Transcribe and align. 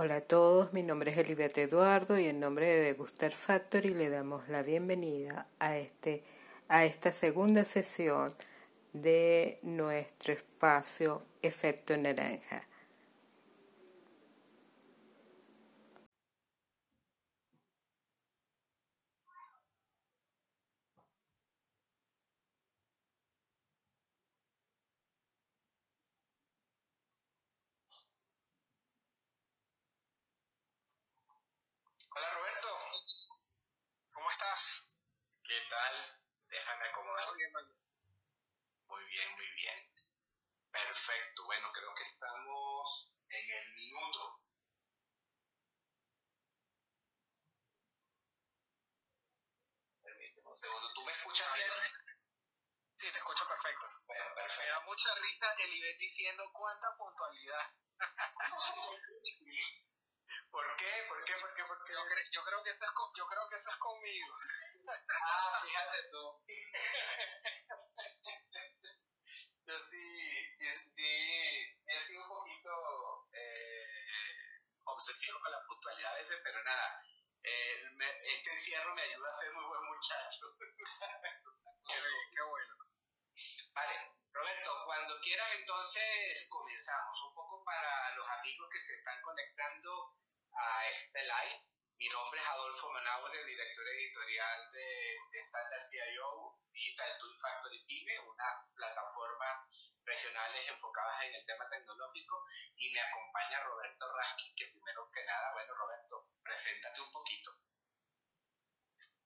Hola 0.00 0.18
a 0.18 0.20
todos, 0.20 0.72
mi 0.72 0.84
nombre 0.84 1.10
es 1.10 1.18
Elibet 1.18 1.58
Eduardo 1.58 2.20
y 2.20 2.28
en 2.28 2.38
nombre 2.38 2.68
de 2.68 2.82
Degustar 2.82 3.32
Factory 3.32 3.94
le 3.94 4.10
damos 4.10 4.48
la 4.48 4.62
bienvenida 4.62 5.48
a, 5.58 5.76
este, 5.76 6.22
a 6.68 6.84
esta 6.84 7.10
segunda 7.10 7.64
sesión 7.64 8.32
de 8.92 9.58
nuestro 9.64 10.34
espacio 10.34 11.24
Efecto 11.42 11.96
Naranja. 11.96 12.68
segundo. 50.58 50.92
¿Tú 50.92 51.04
me 51.04 51.12
escuchas 51.12 51.54
bien? 51.54 51.70
Sí, 52.98 53.12
te 53.12 53.18
escucho 53.18 53.46
perfecto. 53.48 53.86
Bueno, 54.06 54.24
perfecto. 54.34 54.62
Me 54.64 54.67
da 54.78 54.84
mucha 54.84 55.14
risa 55.14 55.46
el 55.58 55.74
Ivette 55.74 55.98
diciendo 55.98 56.48
cuánta 56.52 56.94
puntualidad. 56.96 57.74
¿Por 60.50 60.76
qué? 60.76 61.04
¿Por 61.08 61.24
qué? 61.24 61.34
¿Por 61.34 61.54
qué? 61.54 61.64
¿Por 61.64 61.84
qué? 61.84 61.92
Yo, 61.92 62.04
cre 62.06 62.22
yo, 62.30 62.44
creo 62.44 62.62
que 62.62 62.70
estás 62.70 62.90
con, 62.94 63.12
yo 63.14 63.26
creo 63.26 63.48
que 63.48 63.56
estás 63.56 63.76
conmigo. 63.78 64.34
ah, 65.24 65.60
fíjate 65.62 66.02
tú. 66.10 66.44
yo 69.66 69.78
sí, 69.80 70.04
sí, 70.56 70.66
sí, 70.66 70.88
sí 70.90 71.06
he 71.86 72.06
sido 72.06 72.22
un 72.22 72.28
poquito 72.28 72.70
eh, 73.32 74.62
obsesivo 74.84 75.40
con 75.40 75.52
la 75.52 75.64
puntualidad 75.66 76.12
a 76.14 76.18
veces, 76.18 76.40
pero 76.42 76.62
nada, 76.62 77.02
eh, 77.42 77.82
este 78.36 78.50
encierro 78.50 78.94
me 78.94 79.02
ayuda 79.02 79.28
a 79.28 79.34
ser 79.34 79.52
muy 79.52 79.64
buen 79.64 79.84
muchacho. 79.84 80.56
qué, 81.88 82.42
bueno. 82.42 82.57
Roberto, 84.48 84.82
cuando 84.86 85.20
quieras 85.20 85.46
entonces 85.60 86.48
comenzamos. 86.48 87.22
Un 87.28 87.34
poco 87.34 87.62
para 87.64 88.14
los 88.16 88.26
amigos 88.30 88.66
que 88.72 88.80
se 88.80 88.94
están 88.94 89.20
conectando 89.20 90.08
a 90.54 90.86
este 90.86 91.22
live. 91.22 91.60
Mi 91.98 92.08
nombre 92.08 92.40
es 92.40 92.48
Adolfo 92.48 92.90
Manauer, 92.90 93.44
director 93.44 93.86
editorial 93.88 94.72
de, 94.72 95.16
de 95.32 95.38
Standard 95.40 95.82
CIO, 95.82 96.56
Digital 96.72 97.18
Tool 97.18 97.36
Factory 97.36 97.84
Pyme, 97.84 98.20
una 98.20 98.64
plataforma 98.74 99.68
regionales 100.06 100.66
enfocadas 100.66 101.24
en 101.24 101.34
el 101.34 101.44
tema 101.44 101.68
tecnológico 101.68 102.42
y 102.76 102.90
me 102.90 103.00
acompaña 103.00 103.60
Roberto 103.64 104.06
Raskin, 104.16 104.54
que 104.56 104.68
primero 104.68 105.10
que 105.12 105.24
nada, 105.26 105.52
bueno 105.52 105.74
Roberto, 105.74 106.26
preséntate 106.42 107.02
un 107.02 107.12
poquito. 107.12 107.52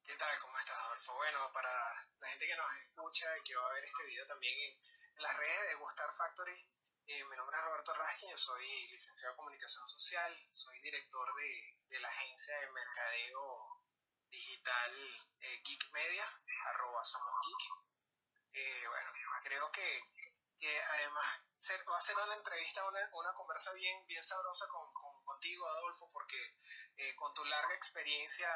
¿Qué 0.05 0.17
tal? 0.17 0.37
¿Cómo 0.41 0.59
estás, 0.59 0.77
Adolfo? 0.79 1.15
Bueno, 1.15 1.39
para 1.55 1.71
la 2.19 2.29
gente 2.29 2.47
que 2.47 2.57
nos 2.57 2.77
escucha 2.83 3.39
y 3.39 3.45
que 3.45 3.55
va 3.55 3.71
a 3.71 3.73
ver 3.75 3.85
este 3.85 4.05
video 4.05 4.27
también 4.27 4.59
en, 4.59 4.92
las 5.17 5.37
redes 5.37 5.69
de 5.69 5.75
Gustar 5.77 6.13
Factory, 6.13 6.69
eh, 7.07 7.25
mi 7.25 7.37
nombre 7.37 7.57
es 7.57 7.65
Roberto 7.65 7.95
Raskin, 7.95 8.31
yo 8.31 8.39
soy 8.39 8.89
licenciado 8.89 9.33
en 9.33 9.37
Comunicación 9.37 9.89
Social, 9.89 10.49
soy 10.53 10.81
director 10.81 11.35
de, 11.35 11.79
de 11.89 12.01
la 12.01 12.09
agencia 12.09 12.61
de 12.61 12.71
mercadeo 12.71 13.83
digital 14.31 14.93
eh, 15.41 15.63
Geek 15.65 15.91
Media, 15.93 16.25
arroba 16.67 17.05
somos 17.05 17.35
geek. 17.47 17.83
Eh, 18.55 18.89
bueno, 18.89 19.13
creo 19.43 19.73
que 19.73 20.03
que 20.63 20.81
además 20.81 21.27
va 21.91 21.99
a 21.99 22.01
ser 22.01 22.17
una 22.17 22.37
entrevista, 22.37 22.87
una, 22.87 23.01
una 23.15 23.35
conversa 23.35 23.73
bien, 23.73 24.07
bien 24.07 24.25
sabrosa 24.25 24.69
con, 24.69 24.87
contigo, 25.25 25.67
Adolfo, 25.67 26.09
porque 26.13 26.39
eh, 26.99 27.17
con 27.17 27.35
tu 27.35 27.45
larga 27.45 27.75
experiencia 27.75 28.47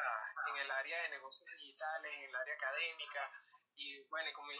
en 0.50 0.56
el 0.56 0.70
área 0.70 1.02
de 1.02 1.08
negocios 1.10 1.48
digitales, 1.50 2.16
en 2.18 2.28
el 2.30 2.36
área 2.36 2.54
académica, 2.54 3.32
y 3.74 3.98
bueno, 4.04 4.30
con 4.34 4.46
mi, 4.46 4.56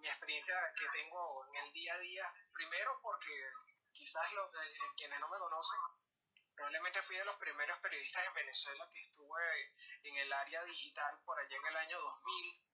mi 0.00 0.08
experiencia 0.08 0.54
que 0.78 0.86
tengo 0.98 1.46
en 1.46 1.64
el 1.64 1.72
día 1.72 1.94
a 1.94 1.98
día, 1.98 2.24
primero 2.52 2.98
porque 3.02 3.34
quizás 3.92 4.32
los, 4.32 4.46
eh, 4.54 4.74
quienes 4.96 5.20
no 5.20 5.28
me 5.28 5.38
conocen, 5.38 5.78
probablemente 6.54 7.02
fui 7.02 7.16
de 7.16 7.24
los 7.24 7.36
primeros 7.36 7.78
periodistas 7.78 8.26
en 8.26 8.34
Venezuela 8.34 8.88
que 8.92 9.00
estuve 9.00 9.74
en 10.02 10.16
el 10.16 10.32
área 10.32 10.62
digital 10.64 11.20
por 11.24 11.38
allá 11.38 11.56
en 11.56 11.66
el 11.66 11.76
año 11.76 12.00
2000 12.00 12.70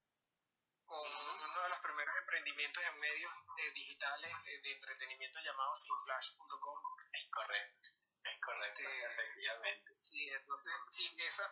con 0.87 1.07
uno 1.07 1.63
de 1.63 1.69
los 1.69 1.79
primeros 1.81 2.15
emprendimientos 2.17 2.83
en 2.85 3.01
medios 3.01 3.33
eh, 3.59 3.71
digitales 3.75 4.33
de, 4.45 4.73
entretenimiento 4.73 5.41
llamado 5.41 5.75
sinflash.com. 5.75 6.79
Es 7.13 7.31
correcto, 7.31 7.79
es 8.23 8.41
correcto, 8.41 8.83
eh, 8.83 9.05
efectivamente. 9.11 9.97
Sí, 10.09 10.31
entonces, 10.31 10.77
sí, 10.93 11.15
esa 11.19 11.45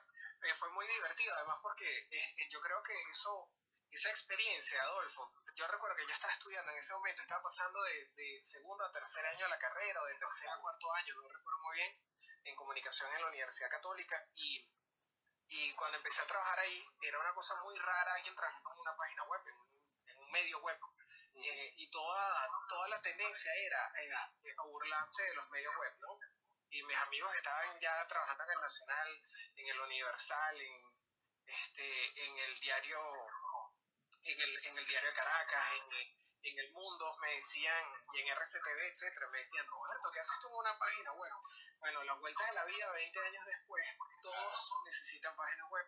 eh, 0.42 0.54
fue 0.58 0.70
muy 0.70 0.86
divertido, 0.86 1.34
además 1.34 1.58
porque 1.62 2.08
yo 2.50 2.60
creo 2.60 2.82
que 2.84 2.94
eso, 3.10 3.50
esa 3.96 4.10
experiencia, 4.10 4.82
Adolfo, 4.82 5.32
yo 5.54 5.66
recuerdo 5.68 5.96
que 5.96 6.06
yo 6.06 6.14
estaba 6.14 6.32
estudiando 6.32 6.72
en 6.72 6.78
ese 6.78 6.94
momento, 6.94 7.22
estaba 7.22 7.42
pasando 7.42 7.82
de, 7.82 8.10
de 8.14 8.40
segundo 8.44 8.84
a 8.84 8.92
tercer 8.92 9.24
año 9.26 9.44
de 9.44 9.50
la 9.50 9.58
carrera, 9.58 10.02
o 10.02 10.06
de 10.06 10.18
tercer 10.18 10.50
a 10.50 10.60
cuarto 10.60 10.92
año, 10.92 11.14
no 11.14 11.28
recuerdo 11.28 11.60
muy 11.62 11.76
bien, 11.76 12.00
en 12.44 12.56
comunicación 12.56 13.12
en 13.14 13.22
la 13.22 13.28
Universidad 13.28 13.70
Católica, 13.70 14.16
y 14.34 14.68
y 15.48 15.72
cuando 15.74 15.98
empecé 15.98 16.22
a 16.22 16.26
trabajar 16.26 16.58
ahí, 16.58 16.84
era 17.02 17.18
una 17.18 17.32
cosa 17.34 17.54
muy 17.62 17.78
rara 17.78 18.14
alguien 18.14 18.34
trabajando 18.34 18.72
en 18.72 18.80
una 18.80 18.96
página 18.96 19.24
web, 19.24 19.40
en 20.06 20.18
un, 20.18 20.30
medio 20.30 20.58
web. 20.60 20.78
Eh, 21.34 21.74
y 21.76 21.90
toda, 21.90 22.48
toda 22.68 22.88
la 22.88 23.00
tendencia 23.02 23.52
era 23.54 23.92
eh, 24.02 24.54
burlarse 24.64 25.22
de 25.22 25.34
los 25.34 25.50
medios 25.50 25.76
web, 25.76 25.92
¿no? 26.00 26.18
Y 26.70 26.82
mis 26.82 26.96
amigos 26.98 27.32
estaban 27.34 27.78
ya 27.78 28.06
trabajando 28.08 28.44
en 28.44 28.50
el 28.50 28.60
Nacional, 28.60 29.08
en 29.56 29.68
el 29.68 29.80
Universal, 29.80 30.60
en, 30.60 30.82
este, 31.46 32.24
en 32.26 32.38
el 32.38 32.58
diario, 32.58 32.98
en 34.24 34.40
el, 34.40 34.66
en 34.66 34.78
el 34.78 34.86
diario 34.86 35.08
de 35.08 35.16
Caracas, 35.16 35.64
en, 35.76 36.14
en 36.44 36.58
el 36.58 36.70
mundo 36.72 37.16
me 37.20 37.30
decían, 37.34 37.84
y 38.12 38.20
en 38.20 38.28
RCTV, 38.28 38.80
etcétera, 38.92 39.28
me 39.30 39.38
decían, 39.38 39.66
Roberto, 39.66 40.10
¿qué 40.12 40.20
haces 40.20 40.40
tú 40.40 40.48
en 40.48 40.54
una 40.54 40.78
página 40.78 41.12
web? 41.12 41.32
Bueno, 41.78 42.04
las 42.04 42.18
vueltas 42.20 42.48
de 42.48 42.54
la 42.54 42.64
vida, 42.64 42.92
20 42.92 43.20
años 43.20 43.44
después, 43.46 43.86
todos 44.22 44.72
necesitan 44.84 45.36
páginas 45.36 45.70
web. 45.70 45.86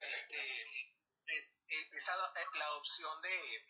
Este, 0.00 0.62
eh, 0.62 1.52
eh, 1.68 1.88
esa, 1.96 2.12
eh, 2.12 2.46
la 2.54 2.66
adopción 2.66 3.22
de, 3.22 3.64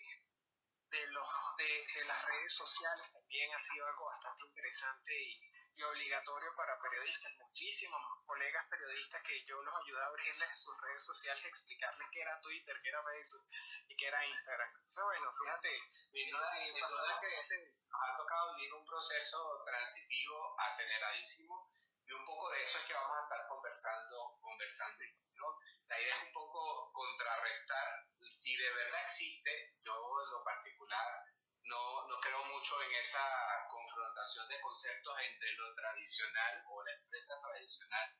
de, 0.90 1.06
los, 1.06 1.28
de, 1.56 2.04
las 2.04 2.24
redes 2.26 2.52
sociales 2.58 3.12
también 3.12 3.54
ha 3.54 3.62
sido 3.72 3.86
algo 3.86 4.04
bastante 4.06 4.42
interesante 4.46 5.14
y, 5.14 5.50
y, 5.76 5.82
obligatorio 5.82 6.50
para 6.56 6.80
periodistas. 6.82 7.32
Muchísimos 7.38 8.02
colegas 8.26 8.66
periodistas 8.70 9.22
que 9.22 9.44
yo 9.44 9.62
los 9.62 9.74
ayudé 9.84 10.02
a 10.02 10.06
abrirles 10.06 10.50
sus 10.64 10.76
redes 10.94 11.06
sociales, 11.06 11.44
explicarles 11.44 12.08
qué 12.12 12.20
era 12.22 12.40
Twitter, 12.40 12.80
qué 12.82 12.88
era 12.88 13.02
Facebook 13.02 13.48
y 13.88 13.96
qué 13.96 14.06
era 14.06 14.26
Instagram. 14.26 14.70
Eso, 14.86 15.04
bueno, 15.06 15.32
fíjate. 15.32 15.80
Sin 15.80 16.30
duda, 16.30 16.66
sin 16.66 16.86
duda 16.86 17.20
que 17.20 17.74
ha 17.90 18.16
tocado 18.16 18.54
vivir 18.54 18.74
un 18.74 18.86
proceso 18.86 19.62
transitivo 19.66 20.54
aceleradísimo 20.60 21.72
y 22.06 22.12
un 22.12 22.24
poco 22.24 22.50
de 22.50 22.62
eso 22.62 22.78
es 22.78 22.84
que 22.84 22.94
vamos 22.94 23.16
a 23.18 23.22
estar 23.22 23.48
conversando, 23.48 24.38
conversando 24.40 25.04
¿no? 25.34 25.58
La 25.88 26.00
idea 26.00 26.16
es 26.16 26.22
un 26.22 26.32
poco 26.32 26.92
contrarrestar 26.92 28.06
si 28.30 28.56
de 28.56 28.70
verdad 28.72 29.02
existe, 29.02 29.74
yo 29.82 29.94
en 29.94 30.30
lo 30.30 30.44
particular 30.44 31.24
no, 31.64 32.06
no 32.08 32.20
creo 32.20 32.44
mucho 32.44 32.80
en 32.82 32.94
esa 32.94 33.66
confrontación 33.68 34.48
de 34.48 34.60
conceptos 34.60 35.14
entre 35.20 35.52
lo 35.54 35.74
tradicional 35.74 36.62
o 36.68 36.84
la 36.84 36.92
empresa 36.92 37.34
tradicional 37.40 38.14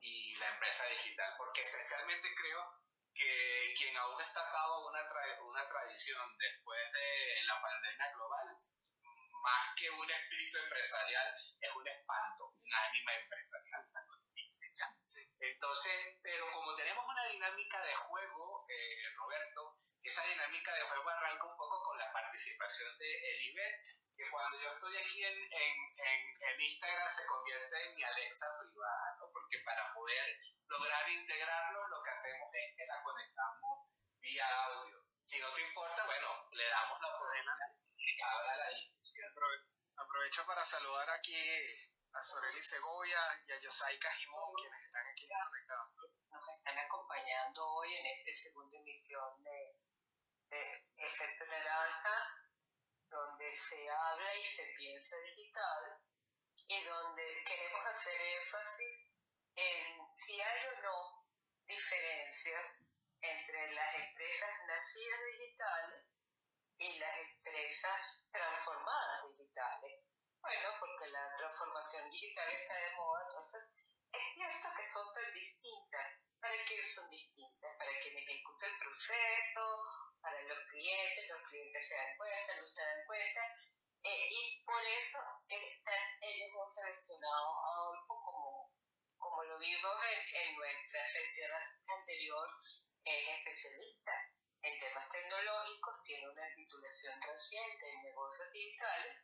y 0.00 0.36
la 0.36 0.48
empresa 0.50 0.84
digital, 0.86 1.34
porque 1.36 1.62
esencialmente 1.62 2.28
creo 2.34 2.80
que 3.14 3.74
quien 3.76 3.96
aún 3.96 4.20
está 4.20 4.40
atado 4.40 4.74
a 4.74 4.90
una, 4.90 5.00
una 5.44 5.68
tradición 5.68 6.36
después 6.38 6.92
de 6.92 7.42
la 7.46 7.60
pandemia 7.60 8.12
global, 8.12 8.56
más 9.42 9.74
que 9.76 9.90
un 9.90 10.10
espíritu 10.10 10.58
empresarial, 10.58 11.34
es 11.60 11.70
un 11.74 11.88
espanto, 11.88 12.52
un 12.56 12.74
ánima 12.74 13.14
empresarial. 13.14 13.84
Entonces, 15.40 16.18
pero 16.22 16.50
como 16.52 16.76
tenemos 16.76 17.04
una 17.04 17.26
dinámica 17.26 17.82
de 17.82 17.94
juego, 17.94 18.66
eh, 18.68 19.14
Roberto, 19.16 19.78
esa 20.02 20.22
dinámica 20.24 20.74
de 20.74 20.82
juego 20.82 21.08
arranca 21.08 21.44
un 21.44 21.56
poco 21.56 21.82
con 21.84 21.98
la 21.98 22.12
participación 22.12 22.98
de 22.98 23.30
Elibet, 23.30 23.80
que 24.16 24.30
cuando 24.30 24.60
yo 24.60 24.68
estoy 24.68 24.96
aquí 24.96 25.24
en, 25.24 25.36
en, 25.52 26.60
Instagram 26.60 27.08
se 27.08 27.26
convierte 27.26 27.86
en 27.86 27.94
mi 27.94 28.02
Alexa 28.02 28.46
privada, 28.60 29.16
¿no? 29.18 29.30
Porque 29.32 29.58
para 29.64 29.94
poder 29.94 30.40
lograr 30.66 31.08
integrarlo, 31.08 31.88
lo 31.88 32.02
que 32.02 32.10
hacemos 32.10 32.48
es 32.52 32.76
que 32.76 32.86
la 32.86 33.02
conectamos 33.02 33.88
vía 34.20 34.64
audio. 34.64 35.04
Si 35.22 35.40
no 35.40 35.48
te 35.54 35.62
importa, 35.62 36.04
bueno, 36.04 36.48
le 36.52 36.68
damos 36.68 37.00
la 37.00 37.10
de 37.96 38.16
que 38.16 38.22
abra 38.22 38.56
la 38.56 38.68
discusión. 38.68 39.32
Aprovecho 39.96 40.44
para 40.46 40.64
saludar 40.64 41.08
aquí 41.10 41.36
a 42.12 42.22
Soreli 42.22 42.62
Segovia 42.62 43.20
y 43.46 43.52
a 43.52 43.60
Yosai 43.60 43.98
Cajimón, 43.98 44.54
quienes 44.56 44.84
están 44.84 45.06
aquí 45.06 45.28
conectados. 45.28 45.88
Nos 46.28 46.48
están 46.56 46.78
acompañando 46.78 47.66
hoy 47.74 47.94
en 47.94 48.06
esta 48.06 48.32
segunda 48.32 48.76
emisión 48.76 49.42
de, 49.44 49.89
Efecto 50.50 51.46
Naranja, 51.46 52.46
donde 53.08 53.54
se 53.54 53.88
habla 53.88 54.34
y 54.34 54.42
se 54.42 54.64
piensa 54.76 55.16
digital 55.18 56.00
y 56.66 56.84
donde 56.84 57.44
queremos 57.46 57.86
hacer 57.86 58.20
énfasis 58.20 59.10
en 59.54 60.16
si 60.16 60.40
hay 60.40 60.66
o 60.66 60.82
no 60.82 61.26
diferencia 61.66 62.58
entre 63.20 63.72
las 63.72 63.94
empresas 63.94 64.50
nacidas 64.66 65.20
digitales 65.32 66.08
y 66.78 66.98
las 66.98 67.18
empresas 67.18 68.24
transformadas 68.32 69.28
digitales. 69.28 70.00
Bueno, 70.40 70.68
porque 70.80 71.06
la 71.08 71.34
transformación 71.34 72.10
digital 72.10 72.48
está 72.50 72.74
de 72.74 72.96
moda, 72.96 73.22
entonces 73.26 73.78
es 74.12 74.34
cierto 74.34 74.68
que 74.76 74.86
son 74.86 75.14
tan 75.14 75.32
distintas. 75.34 76.06
¿Para 76.40 76.64
quién 76.64 76.86
son 76.88 77.10
distintas? 77.10 77.76
Para 77.76 77.98
quien 78.00 78.16
ejecuta 78.16 78.66
el 78.66 78.79
proceso, 78.90 79.62
para 80.20 80.42
los 80.42 80.58
clientes, 80.66 81.28
los 81.28 81.48
clientes 81.48 81.86
se 81.86 81.94
dan 81.94 82.16
cuenta, 82.16 82.56
no 82.58 82.66
se 82.66 82.82
dan 82.82 83.06
cuenta, 83.06 83.40
eh, 84.02 84.28
y 84.30 84.64
por 84.64 84.82
eso 84.82 85.18
están 85.46 86.04
ellos 86.20 86.74
seleccionados 86.74 87.54
a 87.54 88.06
como, 88.08 88.74
como 89.16 89.44
lo 89.44 89.58
vimos 89.58 89.94
en, 90.10 90.20
en 90.42 90.56
nuestra 90.56 91.06
sesión 91.06 91.50
anterior, 91.86 92.48
es 93.04 93.28
especialista 93.28 94.12
en 94.62 94.78
temas 94.80 95.08
tecnológicos, 95.08 96.02
tiene 96.04 96.28
una 96.28 96.52
titulación 96.54 97.22
reciente 97.22 97.88
en 97.94 98.02
negocios 98.02 98.50
digitales, 98.52 99.14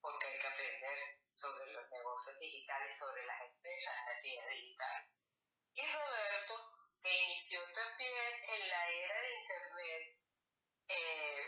porque 0.00 0.26
hay 0.26 0.38
que 0.40 0.46
aprender 0.46 1.20
sobre 1.34 1.72
los 1.72 1.90
negocios 1.90 2.38
digitales, 2.38 2.98
sobre 2.98 3.24
las 3.24 3.40
empresas 3.48 3.96
nacidas 4.06 4.48
digitales. 4.50 5.08
Y 5.72 5.86
Roberto, 5.86 6.79
que 7.02 7.22
inició 7.24 7.60
también 7.72 8.34
en 8.48 8.68
la 8.68 8.88
era 8.88 9.22
de 9.22 9.40
Internet, 9.40 10.20
eh, 10.88 11.42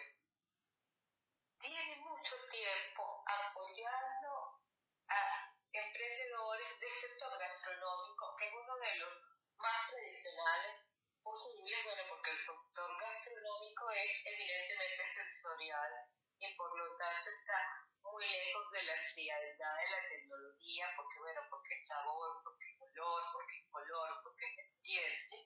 tiene 1.61 1.97
mucho 2.01 2.37
tiempo 2.51 3.25
apoyando 3.27 4.61
a 5.09 5.53
emprendedores 5.73 6.81
del 6.81 6.93
sector 6.93 7.39
gastronómico, 7.39 8.35
que 8.37 8.47
es 8.47 8.55
uno 8.55 8.77
de 8.77 8.97
los 8.97 9.15
más 9.57 9.91
tradicionales 9.91 10.81
posibles, 11.23 11.85
bueno, 11.85 12.03
porque 12.09 12.31
el 12.31 12.43
sector 12.43 12.91
gastronómico 12.99 13.91
es 13.91 14.27
evidentemente 14.27 15.07
sensorial 15.07 15.93
y 16.39 16.57
por 16.57 16.77
lo 16.77 16.97
tanto 16.97 17.31
está 17.31 17.87
muy 18.03 18.29
lejos 18.29 18.71
de 18.73 18.83
la 18.83 18.97
frialdad 18.97 19.77
de 19.79 19.91
la 19.91 20.09
tecnología, 20.09 20.93
porque 20.97 21.19
bueno, 21.21 21.41
porque 21.49 21.79
sabor, 21.79 22.43
porque 22.43 22.72
es 22.93 23.01
olor, 23.01 23.23
porque 23.33 23.57
es 23.57 23.71
color, 23.71 24.21
porque 24.23 24.45
es 24.45 24.59
experiencia. 24.59 25.39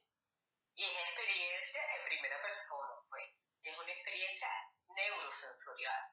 Y 0.75 0.84
es 0.84 0.96
experiencia 1.08 1.81
en 1.96 2.04
primera 2.04 2.43
persona, 2.43 2.94
pues, 3.08 3.25
es 3.62 3.78
una 3.78 3.93
experiencia 3.93 4.48
neurosensorial. 4.88 6.04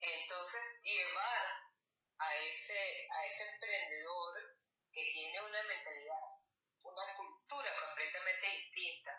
Entonces, 0.00 0.62
llevar 0.82 1.46
a 2.18 2.34
ese, 2.36 3.08
a 3.10 3.26
ese 3.26 3.48
emprendedor 3.48 4.56
que 4.92 5.02
tiene 5.12 5.40
una 5.42 5.62
mentalidad, 5.64 6.24
una 6.82 7.16
cultura 7.16 7.70
completamente 7.80 8.46
distinta 8.46 9.12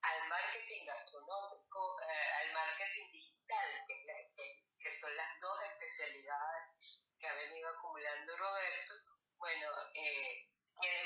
al 0.00 0.28
marketing 0.28 0.86
gastronómico, 0.86 2.00
eh, 2.00 2.30
al 2.40 2.52
marketing 2.52 3.10
digital, 3.10 3.68
que, 3.86 4.00
es 4.00 4.06
la, 4.06 5.00
son 5.00 5.16
las 5.16 5.40
dos 5.40 5.58
especialidades 5.64 7.02
que 7.18 7.26
ha 7.26 7.34
venido 7.34 7.68
acumulando 7.68 8.36
Roberto, 8.36 8.94
bueno, 9.36 9.68
eh. 9.94 10.48
Tiene 10.80 11.02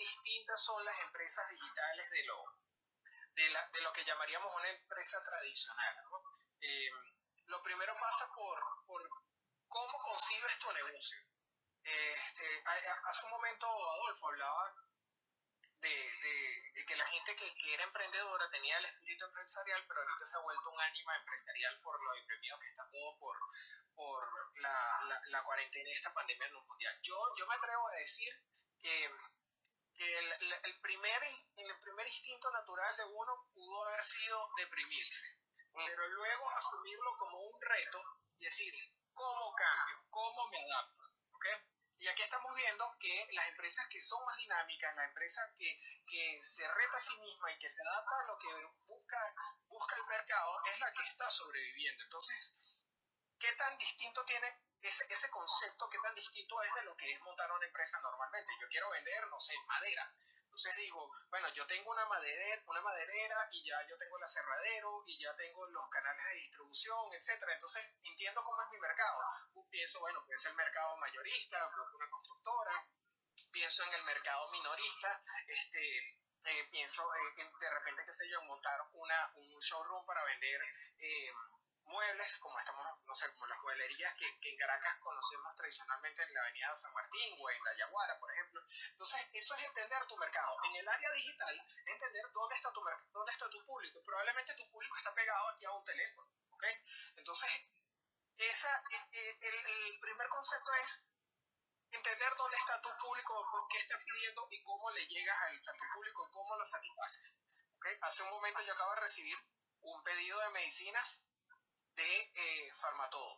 distintas 0.00 0.64
son 0.64 0.84
las 0.84 0.98
empresas 1.00 1.48
digitales 1.50 2.10
de 2.10 2.24
lo, 2.24 2.44
de, 3.34 3.50
la, 3.50 3.68
de 3.68 3.80
lo 3.82 3.92
que 3.92 4.04
llamaríamos 4.04 4.54
una 4.54 4.70
empresa 4.70 5.18
tradicional? 5.24 5.96
¿no? 6.10 6.22
Eh, 6.60 6.90
lo 7.46 7.62
primero 7.62 7.94
pasa 8.00 8.28
por, 8.34 8.58
por 8.86 9.02
cómo 9.68 9.98
concibes 10.02 10.58
tu 10.58 10.72
negocio. 10.72 11.18
Este, 11.82 12.62
hace 13.04 13.24
un 13.24 13.30
momento 13.30 13.66
Adolfo 13.66 14.28
hablaba 14.28 14.74
de, 15.80 16.84
que 16.86 16.96
la 16.96 17.06
gente 17.06 17.36
que, 17.36 17.74
era 17.74 17.84
emprendedora 17.84 18.50
tenía 18.50 18.76
el 18.78 18.84
espíritu 18.84 19.24
empresarial, 19.24 19.84
pero 19.86 20.00
ahorita 20.00 20.26
se 20.26 20.36
ha 20.36 20.42
vuelto 20.42 20.70
un 20.70 20.80
ánima 20.80 21.16
empresarial 21.16 21.80
por 21.80 22.02
lo 22.02 22.12
deprimido 22.12 22.58
que 22.58 22.66
está 22.66 22.88
todo 22.90 23.18
por, 23.18 23.36
por 23.94 24.60
la, 24.60 25.20
la, 25.28 25.42
cuarentena 25.42 25.88
y 25.88 25.92
esta 25.92 26.12
pandemia 26.12 26.48
mundial. 26.66 26.98
Yo, 27.02 27.16
yo 27.36 27.46
me 27.46 27.54
atrevo 27.54 27.88
a 27.88 27.94
decir 27.94 28.34
que, 28.82 29.10
que 30.00 30.18
el, 30.18 30.52
el, 30.64 30.80
primer, 30.80 31.22
el 31.56 31.80
primer 31.80 32.06
instinto 32.06 32.50
natural 32.52 32.96
de 32.96 33.04
uno 33.04 33.50
pudo 33.52 33.84
haber 33.84 34.08
sido 34.08 34.50
deprimirse, 34.56 35.26
pero 35.74 36.08
luego 36.08 36.50
asumirlo 36.56 37.18
como 37.18 37.38
un 37.38 37.60
reto 37.60 38.02
y 38.38 38.44
decir, 38.44 38.72
¿cómo 39.12 39.54
cambio? 39.54 40.06
¿Cómo 40.08 40.48
me 40.48 40.56
adapto? 40.56 41.02
¿Okay? 41.32 41.52
Y 41.98 42.08
aquí 42.08 42.22
estamos 42.22 42.50
viendo 42.56 42.96
que 42.98 43.28
las 43.32 43.48
empresas 43.48 43.86
que 43.88 44.00
son 44.00 44.24
más 44.24 44.38
dinámicas, 44.38 44.96
la 44.96 45.04
empresa 45.04 45.42
que, 45.58 45.78
que 46.08 46.40
se 46.40 46.66
reta 46.66 46.96
a 46.96 47.00
sí 47.00 47.18
misma 47.20 47.52
y 47.52 47.58
que 47.58 47.68
se 47.68 47.82
adapta 47.82 48.20
a 48.20 48.26
lo 48.26 48.38
que 48.38 48.66
busca, 48.86 49.34
busca 49.68 49.96
el 49.96 50.06
mercado, 50.06 50.62
es 50.64 50.80
la 50.80 50.94
que 50.94 51.02
está 51.02 51.28
sobreviviendo. 51.28 52.04
Entonces, 52.04 52.36
¿qué 53.38 53.52
tan 53.52 53.76
distinto 53.76 54.24
tiene 54.24 54.48
ese, 54.82 55.04
ese 55.08 55.28
concepto, 55.30 55.88
qué 55.90 55.98
tan 56.02 56.14
distinto 56.14 56.62
es 56.62 56.74
de 56.74 56.84
lo 56.84 56.96
que 56.96 57.12
es 57.12 57.20
montar 57.20 57.50
una 57.52 57.66
empresa 57.66 57.98
normalmente? 58.00 58.52
Yo 58.60 58.68
quiero 58.68 58.90
vender, 58.90 59.26
no 59.28 59.38
sé, 59.40 59.54
madera. 59.66 60.14
Entonces 60.60 60.76
digo, 60.76 61.10
bueno, 61.30 61.48
yo 61.54 61.66
tengo 61.66 61.90
una 61.90 62.04
maderera, 62.06 62.62
una 62.66 62.82
maderera 62.82 63.48
y 63.52 63.64
ya 63.64 63.76
yo 63.88 63.96
tengo 63.96 64.18
el 64.18 64.24
aserradero 64.24 65.04
y 65.06 65.18
ya 65.18 65.34
tengo 65.36 65.66
los 65.70 65.88
canales 65.88 66.24
de 66.26 66.34
distribución, 66.34 67.12
etcétera. 67.14 67.54
Entonces 67.54 67.94
entiendo 68.02 68.44
cómo 68.44 68.60
es 68.62 68.68
mi 68.70 68.78
mercado. 68.78 69.22
Pienso, 69.70 70.00
bueno, 70.00 70.22
pienso 70.26 70.48
en 70.48 70.50
el 70.50 70.56
mercado 70.56 70.96
mayorista, 70.98 71.70
una 71.94 72.10
constructora, 72.10 72.72
pienso 73.52 73.82
en 73.84 73.94
el 73.94 74.04
mercado 74.04 74.50
minorista, 74.50 75.22
este, 75.46 76.20
eh, 76.44 76.68
pienso 76.70 77.02
eh, 77.14 77.44
de 77.60 77.70
repente 77.70 78.04
que 78.04 78.14
se 78.14 78.30
yo 78.30 78.42
montar 78.42 78.80
una, 78.92 79.32
un 79.36 79.58
showroom 79.60 80.04
para 80.04 80.24
vender 80.24 80.60
eh, 80.98 81.32
muebles, 81.90 82.38
como 82.38 82.58
estamos, 82.58 82.86
no 83.04 83.14
sé, 83.14 83.30
como 83.32 83.46
las 83.46 83.58
mueblerías 83.62 84.14
que, 84.14 84.26
en 84.26 84.56
Caracas 84.56 84.98
conocemos 85.00 85.56
tradicionalmente 85.56 86.22
en 86.22 86.34
la 86.34 86.40
avenida 86.42 86.74
San 86.74 86.92
Martín 86.92 87.36
o 87.38 87.50
en 87.50 87.64
la 87.64 87.76
Yaguara, 87.76 88.18
por 88.18 88.32
ejemplo. 88.32 88.62
Entonces, 88.90 89.28
eso 89.32 89.54
es 89.56 89.64
entender 89.66 90.06
tu 90.06 90.16
mercado. 90.16 90.56
En 90.64 90.76
el 90.76 90.88
área 90.88 91.12
digital, 91.12 91.54
entender 91.86 92.30
dónde 92.32 92.56
está 92.56 92.72
tu 92.72 92.82
dónde 93.12 93.32
está 93.32 93.50
tu 93.50 93.64
público. 93.66 94.02
Probablemente 94.04 94.54
tu 94.54 94.70
público 94.70 94.96
está 94.96 95.14
pegado 95.14 95.48
aquí 95.48 95.64
a 95.66 95.72
un 95.72 95.84
teléfono, 95.84 96.30
¿ok? 96.50 96.64
Entonces, 97.16 97.50
esa, 98.38 98.82
e, 98.90 99.18
e, 99.18 99.38
el, 99.42 99.66
el 99.66 100.00
primer 100.00 100.28
concepto 100.28 100.72
es 100.84 101.06
entender 101.90 102.32
dónde 102.36 102.56
está 102.56 102.80
tu 102.80 102.90
público, 102.98 103.34
qué 103.70 103.80
está 103.80 103.96
pidiendo 104.04 104.48
y 104.50 104.62
cómo 104.62 104.90
le 104.92 105.06
llegas 105.06 105.36
a, 105.36 105.70
a 105.70 105.76
tu 105.76 105.84
público 105.94 106.30
cómo 106.32 106.56
lo 106.56 106.68
satisfaces. 106.68 107.32
¿okay? 107.76 107.96
Hace 108.02 108.22
un 108.22 108.30
momento 108.30 108.62
yo 108.62 108.72
acabo 108.72 108.94
de 108.94 109.00
recibir 109.00 109.36
un 109.82 110.02
pedido 110.02 110.38
de 110.40 110.50
medicinas 110.50 111.26
de 112.00 112.32
eh, 112.34 112.72
Farmatodo. 112.76 113.36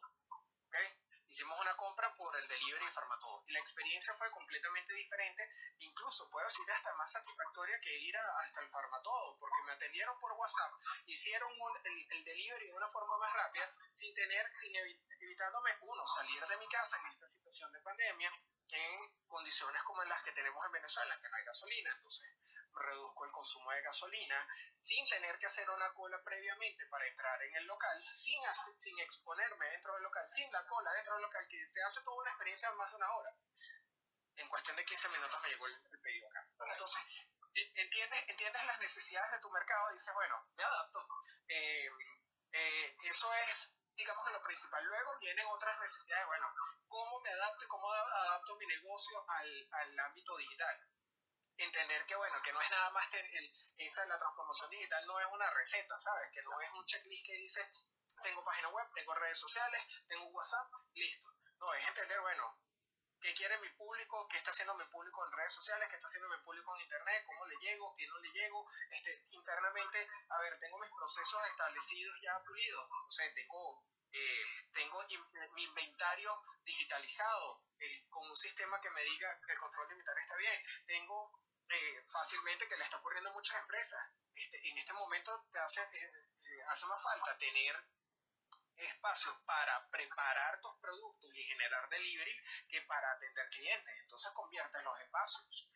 ¿okay? 0.69 0.87
Hicimos 1.27 1.59
una 1.61 1.75
compra 1.77 2.13
por 2.15 2.37
el 2.37 2.47
delivery 2.47 2.85
de 2.85 2.91
Farmatodo. 2.93 3.43
Y 3.49 3.53
la 3.53 3.61
experiencia 3.61 4.15
fue 4.15 4.31
completamente 4.31 4.95
diferente, 4.95 5.43
incluso 5.79 6.31
puedo 6.31 6.47
decir 6.47 6.71
hasta 6.71 6.95
más 6.95 7.11
satisfactoria 7.11 7.81
que 7.81 7.99
ir 7.99 8.17
hasta 8.17 8.61
el 8.61 8.71
Farmatodo, 8.71 9.39
porque 9.41 9.63
me 9.67 9.73
atendieron 9.73 10.17
por 10.19 10.33
WhatsApp, 10.33 10.73
hicieron 11.07 11.51
el, 11.85 12.07
el, 12.11 12.25
delivery 12.25 12.67
de 12.67 12.77
una 12.77 12.89
forma 12.91 13.17
más 13.19 13.33
rápida, 13.33 13.75
sin 13.95 14.15
tener, 14.15 14.47
evitándome, 15.21 15.71
uno, 15.81 16.07
salir 16.07 16.47
de 16.47 16.57
mi 16.59 16.69
casa 16.69 16.99
en 16.99 17.07
esta 17.07 17.27
de 17.71 17.81
pandemia, 17.81 18.31
en 18.71 19.27
condiciones 19.27 19.83
como 19.83 20.03
en 20.03 20.09
las 20.09 20.23
que 20.23 20.33
tenemos 20.33 20.65
en 20.67 20.73
Venezuela, 20.73 21.19
que 21.21 21.29
no 21.29 21.37
hay 21.37 21.45
gasolina, 21.45 21.91
entonces 21.95 22.39
reduzco 22.73 23.25
el 23.25 23.33
consumo 23.33 23.71
de 23.71 23.83
gasolina, 23.83 24.49
sin 24.85 25.09
tener 25.09 25.39
que 25.39 25.47
hacer 25.47 25.69
una 25.71 25.93
cola 25.95 26.23
previamente 26.25 26.87
para 26.87 27.07
entrar 27.07 27.43
en 27.43 27.55
el 27.57 27.67
local, 27.67 28.03
sin, 28.13 28.41
sin 28.79 28.99
exponerme 28.99 29.67
dentro 29.71 29.95
del 29.95 30.03
local, 30.03 30.25
sin 30.35 30.51
la 30.53 30.67
cola 30.67 30.93
dentro 30.93 31.15
del 31.15 31.23
local, 31.23 31.47
que 31.49 31.59
te 31.73 31.83
hace 31.83 32.01
toda 32.03 32.21
una 32.23 32.31
experiencia 32.31 32.71
de 32.71 32.77
más 32.77 32.91
de 32.91 32.97
una 32.97 33.11
hora. 33.13 33.31
En 34.37 34.49
cuestión 34.49 34.77
de 34.77 34.85
15 34.85 35.09
minutos 35.11 35.43
me 35.43 35.49
llegó 35.51 35.67
el, 35.67 36.01
pedido 36.01 36.29
acá. 36.29 36.49
Entonces, 36.73 37.29
entiendes, 37.55 38.29
entiendes 38.29 38.67
las 38.67 38.81
necesidades 38.81 39.33
de 39.33 39.41
tu 39.41 39.51
mercado 39.51 39.91
y 39.91 39.95
dices, 39.95 40.15
bueno, 40.15 40.35
me 40.57 40.65
adapto. 40.65 40.99
Eh, 41.49 41.89
eh, 42.53 42.97
eso 43.05 43.33
es, 43.49 43.82
digamos, 44.03 44.33
lo 44.33 44.43
principal. 44.43 44.85
Luego 44.85 45.19
vienen 45.21 45.47
otras 45.47 45.79
necesidades, 45.81 46.27
bueno, 46.27 46.47
cómo 46.89 47.21
me 47.21 47.31
adapto 47.31 47.65
y 47.65 47.69
cómo 47.69 47.87
adapto 47.89 48.57
mi 48.57 48.67
negocio 48.67 49.25
al, 49.29 49.69
al 49.71 49.99
ámbito 50.01 50.37
digital 50.37 50.77
entender 51.57 52.07
que 52.07 52.17
bueno, 52.17 52.43
que 52.43 52.53
no 52.53 52.61
es 52.61 52.71
nada 52.71 52.91
más 52.91 53.09
que 53.09 53.21
el, 53.21 53.51
esa 53.79 54.05
la 54.07 54.19
transformación 54.19 54.71
digital 54.71 55.07
no 55.07 55.21
es 55.21 55.27
una 55.33 55.51
receta, 55.51 55.99
¿sabes? 55.99 56.31
Que 56.33 56.43
no 56.43 56.61
es 56.61 56.71
un 56.73 56.85
checklist 56.85 57.27
que 57.27 57.37
dice, 57.37 57.73
tengo 58.23 58.45
página 58.45 58.69
web, 58.69 58.87
tengo 58.95 59.15
redes 59.15 59.39
sociales, 59.39 59.87
tengo 60.09 60.27
WhatsApp, 60.29 60.73
listo. 60.95 61.29
No, 61.59 61.73
es 61.75 61.87
entender, 61.87 62.21
bueno, 62.21 62.59
qué 63.23 63.33
quiere 63.35 63.59
mi 63.61 63.69
público, 63.71 64.27
qué 64.29 64.37
está 64.37 64.51
haciendo 64.51 64.75
mi 64.75 64.85
público 64.87 65.25
en 65.25 65.33
redes 65.33 65.55
sociales, 65.55 65.89
qué 65.89 65.97
está 65.97 66.09
haciendo 66.09 66.29
mi 66.29 66.43
público 66.43 66.75
en 66.75 66.83
internet, 66.83 67.23
cómo 67.27 67.47
le 67.47 67.57
llego, 67.57 67.95
qué 67.97 68.07
no 68.09 68.19
le 68.19 68.31
llego, 68.31 68.67
este, 68.91 69.25
internamente, 69.31 69.99
a 70.29 70.41
ver, 70.41 70.59
tengo 70.59 70.79
mis 70.79 70.91
procesos 70.91 71.47
establecidos 71.47 72.21
ya 72.21 72.43
pulidos, 72.45 72.91
o 72.91 73.11
sea, 73.11 73.33
tengo 73.35 73.85
eh, 74.13 74.45
tengo 74.75 74.99
mi 75.55 75.63
inventario 75.65 76.31
digitalizado 76.65 77.65
eh, 77.81 78.05
con 78.11 78.29
un 78.29 78.37
sistema 78.37 78.79
que 78.81 78.91
me 78.91 79.03
diga 79.05 79.41
que 79.47 79.53
el 79.53 79.59
control 79.59 79.89
de 79.89 79.95
inventario 79.95 80.21
está 80.21 80.37
bien. 80.37 80.63
Tengo 80.87 81.33
eh, 81.71 82.05
fácilmente 82.09 82.69
que 82.69 82.77
le 82.77 82.85
está 82.85 82.99
ocurriendo 82.99 83.31
a 83.31 83.33
muchas 83.33 83.59
empresas. 83.63 84.13
Este, 84.35 84.69
en 84.69 84.77
este 84.77 84.93
momento 84.93 85.47
te 85.51 85.59
hace, 85.59 85.81
hace 85.81 86.85
más 86.85 87.03
falta 87.03 87.39
tener 87.39 87.75
espacio 88.85 89.33
para 89.45 89.89
preparar 89.91 90.61
tus 90.61 90.77
productos 90.79 91.37
y 91.37 91.43
generar 91.45 91.89
delivery 91.89 92.37
que 92.69 92.81
para 92.83 93.13
atender 93.13 93.49
clientes. 93.51 93.99
Entonces 93.99 94.33
conviertes 94.33 94.83
los 94.85 95.01
espacios 95.01 95.69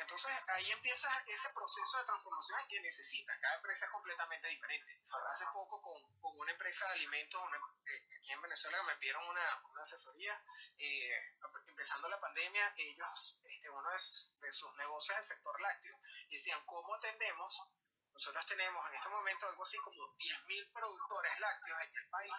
entonces 0.00 0.30
ahí 0.48 0.70
empieza 0.72 1.08
ese 1.26 1.48
proceso 1.54 1.98
de 1.98 2.04
transformación 2.04 2.68
que 2.68 2.80
necesitas. 2.80 3.38
Cada 3.40 3.56
empresa 3.56 3.86
es 3.86 3.92
completamente 3.92 4.48
diferente. 4.48 5.00
Hace 5.28 5.44
poco 5.52 5.80
con, 5.80 6.20
con 6.20 6.38
una 6.38 6.52
empresa 6.52 6.86
de 6.88 6.92
alimentos, 6.94 7.40
eh, 7.86 8.08
aquí 8.18 8.32
en 8.32 8.42
Venezuela 8.42 8.82
me 8.82 8.96
pidieron 8.96 9.26
una, 9.26 9.62
una 9.70 9.82
asesoría, 9.82 10.34
eh, 10.78 11.34
empezando 11.66 12.08
la 12.08 12.20
pandemia, 12.20 12.74
ellos, 12.76 13.38
este, 13.42 13.70
uno 13.70 13.90
de, 13.90 14.46
de 14.46 14.52
sus 14.52 14.74
negocios 14.76 15.18
es 15.18 15.30
el 15.30 15.36
sector 15.36 15.60
lácteo, 15.60 15.98
y 16.28 16.38
decían, 16.38 16.60
¿cómo 16.66 16.94
atendemos? 16.94 17.70
Nosotros 18.20 18.44
tenemos 18.44 18.86
en 18.86 18.94
este 18.96 19.08
momento 19.08 19.48
algo 19.48 19.64
así 19.64 19.78
como 19.78 20.14
10.000 20.18 20.72
productores 20.74 21.40
lácteos 21.40 21.80
en 21.80 21.96
el 21.96 22.08
país 22.10 22.32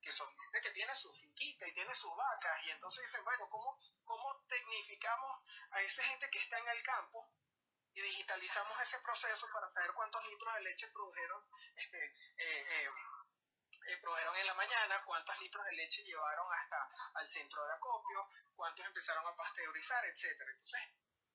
que 0.00 0.10
son 0.10 0.34
que 0.62 0.70
tiene 0.70 0.94
su 0.94 1.12
finquita 1.12 1.68
y 1.68 1.74
tiene 1.74 1.94
sus 1.94 2.16
vacas, 2.16 2.64
y 2.64 2.70
entonces 2.70 3.02
dicen, 3.02 3.22
bueno, 3.22 3.46
¿cómo, 3.50 3.78
¿cómo 4.04 4.46
tecnificamos 4.48 5.42
a 5.72 5.82
esa 5.82 6.02
gente 6.04 6.30
que 6.30 6.38
está 6.38 6.58
en 6.58 6.68
el 6.68 6.82
campo 6.82 7.30
y 7.92 8.00
digitalizamos 8.00 8.80
ese 8.80 8.98
proceso 9.00 9.46
para 9.52 9.70
saber 9.74 9.92
cuántos 9.92 10.26
litros 10.26 10.54
de 10.54 10.62
leche 10.62 10.90
produjeron, 10.90 11.44
este, 11.74 12.02
eh, 12.02 12.14
eh, 12.38 12.90
eh, 13.88 13.98
produjeron 14.00 14.36
en 14.36 14.46
la 14.46 14.54
mañana, 14.54 15.04
cuántos 15.04 15.38
litros 15.40 15.66
de 15.66 15.72
leche 15.72 16.02
llevaron 16.02 16.50
hasta 16.50 16.78
al 17.12 17.30
centro 17.30 17.62
de 17.66 17.74
acopio, 17.74 18.26
cuántos 18.54 18.86
empezaron 18.86 19.26
a 19.26 19.36
pasteurizar, 19.36 20.02
etcétera. 20.06 20.50
Entonces, 20.50 20.80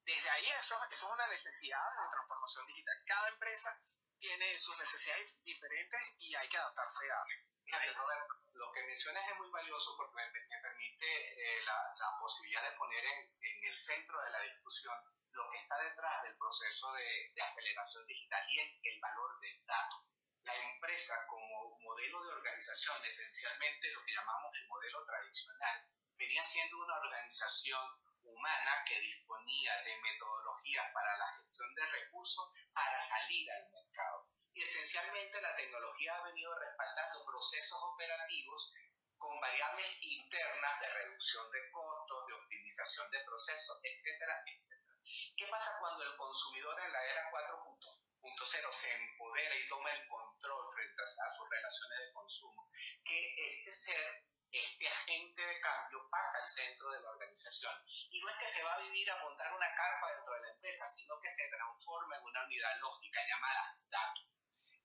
desde 0.06 0.30
ahí 0.30 0.46
eso, 0.60 0.76
eso 0.90 1.06
es 1.08 1.14
una 1.14 1.28
necesidad 1.28 1.80
de 1.90 2.10
transformación 2.12 2.68
digital. 2.68 3.04
Cada 3.06 3.30
empresa 3.30 3.82
tiene 4.20 4.60
sus 4.60 4.78
necesidades 4.78 5.44
diferentes 5.44 6.16
y 6.20 6.36
hay 6.36 6.48
que 6.48 6.58
adaptarse 6.58 7.12
a 7.12 7.26
lo 8.54 8.72
que 8.72 8.84
mencionas 8.84 9.24
es 9.30 9.38
muy 9.38 9.50
valioso 9.50 9.96
porque 9.96 10.16
me, 10.16 10.62
permite 10.62 11.08
eh, 11.08 11.64
la, 11.64 12.18
posibilidad 12.20 12.70
de 12.70 12.78
poner 12.78 13.04
en, 13.06 13.64
el 13.64 13.78
centro 13.78 14.22
de 14.22 14.30
la 14.30 14.42
discusión 14.42 14.96
lo 15.32 15.50
que 15.50 15.58
está 15.58 15.78
detrás 15.82 16.24
del 16.24 16.38
proceso 16.38 16.92
de, 16.94 17.42
aceleración 17.42 18.06
digital 18.06 18.46
y 18.50 18.60
es 18.60 18.82
el 18.84 19.00
valor 19.00 19.40
del 19.40 19.66
dato. 19.66 19.96
La 20.44 20.56
empresa 20.56 21.16
como 21.28 21.78
modelo 21.80 22.22
de 22.24 22.34
organización, 22.34 23.04
esencialmente 23.06 23.92
lo 23.92 24.04
que 24.04 24.14
llamamos 24.14 24.52
el 24.54 24.68
modelo 24.68 25.06
tradicional, 25.06 25.86
venía 26.18 26.44
siendo 26.44 26.78
una 26.78 27.00
organización 27.00 28.11
humana 28.42 28.84
que 28.88 29.00
disponía 29.00 29.72
de 29.84 30.02
metodologías 30.02 30.86
para 30.94 31.18
la 31.18 31.28
gestión 31.38 31.76
de 31.76 31.86
recursos 31.86 32.72
para 32.74 33.00
salir 33.00 33.52
al 33.52 33.70
mercado 33.70 34.28
y 34.54 34.62
esencialmente 34.64 35.42
la 35.42 35.56
tecnología 35.56 36.18
ha 36.18 36.24
venido 36.24 36.58
respaldando 36.58 37.24
procesos 37.24 37.80
operativos 37.94 38.74
con 39.18 39.40
variables 39.40 39.86
internas 40.02 40.80
de 40.82 40.90
reducción 40.90 41.52
de 41.52 41.70
costos, 41.70 42.28
de 42.28 42.34
optimización 42.34 43.12
de 43.12 43.20
procesos, 43.24 43.80
etcétera, 43.84 44.34
etcétera. 44.44 44.98
¿Qué 45.38 45.46
pasa 45.48 45.78
cuando 45.80 46.04
el 46.04 46.18
consumidor 46.18 46.82
en 46.82 46.92
la 46.92 47.06
era 47.06 47.32
4.0 47.32 48.74
se 48.74 48.94
empodera 48.96 49.56
y 49.56 49.68
toma 49.70 49.94
el 49.94 50.08
control 50.08 50.66
frente 50.74 51.02
a, 51.04 51.30
sus 51.30 51.50
relaciones 51.50 52.00
de 52.00 52.14
consumo? 52.14 52.70
Que 53.06 53.36
este 53.38 53.72
ser 53.72 54.31
este 54.52 54.88
agente 54.88 55.42
de 55.46 55.60
cambio 55.62 56.10
pasa 56.10 56.40
al 56.42 56.48
centro 56.48 56.92
de 56.92 57.02
la 57.02 57.10
organización. 57.10 57.74
Y 58.10 58.20
no 58.20 58.30
es 58.30 58.38
que 58.38 58.52
se 58.52 58.64
va 58.64 58.74
a 58.74 58.80
vivir 58.80 59.10
a 59.10 59.22
montar 59.24 59.54
una 59.54 59.74
carpa 59.74 60.14
dentro 60.14 60.34
de 60.34 60.42
la 60.42 60.52
empresa, 60.52 60.88
sino 60.88 61.20
que 61.22 61.30
se 61.30 61.50
transforma 61.50 62.18
en 62.18 62.24
una 62.24 62.46
unidad 62.46 62.80
lógica 62.80 63.22
llamada 63.28 63.64
datos. 63.90 64.28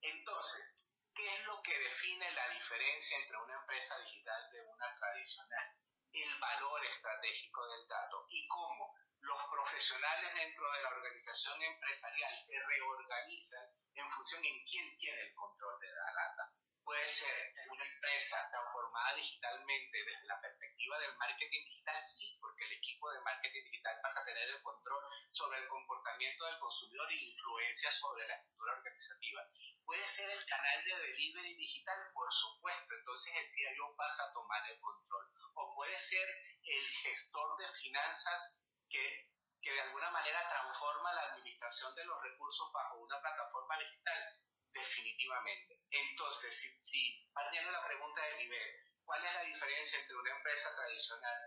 Entonces, 0.02 0.86
¿qué 1.14 1.34
es 1.34 1.44
lo 1.46 1.60
que 1.62 1.76
define 1.78 2.30
la 2.32 2.48
diferencia 2.50 3.18
entre 3.18 3.38
una 3.38 3.54
empresa 3.54 3.98
digital 3.98 4.50
de 4.52 4.62
una 4.62 4.94
tradicional? 4.94 5.74
El 6.12 6.38
valor 6.38 6.86
estratégico 6.86 7.66
del 7.66 7.88
dato 7.88 8.24
y 8.28 8.46
cómo 8.46 8.94
los 9.20 9.44
profesionales 9.50 10.34
dentro 10.34 10.70
de 10.72 10.82
la 10.82 10.88
organización 10.90 11.60
empresarial 11.60 12.36
se 12.36 12.66
reorganizan 12.66 13.68
en 13.94 14.08
función 14.08 14.44
en 14.44 14.64
quién 14.64 14.94
tiene 14.94 15.20
el 15.22 15.34
control 15.34 15.78
de 15.80 15.88
la 15.88 16.12
data 16.14 16.56
puede 16.86 17.08
ser 17.08 17.52
una 17.68 17.84
empresa 17.84 18.48
transformada 18.48 19.16
digitalmente 19.16 20.04
desde 20.04 20.26
la 20.26 20.40
perspectiva 20.40 20.96
del 21.00 21.16
marketing 21.18 21.64
digital, 21.66 22.00
sí, 22.00 22.38
porque 22.40 22.64
el 22.64 22.72
equipo 22.78 23.10
de 23.10 23.20
marketing 23.22 23.64
digital 23.64 23.98
pasa 24.00 24.20
a 24.20 24.24
tener 24.24 24.48
el 24.48 24.62
control 24.62 25.04
sobre 25.32 25.58
el 25.58 25.66
comportamiento 25.66 26.46
del 26.46 26.60
consumidor 26.60 27.12
y 27.12 27.28
influencia 27.30 27.90
sobre 27.90 28.28
la 28.28 28.40
cultura 28.40 28.72
organizativa. 28.74 29.42
Puede 29.84 30.06
ser 30.06 30.30
el 30.30 30.46
canal 30.46 30.84
de 30.84 30.94
delivery 30.94 31.56
digital, 31.56 31.98
por 32.14 32.32
supuesto, 32.32 32.94
entonces 32.94 33.34
el 33.34 33.50
CIO 33.50 33.96
pasa 33.96 34.22
a 34.22 34.32
tomar 34.32 34.62
el 34.70 34.78
control. 34.78 35.26
O 35.54 35.74
puede 35.74 35.98
ser 35.98 36.28
el 36.62 36.88
gestor 37.02 37.58
de 37.58 37.66
finanzas 37.74 38.54
que 38.88 39.34
que 39.60 39.72
de 39.72 39.80
alguna 39.80 40.08
manera 40.12 40.48
transforma 40.48 41.12
la 41.12 41.22
administración 41.32 41.92
de 41.96 42.04
los 42.04 42.22
recursos 42.22 42.70
bajo 42.70 42.98
una 42.98 43.20
plataforma 43.20 43.76
digital 43.80 44.38
definitivamente. 44.76 45.80
Entonces, 45.90 46.58
si, 46.58 46.68
si 46.80 47.30
partiendo 47.32 47.70
de 47.70 47.78
la 47.78 47.86
pregunta 47.86 48.22
de 48.22 48.36
nivel, 48.36 48.68
¿cuál 49.04 49.24
es 49.24 49.34
la 49.34 49.42
diferencia 49.42 49.98
entre 49.98 50.16
una 50.16 50.36
empresa 50.36 50.74
tradicional 50.76 51.38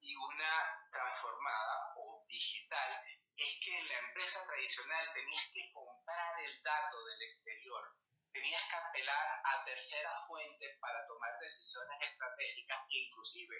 y 0.00 0.16
una 0.16 0.88
transformada 0.90 1.92
o 1.96 2.24
digital? 2.28 3.04
Es 3.36 3.60
que 3.62 3.78
en 3.78 3.88
la 3.88 3.98
empresa 3.98 4.44
tradicional 4.46 5.12
tenías 5.14 5.44
que 5.52 5.72
comprar 5.72 6.40
el 6.40 6.62
dato 6.62 7.04
del 7.04 7.22
exterior, 7.22 7.96
tenías 8.32 8.62
que 8.68 8.76
apelar 8.76 9.42
a 9.44 9.64
terceras 9.64 10.26
fuentes 10.26 10.78
para 10.80 11.06
tomar 11.06 11.38
decisiones 11.40 11.98
estratégicas 12.00 12.78
e 12.90 12.98
inclusive 12.98 13.56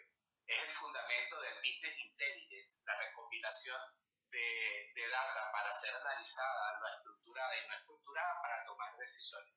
es 0.47 0.62
el 0.62 0.70
fundamento 0.70 1.40
del 1.42 1.54
business 1.61 1.99
intelligence, 1.99 2.82
la 2.87 2.97
recopilación 2.99 3.80
de, 4.30 4.92
de 4.94 5.08
data 5.08 5.52
para 5.52 5.73
ser 5.73 5.94
analizada, 5.97 6.78
lo 6.80 6.88
estructurada 6.97 7.56
y 7.56 7.68
no 7.68 7.75
estructurada 7.75 8.42
para 8.42 8.64
tomar 8.64 8.97
decisiones. 8.97 9.54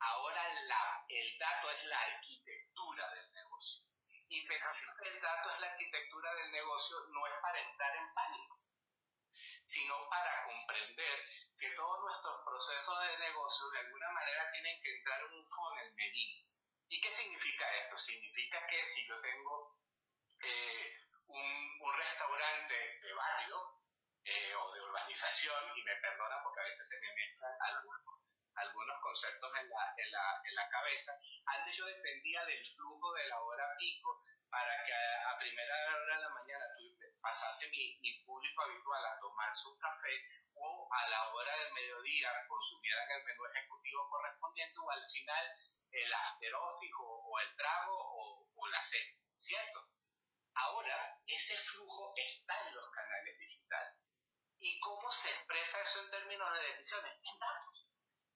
Ahora 0.00 0.42
la, 0.64 1.04
el 1.08 1.38
dato 1.38 1.70
es 1.70 1.84
la 1.84 2.00
arquitectura 2.00 3.14
del 3.14 3.32
negocio. 3.32 3.84
Y 4.28 4.46
pensar 4.46 4.96
que 5.02 5.08
el 5.08 5.20
dato 5.20 5.50
es 5.54 5.60
la 5.60 5.72
arquitectura 5.72 6.34
del 6.34 6.52
negocio 6.52 6.96
no 7.08 7.26
es 7.26 7.32
para 7.40 7.60
entrar 7.60 7.96
en 7.96 8.14
pánico, 8.14 8.60
sino 9.64 10.08
para 10.10 10.44
comprender 10.44 11.24
que 11.58 11.70
todos 11.70 12.00
nuestros 12.00 12.44
procesos 12.44 13.08
de 13.08 13.18
negocio 13.18 13.70
de 13.70 13.78
alguna 13.80 14.10
manera 14.12 14.48
tienen 14.50 14.80
que 14.82 14.96
entrar 14.96 15.20
en 15.20 15.32
un 15.32 15.44
funnel 15.44 15.94
medido. 15.94 16.46
¿Y 16.88 17.00
qué 17.00 17.10
significa 17.10 17.64
esto? 17.82 17.98
Significa 17.98 18.66
que 18.68 18.82
si 18.82 19.06
yo 19.08 19.20
tengo 19.20 19.78
eh, 20.40 20.96
un, 21.26 21.80
un, 21.80 21.96
restaurante 21.96 22.74
de 22.74 23.14
barrio 23.14 23.78
eh, 24.28 24.54
o 24.54 24.72
de 24.72 24.80
urbanización, 24.82 25.72
y 25.74 25.82
me 25.82 25.96
perdona 25.96 26.36
porque 26.44 26.60
a 26.60 26.64
veces 26.64 26.86
se 26.86 27.00
me 27.00 27.14
mezclan 27.14 27.56
algunos, 27.72 28.04
algunos 28.56 29.00
conceptos 29.00 29.50
en 29.56 29.70
la, 29.70 29.94
en, 29.96 30.10
la, 30.12 30.42
en 30.44 30.54
la 30.54 30.68
cabeza, 30.68 31.12
antes 31.46 31.74
yo 31.74 31.86
dependía 31.86 32.44
del 32.44 32.64
flujo 32.66 33.12
de 33.14 33.26
la 33.28 33.40
hora 33.40 33.64
pico 33.78 34.22
para 34.50 34.84
que 34.84 34.92
a, 34.92 35.38
primera 35.38 35.74
hora 35.96 36.16
de 36.16 36.22
la 36.22 36.28
mañana 36.28 36.64
pasase 37.22 37.70
mi, 37.70 37.98
mi, 38.00 38.22
público 38.24 38.62
habitual 38.62 39.04
a 39.06 39.18
tomarse 39.20 39.68
un 39.68 39.78
café 39.78 40.12
o 40.54 40.88
a 40.92 41.08
la 41.08 41.32
hora 41.32 41.56
del 41.58 41.72
mediodía 41.72 42.28
consumieran 42.48 43.10
el 43.12 43.24
menú 43.24 43.46
ejecutivo 43.46 44.08
correspondiente 44.10 44.78
o 44.78 44.90
al 44.90 45.04
final 45.10 45.44
el 45.92 46.12
after 46.12 46.54
office 46.54 46.94
o, 46.98 47.38
el 47.40 47.56
trago 47.56 47.96
o, 47.96 48.48
o 48.54 48.68
la 48.68 48.82
cena, 48.82 49.16
¿cierto? 49.36 49.88
Ahora, 50.54 51.22
ese 51.26 51.56
flujo 51.56 52.12
está 52.16 52.66
en 52.66 52.74
los 52.74 52.90
canales 52.90 53.38
digitales. 53.38 54.07
¿Y 54.60 54.80
cómo 54.80 55.10
se 55.10 55.30
expresa 55.30 55.80
eso 55.82 56.02
en 56.04 56.10
términos 56.10 56.52
de 56.54 56.66
decisiones? 56.66 57.12
En 57.22 57.38
datos. 57.38 57.86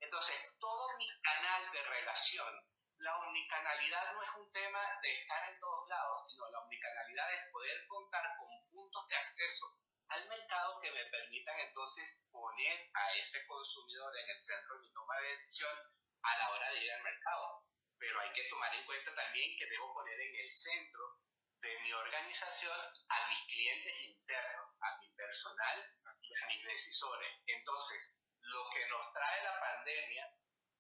Entonces, 0.01 0.57
todo 0.59 0.97
mi 0.97 1.09
canal 1.21 1.73
de 1.73 1.83
relación, 1.83 2.53
la 2.99 3.19
omnicanalidad 3.19 4.13
no 4.13 4.23
es 4.23 4.31
un 4.37 4.53
tema 4.53 5.01
de 5.03 5.13
estar 5.15 5.53
en 5.53 5.59
todos 5.59 5.89
lados, 5.89 6.31
sino 6.31 6.49
la 6.51 6.61
omnicanalidad 6.61 7.33
es 7.35 7.51
poder 7.51 7.87
contar 7.89 8.23
con 8.39 8.49
puntos 8.71 9.09
de 9.09 9.17
acceso 9.17 9.79
al 10.09 10.29
mercado 10.29 10.81
que 10.81 10.93
me 10.93 11.05
permitan 11.07 11.59
entonces 11.59 12.27
poner 12.31 12.91
a 12.95 13.15
ese 13.15 13.45
consumidor 13.47 14.17
en 14.19 14.31
el 14.31 14.39
centro 14.39 14.75
de 14.75 14.81
mi 14.83 14.93
toma 14.93 15.17
de 15.23 15.29
decisión 15.29 15.77
a 16.23 16.39
la 16.39 16.51
hora 16.51 16.71
de 16.71 16.85
ir 16.85 16.93
al 16.93 17.03
mercado. 17.03 17.65
Pero 17.99 18.21
hay 18.21 18.33
que 18.33 18.49
tomar 18.49 18.75
en 18.75 18.85
cuenta 18.85 19.15
también 19.15 19.57
que 19.57 19.67
debo 19.67 19.95
poner 19.95 20.21
en 20.21 20.37
el 20.45 20.51
centro 20.51 21.19
de 21.63 21.81
mi 21.83 21.93
organización 21.93 22.79
a 23.09 23.29
mis 23.29 23.41
clientes 23.47 24.05
internos, 24.05 24.69
a 24.81 24.99
mi 24.99 25.12
personal 25.33 25.79
y 26.21 26.35
a 26.35 26.47
mis 26.47 26.63
decisores. 26.63 27.33
Entonces, 27.47 28.29
lo 28.43 28.69
que 28.69 28.87
nos 28.89 29.13
trae 29.15 29.45
la 29.45 29.59
pandemia 29.59 30.29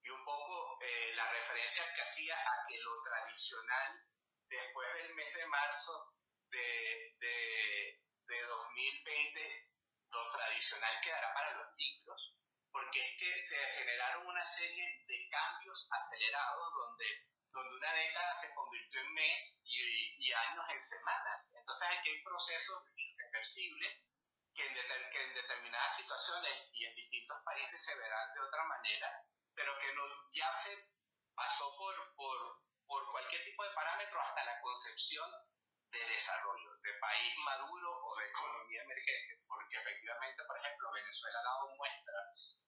y 0.02 0.10
un 0.10 0.24
poco 0.26 0.78
eh, 0.82 1.14
la 1.14 1.30
referencia 1.32 1.82
que 1.94 2.02
hacía 2.02 2.36
a 2.36 2.66
que 2.68 2.78
lo 2.80 3.02
tradicional, 3.02 4.04
después 4.50 4.94
del 4.94 5.14
mes 5.14 5.34
de 5.34 5.46
marzo 5.46 6.12
de, 6.50 7.16
de, 7.18 8.02
de 8.28 8.42
2020, 8.42 9.70
lo 10.10 10.30
tradicional 10.30 11.00
quedará 11.02 11.32
para 11.32 11.56
los 11.56 11.74
libros, 11.78 12.36
porque 12.70 13.00
es 13.00 13.16
que 13.18 13.40
se 13.40 13.56
generaron 13.78 14.26
una 14.26 14.44
serie 14.44 14.84
de 15.08 15.28
cambios 15.30 15.88
acelerados 15.90 16.74
donde, 16.74 17.06
donde 17.52 17.74
una 17.74 17.92
década 17.94 18.34
se 18.34 18.54
convirtió 18.54 19.00
en 19.00 19.14
mes 19.14 19.62
y, 19.64 20.28
y 20.28 20.32
años 20.34 20.66
en 20.68 20.80
semanas. 20.80 21.54
Entonces 21.56 21.88
aquí 21.88 22.10
hay 22.10 22.22
procesos 22.22 22.82
irreversibles 22.96 24.11
que 24.54 24.66
en, 24.66 24.74
que 24.74 25.22
en, 25.22 25.34
determinadas 25.34 25.96
situaciones 25.96 26.52
y 26.72 26.84
en 26.84 26.94
distintos 26.94 27.38
países 27.44 27.82
se 27.82 27.96
verán 27.98 28.32
de 28.34 28.40
otra 28.40 28.64
manera, 28.64 29.08
pero 29.54 29.78
que 29.78 29.92
no, 29.94 30.02
ya 30.32 30.52
se 30.52 30.76
pasó 31.34 31.74
por, 31.76 31.94
por, 32.14 32.62
por 32.86 33.10
cualquier 33.10 33.42
tipo 33.44 33.64
de 33.64 33.74
parámetro 33.74 34.20
hasta 34.20 34.44
la 34.44 34.60
concepción 34.60 35.30
de 35.92 36.00
desarrollo, 36.08 36.70
de 36.82 36.92
país 37.00 37.32
maduro 37.44 38.00
o 38.02 38.16
de 38.16 38.26
economía 38.26 38.82
emergente, 38.82 39.44
porque 39.46 39.76
efectivamente, 39.76 40.42
por 40.44 40.56
ejemplo, 40.56 40.92
Venezuela 40.92 41.38
ha 41.38 41.42
dado 41.42 41.76
muestra 41.76 42.18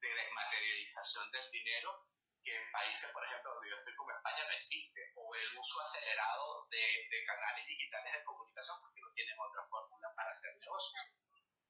de 0.01 0.15
desmaterialización 0.15 1.31
del 1.31 1.51
dinero 1.51 2.05
que 2.45 2.55
en 2.55 2.71
países, 2.73 3.11
por 3.13 3.25
ejemplo, 3.25 3.55
donde 3.55 3.71
yo 3.71 3.77
estoy 3.77 3.95
como 3.97 4.13
España 4.13 4.45
no 4.45 4.53
existe, 4.53 5.01
o 5.17 5.35
el 5.35 5.49
uso 5.57 5.81
acelerado 5.81 6.69
de, 6.69 7.09
de 7.09 7.25
canales 7.25 7.65
digitales 7.65 8.13
de 8.13 8.25
comunicación 8.25 8.77
porque 8.83 9.01
no 9.01 9.13
tienen 9.15 9.37
otra 9.41 9.65
fórmula 9.71 10.13
para 10.15 10.31
hacer 10.31 10.53
negocio. 10.61 11.01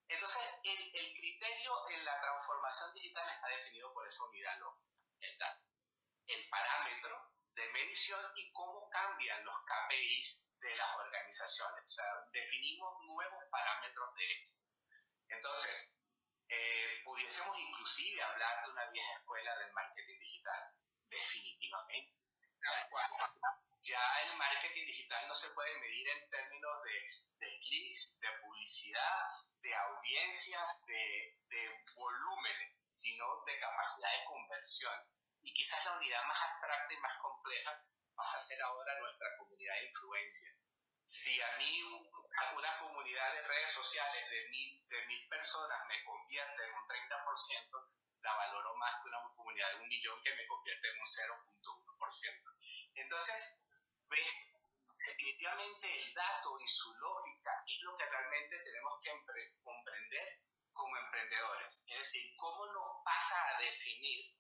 Entonces, 0.09 0.43
el, 0.65 0.95
el 0.95 1.15
criterio 1.15 1.73
en 1.91 2.05
la 2.05 2.21
transformación 2.21 2.93
digital 2.95 3.29
está 3.29 3.49
definido 3.49 3.93
por 3.93 4.07
esa 4.07 4.25
unidad 4.25 4.59
lógica, 4.59 4.93
el 5.21 5.39
dato, 5.39 5.65
el 6.27 6.49
parámetro 6.49 7.33
de 7.55 7.73
medición 7.73 8.21
y 8.37 8.53
cómo 8.53 8.89
cambian 8.91 9.45
los 9.45 9.57
KPIs 9.65 10.47
de 10.61 10.77
las 10.77 10.97
organizaciones. 10.97 11.85
O 11.85 11.89
sea, 11.89 12.05
definimos 12.33 12.95
nuevos 13.03 13.45
parámetros 13.51 14.15
de 14.17 14.33
éxito. 14.33 14.65
Entonces, 15.29 15.95
eh, 16.49 17.03
pudiésemos 17.05 17.59
inclusive 17.59 18.23
hablar 18.23 18.65
de 18.65 18.71
una 18.71 18.91
vieja 18.91 19.13
escuela 19.19 19.57
del 19.59 19.73
marketing 19.73 20.19
digital, 20.21 20.73
definitivamente. 21.09 22.15
Ya 23.85 24.01
el 24.25 24.37
marketing 24.39 24.87
digital 24.87 25.29
no 25.29 25.35
se 25.35 25.51
puede 25.51 25.79
medir 25.79 26.09
en 26.09 26.29
términos 26.31 26.83
de, 26.85 27.47
de 27.47 27.61
clics, 27.61 28.19
de 28.19 28.29
publicidad, 28.41 29.29
de 29.61 29.75
audiencias, 29.75 30.87
de, 30.87 31.37
de 31.49 31.85
volúmenes, 31.95 32.87
sino 32.89 33.45
de 33.45 33.61
capacidad 33.61 34.11
de 34.11 34.25
conversión. 34.25 34.95
Y 35.43 35.53
quizás 35.53 35.85
la 35.85 35.99
unidad 35.99 36.25
más 36.25 36.43
abstracta 36.49 36.95
y 36.95 36.97
más 36.97 37.19
compleja 37.21 37.85
pasa 38.17 38.39
a 38.39 38.41
ser 38.41 38.63
ahora 38.63 39.01
nuestra 39.01 39.29
comunidad 39.37 39.75
de 39.75 39.89
influencia. 39.89 40.51
Si 41.03 41.39
a 41.43 41.57
mí 41.59 41.83
una 42.57 42.79
comunidad 42.81 43.35
de 43.35 43.43
redes 43.43 43.71
sociales 43.71 44.31
de 44.31 44.49
mil, 44.49 44.89
de 44.89 45.07
mil 45.07 45.29
personas 45.29 45.79
me 45.89 46.03
convierte 46.05 46.65
en 46.65 46.73
un 46.73 46.89
30%, 46.89 47.91
la 48.23 48.35
valoro 48.35 48.75
más 48.77 48.95
que 49.03 49.09
una 49.09 49.21
comunidad 49.37 49.71
de 49.73 49.81
un 49.81 49.89
millón 49.89 50.19
que 50.23 50.35
me 50.35 50.47
convierte 50.47 50.89
en 50.89 50.99
un 50.99 51.07
0.1%. 51.07 52.55
Entonces, 52.95 53.64
definitivamente 54.99 55.87
el 55.93 56.15
dato 56.15 56.59
y 56.59 56.67
su 56.67 56.95
lógica 56.95 57.51
es 57.67 57.81
lo 57.83 57.97
que 57.97 58.05
realmente 58.07 58.59
tenemos 58.65 59.01
que 59.03 59.11
comprender 59.63 60.41
como 60.73 60.97
emprendedores. 60.97 61.87
Es 61.89 61.99
decir, 61.99 62.35
cómo 62.37 62.67
nos 62.67 63.05
pasa 63.05 63.37
a 63.49 63.59
definir 63.59 64.35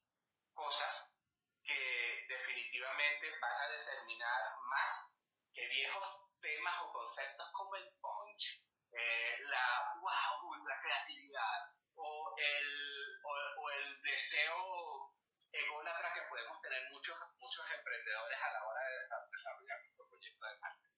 cosas 0.52 1.14
que 1.62 2.26
definitivamente 2.28 3.30
van 3.40 3.60
a 3.60 3.68
determinar 3.68 4.42
más 4.68 5.14
que 5.52 5.66
viejos 5.68 6.24
temas 6.40 6.74
o 6.82 6.92
conceptos 6.92 7.48
como 7.52 7.74
el 7.76 7.88
punch, 8.00 8.62
eh, 8.92 9.38
la 9.44 9.94
wow, 10.00 10.50
ultra 10.50 10.78
creatividad 10.82 11.74
o 11.94 12.34
el, 12.36 13.20
o, 13.24 13.70
el 13.70 14.02
deseo 14.02 15.12
ególatra 15.54 16.12
que 16.14 16.22
podemos 16.28 16.60
tener 16.60 16.82
muchos, 16.90 17.16
muchos 17.38 17.70
emprendedores 17.70 18.42
a 18.42 18.52
la 18.52 18.66
hora 18.66 18.80
de 18.88 18.94
desarrollar 19.30 19.80
nuestro 19.82 20.08
proyecto 20.08 20.46
de 20.46 20.58
marketing. 20.58 20.94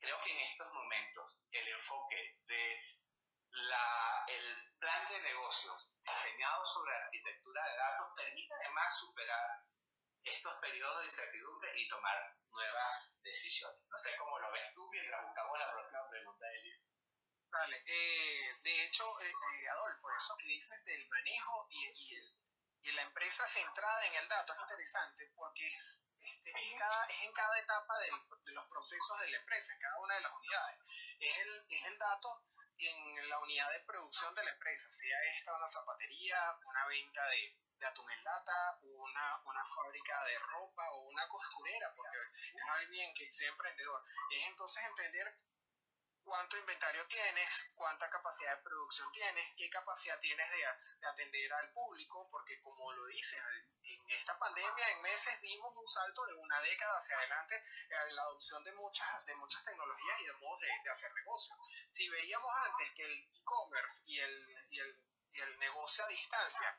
Creo 0.00 0.20
que 0.20 0.30
en 0.32 0.40
estos 0.40 0.72
momentos 0.72 1.48
el 1.52 1.68
enfoque 1.68 2.38
de 2.46 3.00
la, 3.50 4.24
el 4.28 4.78
plan 4.78 5.08
de 5.08 5.20
negocios 5.22 5.92
diseñado 6.02 6.64
sobre 6.64 6.94
arquitectura 6.94 7.64
de 7.64 7.76
datos 7.76 8.08
permite 8.16 8.54
además 8.54 8.98
superar 8.98 9.64
estos 10.24 10.54
periodos 10.60 10.98
de 10.98 11.04
incertidumbre 11.04 11.72
y 11.76 11.88
tomar 11.88 12.36
nuevas 12.50 13.18
decisiones. 13.22 13.80
No 13.88 13.98
sé 13.98 14.16
cómo 14.16 14.38
lo 14.38 14.50
ves 14.52 14.72
tú 14.74 14.88
mientras 14.90 15.24
buscamos 15.24 15.58
la 15.58 15.70
próxima 15.70 16.10
pregunta, 16.10 16.46
Elio. 16.52 16.78
Vale, 17.50 17.82
eh, 17.84 18.54
de 18.62 18.84
hecho, 18.84 19.04
eh, 19.20 19.26
eh, 19.26 19.68
Adolfo, 19.70 20.08
eso 20.16 20.36
que 20.38 20.46
dices 20.46 20.84
del 20.84 21.08
manejo 21.08 21.66
y, 21.70 21.90
y, 21.96 22.14
el, 22.14 22.49
y, 22.82 22.92
la 22.92 23.02
empresa 23.02 23.46
centrada 23.46 24.06
en 24.06 24.14
el 24.14 24.28
dato 24.28 24.52
es 24.52 24.58
interesante 24.60 25.30
porque 25.34 25.66
es, 25.66 26.04
este, 26.20 26.50
es, 26.50 26.78
cada, 26.78 27.04
es 27.06 27.22
en 27.22 27.32
cada 27.32 27.58
etapa 27.58 27.98
del, 27.98 28.44
de 28.44 28.52
los 28.52 28.66
procesos 28.68 29.20
de 29.20 29.30
la 29.30 29.36
empresa, 29.38 29.72
en 29.72 29.80
cada 29.80 29.98
una 30.00 30.14
de 30.14 30.20
las 30.20 30.32
unidades. 30.32 30.78
Es 31.18 31.38
el, 31.40 31.66
es 31.70 31.86
el 31.86 31.98
dato 31.98 32.28
en 32.78 33.28
la 33.28 33.38
unidad 33.40 33.70
de 33.72 33.84
producción 33.84 34.34
de 34.34 34.44
la 34.44 34.50
empresa, 34.52 34.88
sea 34.96 35.18
esta 35.24 35.54
una 35.54 35.68
zapatería, 35.68 36.38
una 36.64 36.86
venta 36.86 37.24
de 37.26 37.60
de 37.80 37.86
atún 37.86 38.10
en 38.10 38.24
lata, 38.24 38.78
una, 38.82 39.40
una 39.44 39.64
fábrica 39.64 40.24
de 40.24 40.38
ropa 40.38 40.90
o 40.92 41.08
una 41.08 41.26
costurera, 41.28 41.92
porque 41.96 42.18
es 42.36 42.64
alguien 42.68 43.14
que 43.14 43.24
esté 43.24 43.46
emprendedor. 43.46 44.02
Es 44.30 44.46
entonces 44.48 44.84
entender 44.84 45.34
cuánto 46.24 46.56
inventario 46.58 47.06
tienes, 47.06 47.72
cuánta 47.74 48.08
capacidad 48.10 48.56
de 48.56 48.62
producción 48.62 49.10
tienes, 49.12 49.44
qué 49.56 49.68
capacidad 49.70 50.18
tienes 50.20 50.48
de, 50.50 50.56
de, 50.56 51.06
atender 51.06 51.52
al 51.52 51.72
público, 51.72 52.28
porque 52.30 52.60
como 52.62 52.92
lo 52.92 53.06
dices, 53.06 53.42
en 53.82 54.10
esta 54.10 54.38
pandemia 54.38 54.90
en 54.90 55.02
meses 55.02 55.40
dimos 55.40 55.74
un 55.76 55.90
salto 55.90 56.24
de 56.26 56.34
una 56.34 56.60
década 56.60 56.96
hacia 56.96 57.16
adelante 57.16 57.62
en 57.88 58.14
la 58.14 58.22
adopción 58.22 58.64
de 58.64 58.72
muchas, 58.72 59.26
de 59.26 59.34
muchas 59.36 59.64
tecnologías 59.64 60.20
y 60.20 60.26
de 60.26 60.32
modos 60.34 60.60
de, 60.60 60.68
de 60.84 60.90
hacer 60.90 61.12
negocio. 61.14 61.54
Si 61.94 62.08
veíamos 62.08 62.52
antes 62.68 62.94
que 62.94 63.04
el 63.04 63.28
e-commerce 63.32 64.02
y 64.06 64.20
el, 64.20 64.56
y, 64.70 64.80
el, 64.80 65.00
y 65.32 65.40
el 65.40 65.58
negocio 65.58 66.04
a 66.04 66.08
distancia 66.08 66.78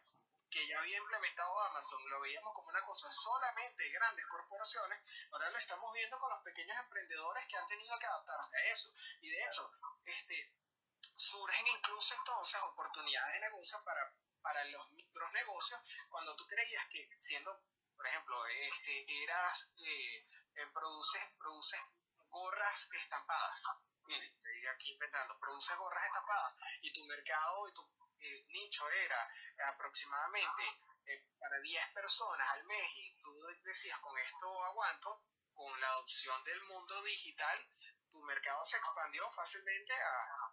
que 0.52 0.68
ya 0.68 0.78
había 0.80 0.98
implementado 0.98 1.60
Amazon, 1.62 2.08
lo 2.10 2.22
veíamos 2.22 2.54
como 2.54 2.70
una 2.70 2.84
cosa 2.84 3.10
solamente 3.10 3.84
de 3.84 3.92
grandes 3.92 4.28
corporaciones, 4.28 5.02
ahora 5.32 5.50
lo 5.50 5.58
estamos 5.58 5.94
viendo 5.94 6.20
con 6.20 6.30
los 6.30 6.44
pequeños 6.44 6.78
emprendedores 6.78 7.48
que 7.48 7.58
han 7.58 7.68
tenido 7.68 7.98
que 7.98 8.06
adaptarse 8.06 8.56
a 8.58 8.66
eso. 8.76 8.90
Y 9.22 9.30
de 9.30 9.40
hecho, 9.40 9.72
este, 10.06 10.54
surgen 11.16 11.68
incluso 11.68 12.16
entonces 12.16 12.62
oportunidades 12.62 13.34
de 13.34 13.40
negocio 13.48 13.84
para, 13.84 14.14
para 14.42 14.64
los 14.66 14.92
micronegocios 14.92 15.82
cuando 16.10 16.36
tú 16.36 16.46
creías 16.48 16.86
que 16.90 17.10
siendo 17.20 17.64
por 18.02 18.08
ejemplo, 18.08 18.48
este, 18.48 19.24
eras 19.24 19.68
eh, 19.78 20.26
produces, 20.74 21.36
produces 21.38 21.80
gorras 22.32 22.90
estampadas. 22.94 23.64
Estoy 24.08 24.68
aquí 24.74 24.94
inventando, 24.94 25.38
produces 25.40 25.78
gorras 25.78 26.04
estampadas 26.08 26.56
y 26.82 26.92
tu 26.94 27.06
mercado 27.06 27.70
y 27.70 27.74
tu 27.76 28.01
eh, 28.22 28.46
nicho 28.50 28.90
era 28.90 29.30
aproximadamente 29.74 30.64
eh, 31.06 31.26
para 31.40 31.60
10 31.60 31.88
personas 31.94 32.48
al 32.52 32.66
mes 32.66 32.88
y 32.98 33.18
tú 33.22 33.32
decías 33.64 33.98
con 34.00 34.18
esto 34.18 34.64
aguanto, 34.66 35.26
con 35.54 35.82
la 35.82 35.88
adopción 35.90 36.44
del 36.44 36.62
mundo 36.64 37.04
digital, 37.04 37.58
tu 38.12 38.22
mercado 38.24 38.64
se 38.66 38.78
expandió 38.78 39.30
fácilmente 39.32 39.94
a, 39.94 40.52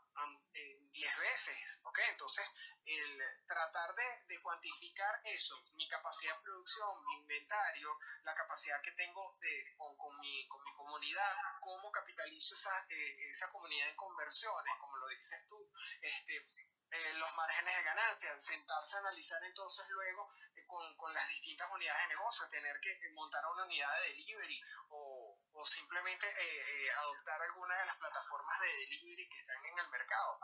10 0.90 1.18
veces, 1.18 1.80
¿ok? 1.84 1.98
Entonces, 2.10 2.44
el 2.84 3.20
tratar 3.46 3.94
de, 3.94 4.42
cuantificar 4.42 5.20
eso, 5.24 5.54
mi 5.74 5.86
capacidad 5.86 6.34
de 6.34 6.42
producción, 6.42 7.04
mi 7.06 7.14
inventario, 7.20 7.88
la 8.22 8.34
capacidad 8.34 8.80
que 8.82 8.92
tengo 8.92 9.36
de, 9.40 9.76
con, 9.76 10.18
mi, 10.18 10.48
con 10.48 10.62
mi 10.64 10.74
comunidad, 10.74 11.36
cómo 11.60 11.92
capitalizo 11.92 12.54
esa, 12.54 12.86
eh, 12.88 13.30
esa 13.30 13.48
comunidad 13.50 13.90
en 13.90 13.96
conversiones, 13.96 14.74
como 14.80 14.96
lo 14.96 15.08
dices 15.08 15.46
tú, 15.48 15.70
este, 16.02 16.46
eh, 16.90 17.12
los 17.14 17.34
márgenes 17.36 17.76
de 17.76 17.82
ganancia, 17.82 18.38
sentarse 18.38 18.96
a 18.96 19.00
analizar 19.00 19.42
entonces 19.44 19.86
luego 19.90 20.32
eh, 20.54 20.64
con, 20.66 20.96
con, 20.96 21.12
las 21.12 21.28
distintas 21.28 21.68
unidades 21.70 22.08
de 22.08 22.14
negocio, 22.14 22.48
tener 22.48 22.80
que 22.80 23.10
montar 23.12 23.44
una 23.46 23.64
unidad 23.64 23.94
de 24.00 24.08
delivery 24.14 24.62
o, 24.88 25.38
o 25.52 25.64
simplemente 25.66 26.26
eh, 26.26 26.90
adoptar 26.92 27.42
alguna 27.42 27.76
de 27.76 27.86
las 27.86 27.96
plataformas 27.96 28.60
de 28.60 28.68
delivery 28.68 29.28
que 29.28 29.38
están 29.38 29.64
en 29.66 29.78
el 29.78 29.88
mercado. 29.90 30.40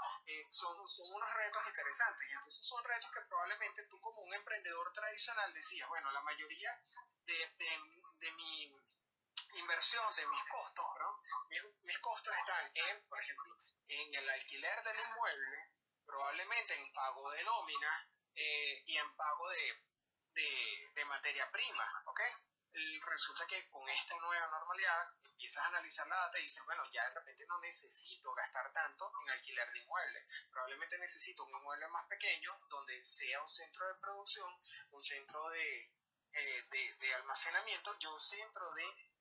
son, 0.50 0.86
son 0.86 1.12
unos 1.12 1.34
retos 1.34 1.66
interesantes 1.66 2.28
y 2.28 2.32
entonces 2.32 2.66
son 2.68 2.84
retos 2.84 3.10
que 3.10 3.20
probablemente 3.22 3.86
tú 3.86 3.98
como 4.00 4.20
un 4.20 4.34
emprendedor 4.34 4.92
tradicional 4.92 5.52
decías, 5.54 5.88
bueno, 5.88 6.10
la 6.12 6.20
mayoría 6.22 6.70
de, 7.24 7.34
de, 7.56 7.68
de 8.18 8.32
mi 8.32 8.84
inversión, 9.54 10.14
de 10.16 10.26
mis 10.26 10.44
costos, 10.44 10.84
¿no? 10.98 11.22
mis, 11.48 11.62
mis 11.82 11.98
costos 12.00 12.34
están 12.36 12.70
en, 12.74 13.08
por 13.08 13.18
ejemplo, 13.18 13.56
en 13.88 14.14
el 14.14 14.28
alquiler 14.30 14.82
del 14.82 14.96
inmueble, 15.00 15.70
probablemente 16.06 16.74
en 16.74 16.92
pago 16.92 17.30
de 17.30 17.44
nómina 17.44 18.08
eh, 18.34 18.82
y 18.86 18.96
en 18.96 19.16
pago 19.16 19.48
de, 19.48 19.84
de, 20.94 21.04
materia 21.04 21.50
prima, 21.50 22.02
¿ok? 22.06 22.20
resulta 23.06 23.46
que 23.46 23.68
con 23.70 23.88
esta 23.88 24.16
nueva 24.18 24.48
normalidad 24.48 25.14
empiezas 25.22 25.64
a 25.64 25.68
analizar 25.68 26.06
la 26.08 26.16
data 26.16 26.38
y 26.38 26.42
dices, 26.42 26.64
bueno, 26.64 26.82
ya 26.90 27.08
de 27.08 27.14
repente 27.14 27.46
no 27.46 27.60
necesito 27.60 28.34
gastar 28.34 28.72
tanto 28.72 29.10
en 29.22 29.30
alquiler 29.30 29.70
de 29.72 29.78
inmuebles. 29.78 30.48
Probablemente 30.50 30.98
necesito 30.98 31.44
un 31.44 31.50
inmueble 31.50 31.86
más 31.88 32.06
pequeño 32.06 32.50
donde 32.68 33.04
sea 33.04 33.40
un 33.40 33.48
centro 33.48 33.86
de 33.86 34.00
producción, 34.00 34.50
un 34.90 35.00
centro 35.00 35.48
de, 35.50 35.92
eh, 36.32 36.66
de, 36.70 36.94
de 36.94 37.14
almacenamiento 37.14 37.96
y 38.00 38.06
un 38.06 38.18
centro 38.18 38.72
de 38.72 39.13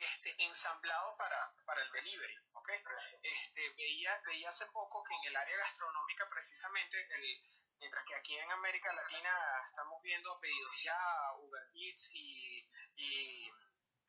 este, 0.00 0.34
ensamblado 0.44 1.16
para, 1.16 1.54
para 1.66 1.82
el 1.82 1.92
delivery. 1.92 2.36
¿okay? 2.54 2.82
Este, 3.22 3.68
veía, 3.76 4.18
veía 4.26 4.48
hace 4.48 4.66
poco 4.72 5.04
que 5.04 5.14
en 5.14 5.24
el 5.24 5.36
área 5.36 5.56
gastronómica 5.58 6.28
precisamente, 6.30 6.96
el, 7.16 7.42
mientras 7.78 8.04
que 8.06 8.14
aquí 8.14 8.36
en 8.36 8.50
América 8.50 8.92
Latina 8.94 9.30
estamos 9.66 10.02
viendo 10.02 10.40
pedidos 10.40 10.72
ya, 10.82 11.32
Uber 11.38 11.70
Eats 11.74 12.14
y, 12.14 12.68
y, 12.96 13.52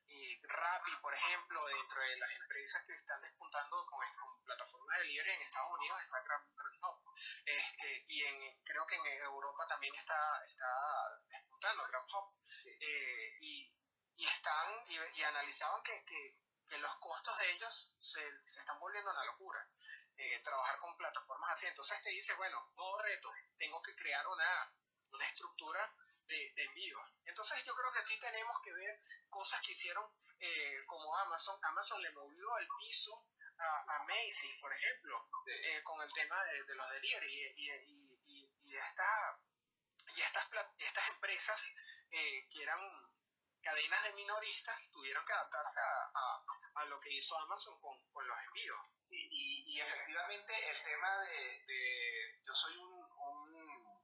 y 0.08 0.42
Rappi, 0.44 0.92
por 1.02 1.14
ejemplo, 1.14 1.66
dentro 1.68 2.02
de 2.02 2.18
las 2.18 2.32
empresas 2.32 2.86
que 2.86 2.94
están 2.94 3.22
despuntando 3.22 3.86
con, 3.86 4.00
con 4.20 4.44
plataformas 4.46 4.98
de 4.98 5.04
delivery 5.04 5.32
en 5.32 5.42
Estados 5.42 5.72
Unidos 5.78 6.02
está 6.02 6.22
GrabHub. 6.22 7.16
Este, 7.46 8.06
y 8.08 8.24
en, 8.24 8.64
creo 8.64 8.88
que 8.88 8.96
en 8.96 9.06
Europa 9.24 9.68
también 9.68 9.94
está, 9.96 10.42
está 10.42 10.68
despuntando 11.28 11.86
GrabHub. 11.88 12.34
Eh, 12.80 13.38
y 13.42 13.81
y 14.22 14.26
están 14.26 14.84
y, 14.88 15.24
analizaban 15.24 15.82
que, 15.82 16.06
que, 16.06 16.78
los 16.78 16.96
costos 17.00 17.38
de 17.40 17.52
ellos 17.52 17.98
se, 18.00 18.22
se 18.46 18.60
están 18.62 18.80
volviendo 18.80 19.12
una 19.12 19.26
locura. 19.26 19.60
Eh, 20.16 20.40
trabajar 20.42 20.78
con 20.78 20.96
plataformas 20.96 21.52
así. 21.52 21.66
Entonces 21.68 22.02
te 22.02 22.12
dice, 22.12 22.34
bueno, 22.36 22.72
todo 22.74 23.02
reto, 23.02 23.30
tengo 23.58 23.82
que 23.82 23.94
crear 23.96 24.26
una, 24.28 24.74
una 25.12 25.26
estructura 25.26 25.82
de, 26.28 26.54
de, 26.54 26.64
envío. 26.64 26.98
Entonces 27.26 27.66
yo 27.66 27.76
creo 27.76 27.92
que 27.92 28.06
sí 28.06 28.18
tenemos 28.22 28.56
que 28.64 28.72
ver 28.72 29.02
cosas 29.30 29.60
que 29.62 29.72
hicieron 29.72 30.06
eh, 30.40 30.86
como 30.86 31.14
Amazon. 31.18 31.60
Amazon 31.64 32.02
le 32.02 32.12
movió 32.12 32.56
al 32.56 32.68
piso 32.80 33.28
a, 33.58 33.96
a 33.96 34.04
Macy, 34.04 34.54
por 34.62 34.72
ejemplo, 34.72 35.30
eh, 35.48 35.84
con 35.84 36.02
el 36.02 36.14
tema 36.14 36.42
de, 36.46 36.64
de 36.64 36.76
los 36.76 36.90
delivery 36.92 37.28
y, 37.28 37.64
y, 37.64 37.72
y, 38.28 38.52
y, 38.62 38.76
esta, 38.78 39.40
y 40.16 40.22
estas, 40.22 40.48
estas 40.78 41.10
empresas 41.10 41.76
que 42.10 42.64
eran 42.64 43.11
cadenas 43.62 44.04
de 44.04 44.14
minoristas 44.14 44.90
tuvieron 44.92 45.26
que 45.26 45.34
adaptarse 45.34 45.80
a, 45.80 46.82
a, 46.82 46.86
lo 46.86 47.00
que 47.00 47.14
hizo 47.14 47.38
Amazon 47.38 47.80
con, 47.80 47.98
con 48.12 48.28
los 48.28 48.38
envíos. 48.48 48.80
Y, 49.10 49.76
y, 49.76 49.80
efectivamente 49.80 50.54
el 50.70 50.82
tema 50.84 51.20
de, 51.20 51.64
de 51.68 52.40
yo 52.44 52.54
soy 52.56 52.76
un, 52.78 52.94
un, 52.94 54.04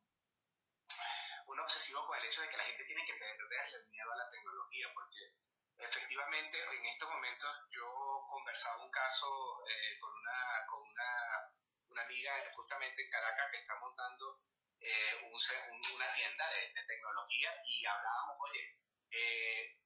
un, 1.47 1.59
obsesivo 1.59 2.05
con 2.05 2.17
el 2.17 2.25
hecho 2.25 2.41
de 2.41 2.49
que 2.49 2.57
la 2.57 2.65
gente 2.65 2.83
tiene 2.83 3.05
que 3.05 3.13
perderle 3.13 3.77
el 3.77 3.87
miedo 3.89 4.11
a 4.11 4.17
la 4.17 4.29
tecnología, 4.29 4.87
porque 4.93 5.33
efectivamente 5.77 6.61
en 6.61 6.85
estos 6.85 7.09
momentos 7.09 7.49
yo 7.71 8.25
conversaba 8.29 8.83
un 8.83 8.91
caso 8.91 9.63
eh, 9.69 9.99
con, 9.99 10.13
una, 10.13 10.65
con 10.67 10.81
una, 10.81 11.51
una 11.87 12.01
amiga 12.03 12.33
justamente 12.53 13.01
en 13.01 13.09
Caracas 13.09 13.51
que 13.51 13.57
está 13.57 13.75
montando 13.79 14.41
eh, 14.79 15.15
un, 15.23 15.95
una 15.95 16.13
tienda 16.13 16.49
de, 16.49 16.73
de 16.73 16.83
tecnología 16.85 17.51
y 17.65 17.85
hablábamos, 17.85 18.37
oye, 18.39 18.77
eh, 19.11 19.77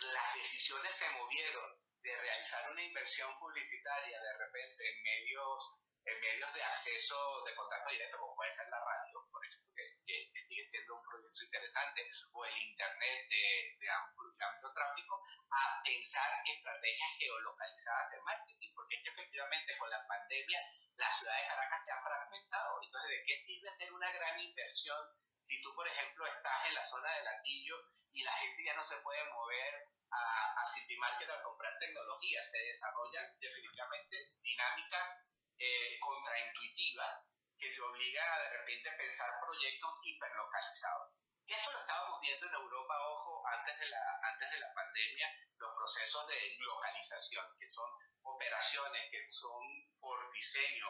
las 0.00 0.34
decisiones 0.34 0.92
se 0.92 1.08
movieron 1.10 1.82
de 2.02 2.16
realizar 2.16 2.70
una 2.72 2.82
inversión 2.82 3.38
publicitaria 3.38 4.20
de 4.20 4.38
repente 4.38 4.82
en 4.90 5.02
medios, 5.02 5.84
en 6.04 6.20
medios 6.20 6.52
de 6.54 6.62
acceso 6.64 7.44
de 7.44 7.54
contacto 7.54 7.92
directo, 7.92 8.18
como 8.18 8.34
puede 8.34 8.50
ser 8.50 8.66
la 8.70 8.80
radio, 8.80 9.28
por 9.30 9.46
ejemplo, 9.46 9.70
que, 9.74 10.42
sigue 10.42 10.64
siendo 10.64 10.94
un 10.94 11.02
proyecto 11.06 11.44
interesante, 11.44 12.10
o 12.32 12.44
el 12.44 12.56
Internet 12.58 13.28
de, 13.30 13.70
de, 13.78 13.88
amplio, 13.88 14.74
tráfico, 14.74 15.22
a 15.50 15.82
pensar 15.84 16.42
estrategias 16.44 17.10
geolocalizadas 17.18 18.10
de 18.10 18.20
marketing, 18.20 18.72
porque 18.74 18.96
es 18.96 19.02
que 19.04 19.10
efectivamente 19.10 19.78
con 19.78 19.88
la 19.88 20.04
pandemia 20.06 20.60
la 20.96 21.08
ciudad 21.08 21.36
de 21.38 21.46
Caracas 21.46 21.84
se 21.84 21.92
ha 21.92 22.02
fragmentado. 22.02 22.82
Entonces, 22.82 23.10
¿de 23.10 23.24
qué 23.24 23.36
sirve 23.36 23.68
hacer 23.68 23.92
una 23.92 24.10
gran 24.10 24.40
inversión 24.40 24.98
si 25.40 25.62
tú, 25.62 25.74
por 25.74 25.86
ejemplo, 25.86 26.26
estás 26.26 26.66
en 26.68 26.74
la 26.74 26.84
zona 26.84 27.12
de 27.16 27.24
Latillo 27.24 27.76
y 28.12 28.22
la 28.22 28.32
gente 28.32 28.64
ya 28.64 28.74
no 28.74 28.84
se 28.84 28.96
puede 29.00 29.22
mover 29.32 29.88
a, 30.10 30.62
a 30.62 30.66
City 30.66 30.96
Market 30.98 31.30
a 31.30 31.42
comprar 31.42 31.72
tecnología. 31.78 32.42
Se 32.42 32.58
desarrollan 32.58 33.38
definitivamente 33.40 34.16
dinámicas 34.42 35.32
eh, 35.58 35.98
contraintuitivas 36.00 37.28
que 37.58 37.70
te 37.70 37.80
obligan 37.80 38.28
a 38.28 38.38
de 38.42 38.50
repente 38.58 38.90
pensar 38.98 39.30
proyectos 39.40 39.90
hiperlocalizados. 40.02 41.14
Esto 41.46 41.72
lo 41.72 41.80
estábamos 41.80 42.20
viendo 42.20 42.46
en 42.46 42.54
Europa, 42.54 42.94
ojo, 43.08 43.42
antes 43.46 43.78
de 43.78 43.88
la, 43.88 44.02
antes 44.22 44.50
de 44.50 44.60
la 44.60 44.74
pandemia, 44.74 45.28
los 45.58 45.70
procesos 45.76 46.26
de 46.28 46.56
localización, 46.58 47.46
que 47.58 47.68
son 47.68 47.90
operaciones 48.22 49.02
que 49.10 49.28
son 49.28 49.62
por 50.00 50.30
diseño 50.32 50.86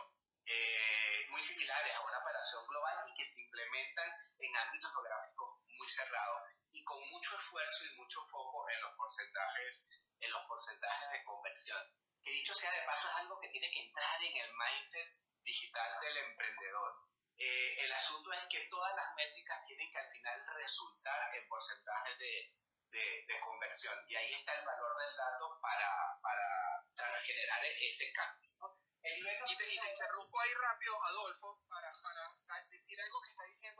eh, 0.47 1.27
muy 1.31 1.41
similares 1.41 1.95
a 1.95 2.05
una 2.05 2.19
operación 2.19 2.67
global 2.67 2.97
y 3.09 3.15
que 3.15 3.25
se 3.25 3.43
implementan 3.43 4.11
en 4.39 4.57
ámbitos 4.57 4.93
geográficos 4.93 5.52
muy 5.83 5.90
cerrados 5.90 6.42
y 6.71 6.85
con 6.85 7.01
mucho 7.11 7.37
esfuerzo 7.37 7.85
y 7.85 7.97
mucho 7.97 8.21
foco 8.31 8.71
en 8.71 8.81
los 8.83 8.95
porcentajes, 8.95 9.88
en 10.21 10.31
los 10.31 10.47
porcentajes 10.47 11.11
de 11.11 11.25
conversión. 11.25 11.83
Que 12.23 12.31
dicho 12.31 12.55
sea 12.55 12.71
de 12.71 12.87
paso 12.87 13.09
es 13.09 13.16
algo 13.16 13.40
que 13.40 13.49
tiene 13.49 13.68
que 13.68 13.83
entrar 13.83 14.23
en 14.23 14.37
el 14.37 14.51
mindset 14.55 15.18
digital 15.42 16.01
del 16.01 16.16
emprendedor. 16.18 16.92
Eh, 17.37 17.85
el 17.85 17.92
asunto 17.92 18.31
es 18.31 18.47
que 18.47 18.68
todas 18.71 18.95
las 18.95 19.12
métricas 19.16 19.66
tienen 19.66 19.90
que 19.90 19.99
al 19.99 20.11
final 20.12 20.38
resultar 20.55 21.35
en 21.35 21.49
porcentajes 21.49 22.18
de, 22.18 22.55
de, 22.95 23.25
de 23.27 23.40
conversión 23.40 23.99
y 24.07 24.14
ahí 24.14 24.33
está 24.35 24.55
el 24.55 24.64
valor 24.64 24.97
del 25.03 25.16
dato 25.16 25.59
para, 25.61 25.90
para, 26.23 26.87
para 26.95 27.18
generar 27.23 27.64
ese 27.64 28.12
cambio. 28.12 28.51
Y 29.03 29.57
te, 29.57 29.66
y 29.66 29.79
te, 29.81 29.90
interrumpo 29.90 30.40
ahí 30.40 30.55
rápido, 30.62 30.95
Adolfo, 31.03 31.61
para, 31.68 31.90
para 31.90 32.23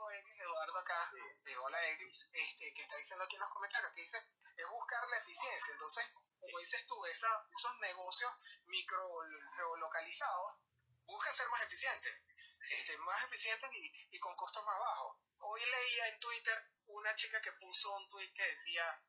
diciendo 0.03 0.11
Eglis 0.11 0.39
Eduardo 0.39 0.77
acá, 0.79 1.11
de 1.43 1.57
Hola 1.57 1.87
Eglis, 1.87 2.19
este, 2.33 2.73
que 2.73 2.81
está 2.81 2.97
diciendo 2.97 3.23
aquí 3.23 3.35
en 3.35 3.41
los 3.41 3.51
comentarios, 3.51 3.93
que 3.93 4.01
dice, 4.01 4.17
es 4.57 4.69
buscar 4.69 5.07
la 5.07 5.17
eficiencia. 5.17 5.73
Entonces, 5.73 6.05
como 6.39 6.59
dices 6.59 6.85
tú, 6.87 7.05
esa, 7.05 7.27
esos 7.47 7.79
negocios 7.79 8.31
micro 8.65 9.07
geolocalizados 9.55 10.57
buscan 11.05 11.33
ser 11.33 11.47
más 11.49 11.61
eficientes, 11.63 12.23
este, 12.69 12.97
más 12.97 13.23
eficientes 13.23 13.69
y, 13.73 14.15
y 14.15 14.19
con 14.19 14.35
costos 14.35 14.63
más 14.65 14.79
bajos. 14.79 15.17
Hoy 15.39 15.61
leía 15.61 16.07
en 16.09 16.19
Twitter 16.19 16.71
una 16.87 17.15
chica 17.15 17.41
que 17.41 17.51
puso 17.53 17.95
un 17.95 18.09
tweet 18.09 18.33
que 18.33 18.43
decía, 18.43 19.01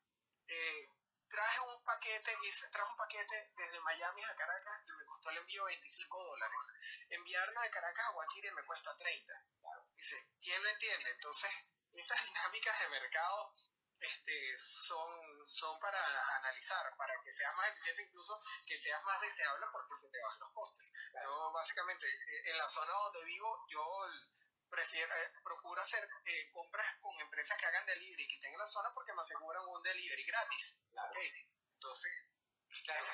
eh, 0.47 0.89
traje 1.29 1.59
un 1.61 1.83
paquete, 1.83 2.31
y 2.31 2.71
traje 2.71 2.89
un 2.89 2.95
paquete 2.95 3.51
desde 3.57 3.79
Miami 3.81 4.23
a 4.23 4.35
Caracas 4.35 4.81
y 4.87 4.91
me 4.91 5.05
costó 5.05 5.29
el 5.31 5.37
envío 5.37 5.65
25 5.65 6.23
dólares. 6.23 6.73
Enviarlo 7.09 7.61
de 7.61 7.69
Caracas 7.69 8.05
a 8.07 8.11
Guatire 8.11 8.51
me 8.51 8.63
cuesta 8.63 8.95
30. 8.97 9.45
Dice, 9.95 10.17
¿quién 10.41 10.61
lo 10.61 10.69
entiende? 10.69 11.11
Entonces, 11.11 11.51
estas 11.93 12.25
dinámicas 12.25 12.79
de 12.79 12.89
mercado 12.89 13.53
este, 13.99 14.57
son, 14.57 15.09
son 15.45 15.79
para 15.79 15.99
analizar, 16.37 16.95
para 16.97 17.13
que 17.23 17.35
seas 17.35 17.55
más 17.55 17.71
eficiente, 17.71 18.03
incluso 18.03 18.37
que 18.67 18.79
seas 18.81 19.03
más 19.03 19.19
deseable 19.21 19.65
porque 19.71 20.09
te 20.09 20.21
bajan 20.21 20.39
los 20.39 20.51
costes. 20.51 20.91
Yo 21.23 21.51
básicamente, 21.53 22.05
en 22.45 22.57
la 22.57 22.67
zona 22.67 22.91
donde 22.91 23.23
vivo, 23.25 23.65
yo 23.69 23.81
prefiero, 24.69 25.13
eh, 25.13 25.31
procuro 25.43 25.81
hacer 25.81 26.07
eh, 26.25 26.51
compras 26.51 26.97
con 26.99 27.17
empresas 27.19 27.57
que 27.57 27.65
hagan 27.65 27.85
delivery, 27.85 28.27
que 28.27 28.35
estén 28.35 28.53
en 28.53 28.59
la 28.59 28.67
zona 28.67 28.93
porque 28.93 29.13
me 29.13 29.21
aseguran 29.21 29.63
un 29.67 29.81
delivery 29.81 30.23
gratis. 30.25 30.81
Entonces, 31.73 32.11
claro, 32.83 33.05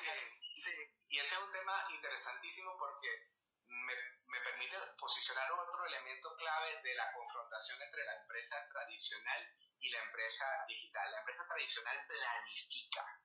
sí. 0.54 0.72
Y 1.08 1.18
ese 1.20 1.34
es 1.34 1.40
un 1.40 1.52
tema 1.52 1.86
interesantísimo 1.94 2.76
porque 2.78 3.30
me, 3.72 3.94
me, 4.26 4.40
permite 4.40 4.76
posicionar 4.98 5.50
otro 5.52 5.86
elemento 5.86 6.36
clave 6.36 6.82
de 6.82 6.94
la 6.94 7.12
confrontación 7.12 7.80
entre 7.82 8.04
la 8.04 8.16
empresa 8.20 8.66
tradicional 8.68 9.54
y 9.78 9.90
la 9.90 10.02
empresa 10.04 10.46
digital. 10.68 11.10
La 11.10 11.18
empresa 11.20 11.48
tradicional 11.48 12.06
planifica, 12.06 13.20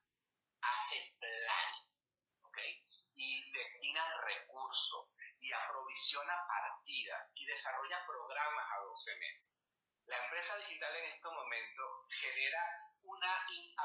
hace 0.61 1.15
planes, 1.19 2.19
¿ok? 2.41 2.57
Y 3.15 3.51
destina 3.51 4.03
recursos 4.21 5.09
y 5.39 5.51
aprovisiona 5.51 6.33
partidas 6.47 7.33
y 7.35 7.45
desarrolla 7.45 8.05
programas 8.05 8.65
a 8.75 8.83
12 8.83 9.15
meses. 9.17 9.55
La 10.05 10.23
empresa 10.23 10.57
digital 10.57 10.95
en 10.95 11.11
este 11.11 11.27
momento 11.27 12.07
genera 12.09 12.86
una 13.07 13.31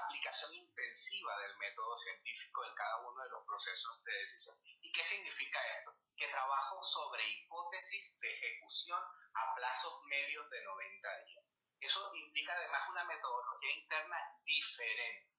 aplicación 0.02 0.52
intensiva 0.54 1.38
del 1.40 1.56
método 1.56 1.96
científico 1.96 2.64
en 2.64 2.74
cada 2.74 3.06
uno 3.06 3.22
de 3.22 3.30
los 3.30 3.46
procesos 3.46 4.02
de 4.02 4.12
decisión. 4.12 4.56
¿Y 4.80 4.92
qué 4.92 5.04
significa 5.04 5.58
esto? 5.78 5.94
Que 6.16 6.26
trabajo 6.26 6.82
sobre 6.82 7.22
hipótesis 7.28 8.18
de 8.20 8.34
ejecución 8.34 8.98
a 8.98 9.54
plazos 9.54 10.02
medios 10.08 10.50
de 10.50 10.64
90 10.64 11.24
días. 11.24 11.52
Eso 11.80 12.14
implica 12.14 12.52
además 12.52 12.82
una 12.90 13.04
metodología 13.04 13.72
interna 13.74 14.18
diferente. 14.44 15.30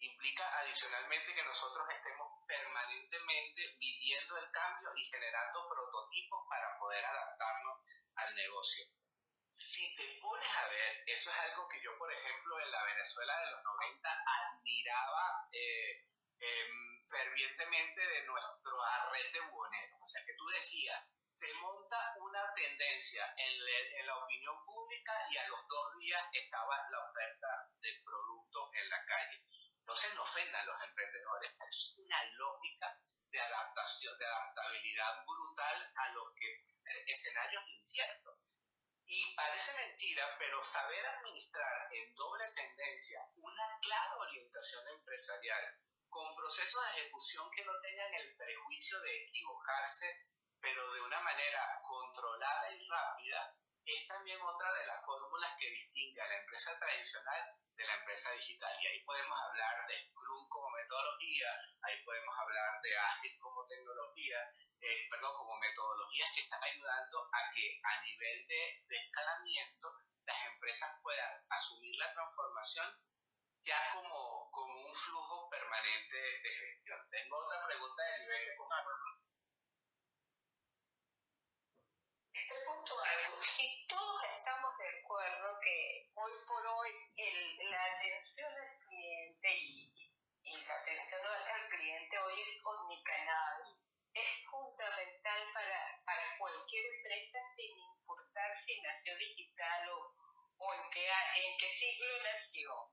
Implica 0.00 0.44
adicionalmente 0.60 1.34
que 1.34 1.44
nosotros 1.44 1.84
estemos 1.90 2.28
permanentemente 2.46 3.76
viviendo 3.78 4.38
el 4.38 4.50
cambio 4.52 4.90
y 4.96 5.04
generando 5.04 5.68
prototipos 5.68 6.46
para 6.48 6.78
poder 6.78 7.04
adaptarnos 7.04 7.78
al 8.16 8.34
negocio. 8.34 8.86
Si 9.50 9.94
te 9.96 10.20
pones 10.20 10.56
a 10.56 10.68
ver, 10.68 11.02
eso 11.06 11.30
es 11.30 11.40
algo 11.50 11.68
que 11.68 11.82
yo, 11.82 11.96
por 11.98 12.12
ejemplo, 12.12 12.60
en 12.60 12.70
la 12.70 12.84
Venezuela 12.84 13.40
de 13.40 13.50
los 13.50 13.64
90 13.64 14.24
admiraba 14.42 15.48
eh, 15.52 16.06
em, 16.38 17.02
fervientemente 17.02 18.00
de 18.00 18.22
nuestro 18.24 18.76
red 19.12 19.32
de 19.32 19.40
buhoneros. 19.40 19.98
O 20.00 20.06
sea, 20.06 20.24
que 20.24 20.34
tú 20.34 20.46
decías, 20.46 21.02
se 21.30 21.54
monta 21.54 22.14
una 22.18 22.52
tendencia 22.54 23.22
en, 23.36 24.06
la 24.06 24.16
opinión 24.16 24.64
pública 24.64 25.12
y 25.30 25.36
a 25.36 25.46
los 25.48 25.66
dos 25.68 25.94
días 25.98 26.22
estaba 26.32 26.88
la 26.90 27.04
oferta 27.04 27.70
del 27.80 28.02
producto 28.02 28.70
en 28.74 28.90
la 28.90 29.04
calle. 29.04 29.42
No 29.84 29.94
se 29.94 30.14
nos 30.14 30.28
ofendan 30.28 30.66
los 30.66 30.88
emprendedores, 30.88 31.52
es 31.70 31.94
una 31.98 32.24
lógica 32.32 32.98
de 33.30 33.40
adaptación, 33.40 34.18
de 34.18 34.26
adaptabilidad 34.26 35.24
brutal 35.24 35.92
a 35.94 36.12
los 36.12 36.34
que 36.34 36.52
eh, 36.52 37.04
escenarios 37.06 37.62
inciertos. 37.68 38.57
Y 39.08 39.34
parece 39.34 39.72
mentira, 39.74 40.36
pero 40.38 40.62
saber 40.64 41.06
administrar 41.06 41.88
en 41.92 42.14
doble 42.14 42.44
tendencia 42.54 43.20
una 43.36 43.78
clara 43.80 44.16
orientación 44.18 44.86
empresarial 44.88 45.64
con 46.08 46.36
procesos 46.36 46.84
de 46.84 47.00
ejecución 47.00 47.50
que 47.50 47.64
no 47.64 47.72
tengan 47.80 48.14
el 48.14 48.36
prejuicio 48.36 49.00
de 49.00 49.24
equivocarse 49.24 50.28
pero 50.60 50.92
de 50.92 51.00
una 51.00 51.20
manera 51.20 51.80
controlada 51.82 52.72
y 52.72 52.88
rápida, 52.88 53.56
es 53.88 54.06
también 54.06 54.38
otra 54.42 54.70
de 54.74 54.86
las 54.86 55.04
fórmulas 55.04 55.56
que 55.58 55.70
distingue 55.70 56.20
a 56.20 56.28
la 56.28 56.36
empresa 56.36 56.78
tradicional 56.78 57.56
de 57.74 57.86
la 57.86 57.94
empresa 57.94 58.32
digital. 58.32 58.76
Y 58.82 58.86
ahí 58.86 59.00
podemos 59.04 59.38
hablar 59.40 59.86
de 59.88 59.96
Scrum 59.96 60.48
como 60.50 60.70
metodología, 60.70 61.48
ahí 61.82 62.04
podemos 62.04 62.34
hablar 62.36 62.82
de 62.82 62.98
Agile 62.98 63.38
como 63.40 63.66
tecnología, 63.66 64.38
eh, 64.80 65.08
perdón, 65.10 65.32
como 65.38 65.56
metodologías 65.56 66.28
que 66.34 66.42
están 66.42 66.62
ayudando 66.62 67.30
a 67.32 67.50
que 67.50 67.80
a 67.82 68.02
nivel 68.02 68.46
de, 68.46 68.84
escalamiento 68.90 69.88
las 70.26 70.46
empresas 70.52 71.00
puedan 71.02 71.46
asumir 71.48 71.96
la 71.96 72.12
transformación 72.12 72.92
ya 73.64 73.92
como, 73.94 74.50
como 74.50 74.74
un 74.74 74.94
flujo 74.94 75.48
permanente 75.48 76.16
de 76.16 76.50
gestión. 76.56 77.00
Tengo 77.10 77.36
otra 77.38 77.66
pregunta 77.66 78.02
de 78.02 78.20
nivel 78.20 78.46
de 78.48 78.56
pregunto 82.32 82.98
algo. 83.00 83.42
Si 83.42 83.86
todos 83.86 84.24
estamos 84.36 84.78
de 84.78 85.00
acuerdo 85.00 85.60
que 85.62 86.10
hoy 86.14 86.32
por 86.46 86.66
hoy 86.66 86.90
el, 87.16 87.70
la 87.70 87.84
atención 87.84 88.52
al 88.52 88.78
cliente 88.78 89.48
y, 89.56 89.92
y 90.42 90.64
la 90.66 90.74
atención 90.74 91.20
al 91.26 91.68
cliente 91.68 92.18
hoy 92.18 92.40
es 92.40 92.66
omnicanal, 92.66 93.78
es 94.14 94.44
fundamental 94.50 95.52
para, 95.52 96.02
para 96.04 96.38
cualquier 96.38 96.84
empresa 96.94 97.38
sin 97.56 97.78
importar 97.78 98.56
si 98.64 98.80
nació 98.82 99.16
digital 99.16 99.90
o, 99.90 100.14
o 100.58 100.74
en, 100.74 100.90
qué, 100.90 101.06
en 101.06 101.56
qué 101.58 101.68
siglo 101.68 102.22
nació. 102.22 102.92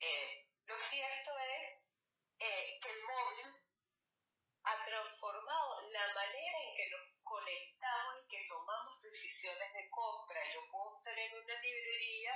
Eh, 0.00 0.48
lo 0.66 0.76
cierto 0.76 1.30
es 1.38 1.74
eh, 2.40 2.78
que 2.80 2.90
el 2.90 3.02
móvil 3.04 3.66
ha 4.64 4.84
transformado 4.84 5.90
la 5.90 6.06
manera 6.14 6.58
en 6.68 6.76
que 6.76 6.90
nos 6.90 7.15
conectamos 7.26 8.22
y 8.22 8.28
que 8.28 8.46
tomamos 8.48 9.02
decisiones 9.02 9.72
de 9.74 9.90
compra. 9.90 10.40
Yo 10.54 10.62
puedo 10.70 10.96
estar 10.96 11.18
en 11.18 11.34
una 11.34 11.60
librería 11.60 12.34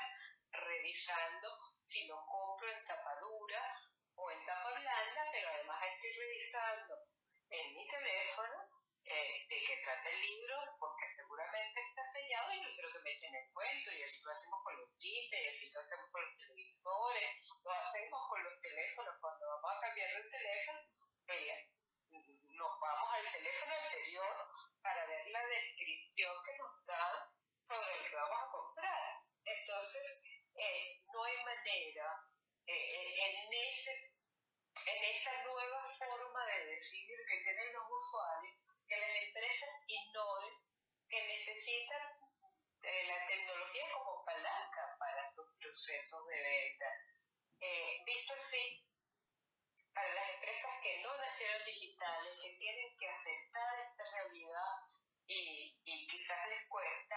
revisando 0.50 1.48
si 1.84 2.06
lo 2.06 2.18
compro 2.26 2.68
en 2.70 2.84
tapadura 2.84 3.62
o 4.14 4.30
en 4.30 4.44
tapa 4.44 4.70
blanda, 4.70 5.22
pero 5.32 5.48
además 5.48 5.78
estoy 5.94 6.12
revisando 6.12 6.94
en 7.50 7.74
mi 7.74 7.86
teléfono 7.86 8.80
eh, 9.04 9.46
de 9.48 9.58
qué 9.58 9.76
trata 9.82 10.10
el 10.10 10.20
libro, 10.20 10.56
porque 10.78 11.06
seguramente 11.06 11.80
está 11.80 12.02
sellado 12.06 12.52
y 12.52 12.60
no 12.60 12.68
quiero 12.74 12.92
que 12.92 13.00
me 13.00 13.12
echen 13.12 13.34
el 13.34 13.52
cuento, 13.52 13.90
y 13.90 14.02
así 14.02 14.22
lo 14.22 14.30
hacemos 14.30 14.60
con 14.62 14.76
los 14.76 14.98
tintes, 14.98 15.40
y 15.40 15.48
así 15.48 15.72
lo 15.72 15.80
hacemos 15.80 16.10
con 16.12 16.22
los 16.22 16.34
televisores, 16.38 17.50
lo 17.64 17.72
hacemos 17.72 18.20
con 18.28 18.44
los 18.44 18.60
teléfonos, 18.60 19.14
cuando 19.20 19.46
vamos 19.48 19.70
a 19.72 19.80
cambiar 19.80 20.10
de 20.14 20.30
teléfono, 20.30 20.79
así, 48.50 48.82
para 49.94 50.12
las 50.12 50.30
empresas 50.30 50.72
que 50.82 51.02
no 51.02 51.16
nacieron 51.16 51.64
digitales, 51.64 52.38
que 52.42 52.56
tienen 52.58 52.96
que 52.96 53.08
aceptar 53.08 53.78
esta 53.78 54.04
realidad 54.10 54.74
y, 55.26 55.78
y 55.84 56.06
quizás 56.08 56.48
les 56.48 56.68
cuesta, 56.68 57.16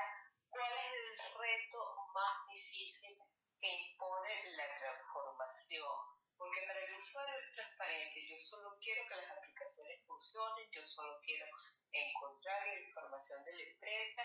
¿cuál 0.49 0.71
es 0.71 0.93
el 0.93 1.33
reto 1.39 1.79
más 2.13 2.45
difícil 2.53 3.17
que 3.59 3.67
impone 3.67 4.51
la 4.57 4.73
transformación? 4.75 5.97
Porque 6.37 6.61
para 6.67 6.79
el 6.85 6.93
usuario 6.93 7.39
es 7.39 7.49
transparente, 7.55 8.27
yo 8.29 8.37
solo 8.37 8.77
quiero 8.79 9.01
que 9.09 9.15
las 9.15 9.31
aplicaciones 9.31 10.05
funcionen, 10.05 10.69
yo 10.71 10.85
solo 10.85 11.19
quiero 11.25 11.47
encontrar 11.91 12.67
la 12.67 12.79
información 12.79 13.43
de 13.45 13.53
la 13.53 13.63
empresa, 13.63 14.23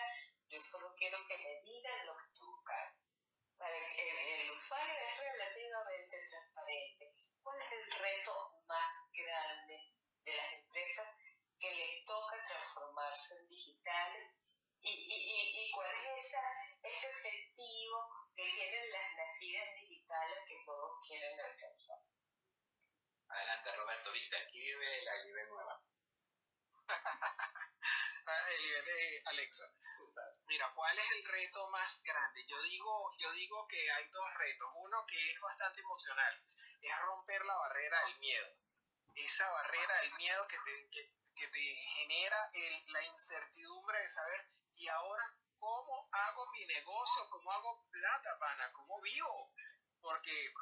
yo 0.49 0.61
solo 0.61 0.93
quiero 0.95 1.17
que 1.25 1.37
me 1.37 1.61
digan 1.61 2.05
lo 2.05 2.17
que 2.17 2.25
estoy 2.25 2.47
buscando. 2.49 2.99
Para 3.57 3.75
el, 3.75 3.83
el 3.83 4.51
usuario 4.51 4.93
es 4.93 5.19
relativamente 5.19 5.88
ese 16.99 17.07
objetivo 17.07 18.09
que 18.35 18.43
tienen 18.43 18.91
las 18.91 19.15
nacidas 19.15 19.73
digitales 19.75 20.37
que 20.45 20.61
todos 20.65 20.99
quieren 21.07 21.39
alcanzar? 21.39 21.97
Adelante, 23.29 23.75
Roberto, 23.75 24.11
viste, 24.11 24.35
aquí 24.35 24.59
vive 24.59 25.03
la 25.03 25.15
IBE 25.25 25.47
nueva. 25.47 25.81
Ah, 28.31 28.51
el 28.51 28.63
IBE 28.63 28.81
de 28.83 29.21
Alexa. 29.25 29.63
Mira, 30.45 30.71
¿cuál 30.75 30.99
es 30.99 31.11
el 31.13 31.23
reto 31.25 31.67
más 31.71 31.99
grande? 32.03 32.45
Yo 32.47 32.61
digo, 32.61 33.11
yo 33.17 33.31
digo 33.31 33.67
que 33.67 33.91
hay 33.91 34.07
dos 34.11 34.33
retos. 34.35 34.69
Uno 34.75 35.03
que 35.07 35.25
es 35.25 35.41
bastante 35.41 35.79
emocional, 35.79 36.45
es 36.79 36.99
romper 36.99 37.43
la 37.43 37.55
barrera 37.55 38.05
del 38.05 38.19
miedo. 38.19 38.55
Esa 39.15 39.49
barrera 39.49 40.01
del 40.01 40.13
miedo 40.13 40.47
que 40.47 40.57
te, 40.63 40.89
que, 40.91 41.47
te 41.47 41.75
genera 41.95 42.51
la 42.85 43.03
incertidumbre 43.03 43.99
de 43.99 44.07
saber, 44.07 44.51
¿y 44.75 44.87
ahora 44.89 45.23
hago 46.27 46.49
mi 46.51 46.65
negocio? 46.65 47.29
¿Cómo 47.29 47.51
hago 47.51 47.85
plata, 47.91 48.37
pana? 48.39 48.71
¿Cómo 48.73 49.01
vivo? 49.01 49.53
porque, 50.01 50.53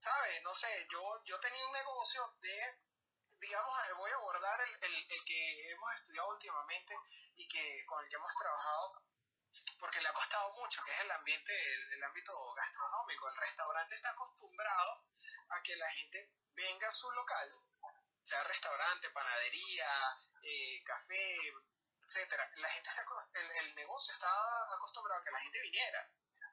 ¿sabes? 0.00 0.42
No 0.42 0.54
sé, 0.54 0.68
yo, 0.90 1.24
yo 1.24 1.40
tenía 1.40 1.66
un 1.66 1.72
negocio 1.72 2.22
de, 2.40 2.78
digamos, 3.40 3.74
eh, 3.88 3.92
voy 3.94 4.10
a 4.10 4.14
abordar 4.16 4.60
el, 4.60 4.84
el, 4.84 4.94
el 5.10 5.24
que 5.24 5.70
hemos 5.70 5.94
estudiado 5.94 6.28
últimamente 6.30 6.94
y 7.36 7.48
que 7.48 7.84
con 7.86 8.02
el 8.02 8.10
que 8.10 8.16
hemos 8.16 8.34
trabajado 8.36 9.02
porque 9.80 10.00
le 10.02 10.08
ha 10.08 10.12
costado 10.12 10.52
mucho, 10.54 10.82
que 10.84 10.92
es 10.92 11.00
el 11.00 11.10
ambiente, 11.10 11.52
el, 11.94 12.04
ámbito 12.04 12.32
gastronómico. 12.54 13.28
El 13.28 13.36
restaurante 13.36 13.94
está 13.94 14.10
acostumbrado 14.10 15.06
a 15.48 15.62
que 15.62 15.74
la 15.76 15.90
gente 15.90 16.32
venga 16.54 16.88
a 16.88 16.92
su 16.92 17.10
local, 17.12 17.48
sea 18.22 18.44
restaurante, 18.44 19.10
panadería, 19.10 19.88
eh, 20.42 20.82
café, 20.84 21.38
etcétera. 22.08 22.50
La 22.56 22.68
gente 22.70 22.90
el, 23.34 23.50
el 23.66 23.74
negocio 23.74 24.14
está 24.14 24.32
acostumbrado 24.74 25.20
a 25.20 25.24
que 25.24 25.30
la 25.30 25.40
gente 25.40 25.60
viniera 25.60 26.10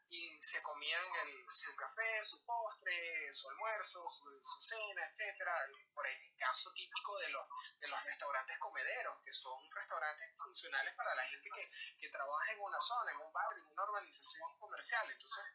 y 0.10 0.38
se 0.38 0.62
comían 0.62 1.04
el, 1.24 1.46
su 1.50 1.76
café, 1.76 2.24
su 2.26 2.44
postre, 2.46 3.34
su 3.34 3.50
almuerzo, 3.50 4.08
su, 4.08 4.62
cena, 4.62 5.02
etcétera, 5.10 5.54
por 5.94 6.06
el 6.06 6.16
caso 6.38 6.72
típico 6.74 7.18
de 7.20 7.30
los, 7.30 7.48
de 7.80 7.88
los 7.88 8.04
restaurantes 8.04 8.58
comederos, 8.60 9.22
que 9.24 9.34
son 9.34 9.58
restaurantes 9.72 10.30
funcionales 10.38 10.94
para 10.96 11.16
la 11.16 11.24
gente 11.24 11.50
que, 11.56 11.70
que 12.00 12.10
trabaja 12.10 12.52
en 12.52 12.60
una 12.60 12.80
zona, 12.80 13.12
en 13.12 13.18
un 13.18 13.34
barrio, 13.34 13.64
en 13.64 13.72
una 13.72 13.84
urbanización 13.84 14.60
comercial. 14.60 15.10
Entonces, 15.10 15.46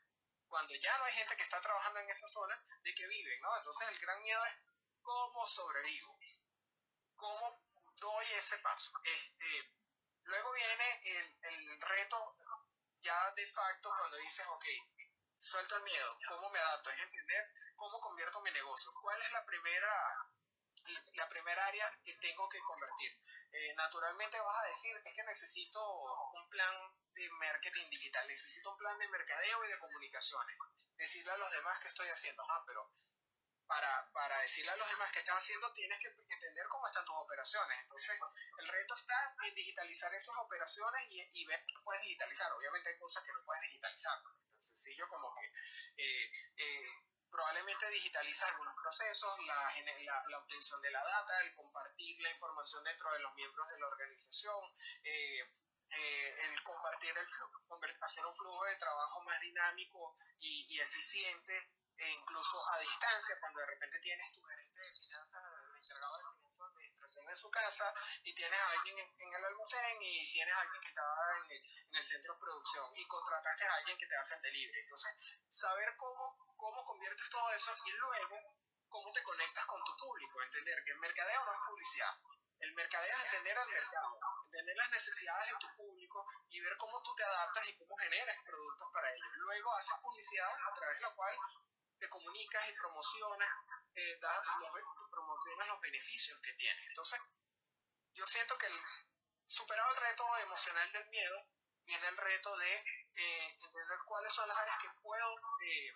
cuando 0.48 0.74
ya 0.74 0.98
no 0.98 1.04
hay 1.04 1.12
gente 1.12 1.36
que 1.36 1.44
está 1.44 1.60
trabajando 1.60 2.00
en 2.00 2.10
esa 2.10 2.26
zona, 2.26 2.64
¿de 2.82 2.94
qué 2.94 3.06
viven? 3.06 3.40
¿no? 3.42 3.56
Entonces, 3.56 3.88
el 3.88 3.98
gran 4.00 4.20
miedo 4.22 4.44
es 4.46 4.64
cómo 5.02 5.46
sobrevivo, 5.46 6.18
cómo 7.16 7.62
doy 8.00 8.26
ese 8.36 8.58
paso. 8.58 8.92
Este, 9.04 9.79
luego 10.24 10.52
viene 10.52 11.00
el, 11.04 11.38
el 11.42 11.80
reto 11.80 12.36
ya 13.00 13.32
de 13.32 13.46
facto 13.52 13.90
cuando 13.96 14.16
dices, 14.18 14.46
ok, 14.46 14.64
suelto 15.36 15.76
el 15.76 15.82
miedo, 15.84 16.18
¿cómo 16.28 16.50
me 16.50 16.58
adapto? 16.58 16.90
Es 16.90 16.98
entender 16.98 17.44
cómo 17.76 18.00
convierto 18.00 18.40
mi 18.42 18.50
negocio. 18.50 18.92
¿Cuál 19.00 19.20
es 19.22 19.32
la 19.32 19.44
primera, 19.46 19.92
la 21.14 21.28
primera 21.28 21.66
área 21.66 21.98
que 22.04 22.14
tengo 22.16 22.48
que 22.48 22.60
convertir? 22.60 23.18
Eh, 23.52 23.74
naturalmente 23.74 24.38
vas 24.40 24.64
a 24.64 24.68
decir, 24.68 25.00
es 25.02 25.14
que 25.14 25.22
necesito 25.24 25.80
un 26.34 26.48
plan 26.50 26.74
de 27.14 27.28
marketing 27.30 27.88
digital, 27.88 28.26
necesito 28.28 28.70
un 28.70 28.76
plan 28.76 28.98
de 28.98 29.08
mercadeo 29.08 29.64
y 29.64 29.68
de 29.68 29.78
comunicaciones. 29.78 30.56
Decirle 30.96 31.32
a 31.32 31.38
los 31.38 31.50
demás 31.52 31.80
que 31.80 31.88
estoy 31.88 32.08
haciendo, 32.08 32.42
ah, 32.42 32.62
pero 32.66 32.92
para, 33.70 34.10
para 34.12 34.36
decirle 34.40 34.72
a 34.72 34.76
los 34.76 34.88
demás 34.88 35.12
que 35.12 35.20
están 35.20 35.38
haciendo, 35.38 35.72
tienes 35.74 36.00
que 36.00 36.08
entender 36.08 36.66
cómo 36.66 36.88
están 36.88 37.04
tus 37.04 37.14
operaciones. 37.14 37.78
Entonces, 37.82 38.18
el 38.58 38.66
reto 38.66 38.96
está 38.96 39.34
en 39.46 39.54
digitalizar 39.54 40.12
esas 40.12 40.34
operaciones 40.38 41.06
y, 41.08 41.22
y 41.34 41.46
ver 41.46 41.64
qué 41.64 41.78
puedes 41.84 42.02
digitalizar. 42.02 42.50
Obviamente 42.52 42.90
hay 42.90 42.98
cosas 42.98 43.22
que 43.22 43.32
no 43.32 43.44
puedes 43.44 43.62
digitalizar, 43.62 44.18
es 44.18 44.52
tan 44.54 44.64
sencillo 44.64 45.08
como 45.08 45.32
que 45.36 45.46
eh, 46.02 46.30
eh, 46.56 46.82
probablemente 47.30 47.88
digitalizar 47.90 48.50
algunos 48.50 48.74
procesos, 48.74 49.38
la, 49.46 49.54
la, 49.54 50.22
la, 50.26 50.38
obtención 50.40 50.82
de 50.82 50.90
la 50.90 51.04
data, 51.04 51.40
el 51.42 51.54
compartir 51.54 52.20
la 52.20 52.30
información 52.30 52.82
dentro 52.82 53.12
de 53.12 53.20
los 53.20 53.32
miembros 53.36 53.68
de 53.68 53.78
la 53.78 53.86
organización, 53.86 54.64
eh, 55.04 55.46
el 55.90 56.62
compartir, 56.64 57.14
el, 57.16 57.26
hacer 58.02 58.26
un 58.26 58.36
flujo 58.36 58.64
de 58.64 58.76
trabajo 58.78 59.22
más 59.22 59.40
dinámico 59.40 60.16
y, 60.40 60.74
y 60.74 60.80
eficiente 60.80 61.70
e 62.00 62.08
incluso 62.08 62.56
a 62.72 62.78
distancia, 62.78 63.38
cuando 63.40 63.60
de 63.60 63.66
repente 63.66 64.00
tienes 64.00 64.32
tu 64.32 64.42
gerente 64.42 64.80
de 64.80 64.92
finanzas, 64.94 65.44
el 65.44 65.76
encargado 65.76 66.16
de 66.16 66.40
finanzas 66.40 66.56
de 66.56 66.64
administración 66.64 67.28
en 67.28 67.36
su 67.36 67.50
casa, 67.50 67.94
y 68.24 68.34
tienes 68.34 68.58
a 68.58 68.70
alguien 68.70 68.98
en, 68.98 69.34
el 69.34 69.44
almacén 69.44 69.98
y 70.00 70.32
tienes 70.32 70.54
a 70.54 70.60
alguien 70.60 70.80
que 70.80 70.88
está 70.88 71.04
en 71.44 71.50
el, 71.52 71.60
en 71.60 71.94
el, 71.94 72.04
centro 72.04 72.34
de 72.34 72.40
producción 72.40 72.86
y 72.96 73.06
contrataste 73.06 73.64
a 73.64 73.74
alguien 73.74 73.98
que 73.98 74.06
te 74.06 74.16
hace 74.16 74.34
el 74.36 74.42
delivery. 74.42 74.80
Entonces, 74.80 75.44
saber 75.50 75.94
cómo, 75.98 76.56
cómo 76.56 76.84
conviertes 76.86 77.28
todo 77.28 77.52
eso 77.52 77.74
y 77.84 77.92
luego 77.92 78.36
cómo 78.88 79.12
te 79.12 79.22
conectas 79.22 79.64
con 79.66 79.84
tu 79.84 79.96
público, 79.96 80.42
entender 80.42 80.82
que 80.84 80.92
el 80.92 80.98
mercadeo 80.98 81.44
no 81.44 81.52
es 81.52 81.60
publicidad. 81.68 82.14
El 82.60 82.74
mercadeo 82.74 83.16
es 83.16 83.24
entender 83.24 83.56
al 83.56 83.68
mercado, 83.68 84.20
entender 84.44 84.76
las 84.76 84.90
necesidades 84.90 85.48
de 85.48 85.58
tu 85.60 85.76
público 85.76 86.26
y 86.50 86.60
ver 86.60 86.76
cómo 86.76 87.02
tú 87.02 87.14
te 87.14 87.24
adaptas 87.24 87.68
y 87.68 87.78
cómo 87.78 87.96
generas 87.96 88.36
productos 88.44 88.88
para 88.92 89.08
ellos. 89.08 89.30
Luego 89.36 89.74
haces 89.76 89.94
publicidad 90.02 90.52
a 90.68 90.74
través 90.74 90.96
de 90.96 91.02
la 91.02 91.14
cual 91.14 91.36
te 92.00 92.08
comunicas 92.08 92.68
y 92.68 92.72
promocionas, 92.80 93.50
eh, 93.94 94.18
das, 94.20 94.44
los, 94.58 95.08
promocionas 95.10 95.68
los 95.68 95.80
beneficios 95.80 96.40
que 96.40 96.52
tiene. 96.54 96.82
Entonces, 96.86 97.20
yo 98.14 98.24
siento 98.26 98.56
que 98.58 98.66
el, 98.66 98.80
superado 99.46 99.92
el 99.92 100.00
reto 100.00 100.38
emocional 100.38 100.92
del 100.92 101.08
miedo, 101.10 101.46
viene 101.84 102.08
el 102.08 102.16
reto 102.16 102.56
de 102.56 102.74
eh, 102.76 103.56
entender 103.64 103.98
cuáles 104.06 104.32
son 104.32 104.48
las 104.48 104.56
áreas 104.58 104.78
que 104.80 104.90
puedo 105.02 105.38
eh, 105.66 105.92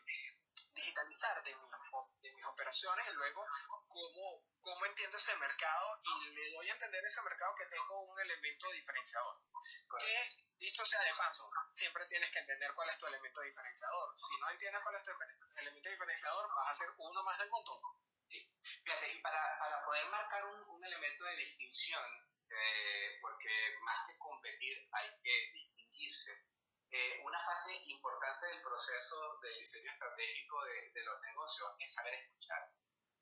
digitalizar 0.74 1.42
de, 1.42 1.50
de, 1.50 1.56
mis 1.56 1.90
operaciones 2.64 3.09
y 3.11 3.14
luego 3.14 3.44
cómo, 3.88 4.42
cómo 4.62 4.87
entiendo 4.87 5.16
ese 5.16 5.37
mercado 5.37 6.00
y 6.03 6.31
le 6.35 6.50
doy 6.50 6.68
a 6.68 6.72
entender 6.72 7.05
a 7.05 7.07
este 7.07 7.22
mercado 7.22 7.55
que 7.55 7.66
tengo 7.66 8.00
un 8.00 8.20
elemento 8.20 8.70
diferenciador. 8.70 9.37
Que 10.00 10.44
dicho 10.59 10.85
sea 10.85 11.00
de 11.00 11.14
paso, 11.14 11.48
siempre 11.72 12.07
tienes 12.07 12.33
que 12.33 12.38
entender 12.38 12.72
cuál 12.74 12.88
es 12.88 12.98
tu 12.98 13.07
elemento 13.07 13.40
diferenciador. 13.42 14.14
Si 14.14 14.40
no 14.40 14.50
entiendes 14.50 14.83
cuál 14.83 14.96
es 14.96 15.05
tu 15.05 15.11
elemento 15.61 15.88
diferenciador, 15.90 16.48
vas 16.55 16.70
a 16.70 16.74
ser 16.74 16.88
uno 16.96 17.22
más 17.22 17.38
del 17.38 17.50
montón. 17.50 17.81
Sí, 18.27 18.40
fíjate, 18.83 19.12
y 19.12 19.20
para, 19.20 19.59
para 19.59 19.85
poder 19.85 20.07
marcar 20.09 20.46
un, 20.46 20.61
un 20.70 20.85
elemento 20.85 21.24
de 21.24 21.37
distinción, 21.37 22.03
eh, 22.48 23.18
porque 23.20 23.77
más 23.83 24.07
que 24.07 24.16
competir 24.16 24.88
hay 24.92 25.11
que 25.22 25.53
distinguirse, 25.53 26.33
eh, 26.94 27.20
una 27.26 27.40
fase 27.42 27.74
importante 27.90 28.46
del 28.46 28.62
proceso 28.62 29.38
de 29.42 29.50
diseño 29.59 29.90
estratégico 29.90 30.62
de, 30.62 30.92
de 30.94 31.02
los 31.02 31.20
negocios 31.22 31.74
es 31.80 31.92
saber 31.92 32.14
escuchar. 32.14 32.70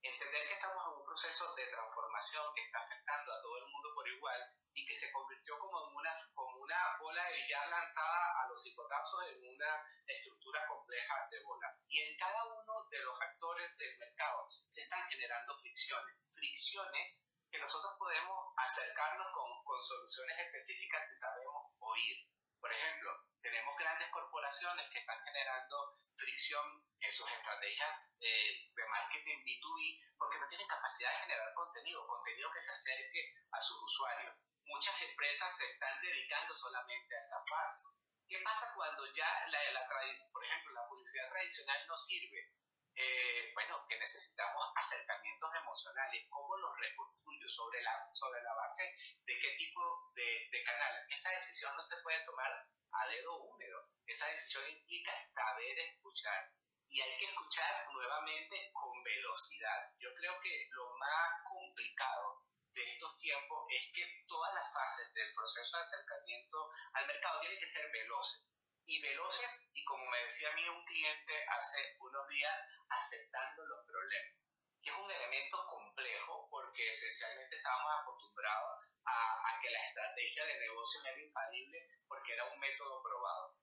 Entender 0.02 0.46
que 0.46 0.54
estamos 0.54 0.76
en 0.84 0.92
un 1.00 1.04
proceso 1.06 1.54
de 1.54 1.66
transformación 1.68 2.44
que 2.54 2.64
está 2.68 2.84
afectando 2.84 3.32
a 3.32 3.40
todo 3.40 3.56
el 3.56 3.64
mundo 3.64 3.94
por 3.94 4.06
igual 4.08 4.40
y 4.74 4.84
que 4.84 4.94
se 4.94 5.10
convirtió 5.12 5.58
como 5.58 5.88
en 5.88 5.96
una, 5.96 6.12
como 6.34 6.56
una 6.60 6.98
bola 7.00 7.24
de 7.24 7.36
billar 7.36 7.68
lanzada 7.68 8.44
a 8.44 8.48
los 8.48 8.60
psicotazos 8.60 9.24
en 9.32 9.40
una 9.40 9.72
estructura 10.04 10.66
compleja 10.68 11.28
de 11.30 11.42
bolas. 11.42 11.86
Y 11.88 12.02
en 12.02 12.16
cada 12.18 12.44
uno 12.44 12.88
de 12.90 12.98
los 12.98 13.16
actores 13.22 13.76
del 13.78 13.96
mercado 13.96 14.44
se 14.46 14.82
están 14.82 15.00
generando 15.08 15.56
fricciones, 15.56 16.16
fricciones 16.34 17.20
que 17.50 17.58
nosotros 17.58 17.94
podemos 17.98 18.52
acercarnos 18.56 19.32
con, 19.32 19.64
con 19.64 19.80
soluciones 19.80 20.38
específicas 20.40 21.08
si 21.08 21.14
sabemos 21.14 21.72
oír. 21.78 22.28
Por 22.62 22.72
ejemplo, 22.72 23.10
tenemos 23.42 23.76
grandes 23.76 24.08
corporaciones 24.08 24.88
que 24.88 25.00
están 25.00 25.18
generando 25.24 25.76
fricción 26.14 26.64
en 27.00 27.12
sus 27.12 27.28
estrategias 27.28 28.14
eh, 28.20 28.70
de 28.72 28.84
marketing 28.86 29.42
B2B 29.42 30.16
porque 30.16 30.38
no 30.38 30.46
tienen 30.46 30.68
capacidad 30.68 31.10
de 31.10 31.26
generar 31.26 31.52
contenido, 31.52 32.06
contenido 32.06 32.52
que 32.54 32.60
se 32.60 32.72
acerque 32.72 33.34
a 33.50 33.60
sus 33.60 33.82
usuarios 33.82 34.38
muchas 34.72 35.02
empresas 35.02 35.56
se 35.56 35.66
están 35.66 36.00
dedicando 36.00 36.54
solamente 36.54 37.16
a 37.16 37.20
esa 37.20 37.36
fase. 37.48 37.84
¿Qué 38.28 38.40
pasa 38.42 38.72
cuando 38.74 39.04
ya 39.14 39.28
la, 39.48 39.72
la 39.72 39.86
por 40.32 40.44
ejemplo, 40.44 40.72
la 40.72 40.88
publicidad 40.88 41.28
tradicional 41.28 41.86
no 41.86 41.96
sirve? 41.96 42.52
Eh, 42.94 43.50
bueno, 43.54 43.86
que 43.88 43.98
necesitamos 43.98 44.72
acercamientos 44.76 45.50
emocionales, 45.62 46.26
¿cómo 46.28 46.56
los 46.56 46.78
reconstruyo 46.78 47.48
sobre 47.48 47.82
la, 47.82 48.08
sobre 48.12 48.42
la 48.42 48.54
base 48.54 48.84
de 49.24 49.38
qué 49.40 49.50
tipo 49.56 50.12
de, 50.14 50.48
de 50.50 50.62
canal? 50.62 50.92
Esa 51.08 51.30
decisión 51.30 51.74
no 51.74 51.82
se 51.82 51.96
puede 52.02 52.22
tomar 52.24 52.52
a 52.92 53.06
dedo 53.08 53.42
húmedo, 53.44 53.88
esa 54.06 54.26
decisión 54.28 54.68
implica 54.68 55.16
saber 55.16 55.78
escuchar 55.78 56.52
y 56.92 57.00
hay 57.00 57.18
que 57.18 57.24
escuchar 57.24 57.88
nuevamente 57.90 58.70
con 58.74 59.02
velocidad. 59.02 59.90
Yo 59.98 60.12
creo 60.14 60.38
que 60.42 60.68
lo 60.72 60.94
más 60.98 61.44
complicado 61.48 62.44
de 62.74 62.84
estos 62.84 63.18
tiempos 63.18 63.64
es 63.70 63.92
que 63.94 64.04
todas 64.28 64.52
las 64.52 64.72
fases 64.72 65.12
del 65.14 65.32
proceso 65.34 65.76
de 65.76 65.82
acercamiento 65.82 66.70
al 66.92 67.06
mercado 67.06 67.40
tienen 67.40 67.58
que 67.58 67.66
ser 67.66 67.90
veloces. 67.92 68.51
Y 68.86 69.00
veloces, 69.00 69.68
y 69.72 69.84
como 69.84 70.04
me 70.10 70.22
decía 70.22 70.50
a 70.50 70.56
mí 70.56 70.68
un 70.68 70.84
cliente 70.84 71.46
hace 71.48 71.96
unos 72.00 72.28
días, 72.28 72.54
aceptando 72.90 73.66
los 73.66 73.86
problemas, 73.86 74.52
es 74.82 74.92
un 74.92 75.10
elemento 75.10 75.64
complejo 75.68 76.48
porque 76.50 76.90
esencialmente 76.90 77.56
estábamos 77.56 78.02
acostumbrados 78.02 78.98
a, 79.06 79.60
que 79.62 79.70
la 79.70 79.78
estrategia 79.78 80.44
de 80.44 80.58
negocio 80.58 81.00
era 81.06 81.20
infalible 81.20 81.88
porque 82.08 82.32
era 82.32 82.44
un 82.46 82.58
método 82.58 83.02
probado. 83.02 83.56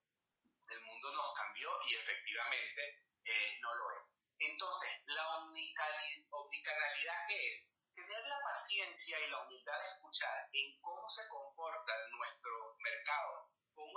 El 0.68 0.80
mundo 0.80 1.12
nos 1.12 1.34
cambió 1.34 1.68
y 1.88 1.94
efectivamente 1.94 3.04
eh, 3.24 3.58
no 3.60 3.74
lo 3.74 3.98
es. 3.98 4.18
Entonces, 4.38 5.02
la 5.06 5.28
omnicanalidad 5.36 7.26
que 7.28 7.48
es 7.48 7.76
tener 7.94 8.24
la 8.24 8.40
paciencia 8.40 9.20
y 9.20 9.30
la 9.30 9.44
humildad 9.44 9.78
de 9.78 9.88
escuchar 9.88 10.48
en 10.52 10.80
cómo 10.80 11.08
se 11.08 11.28
comporta 11.28 11.92
nuestro 11.98 12.08
mercado, 12.08 12.09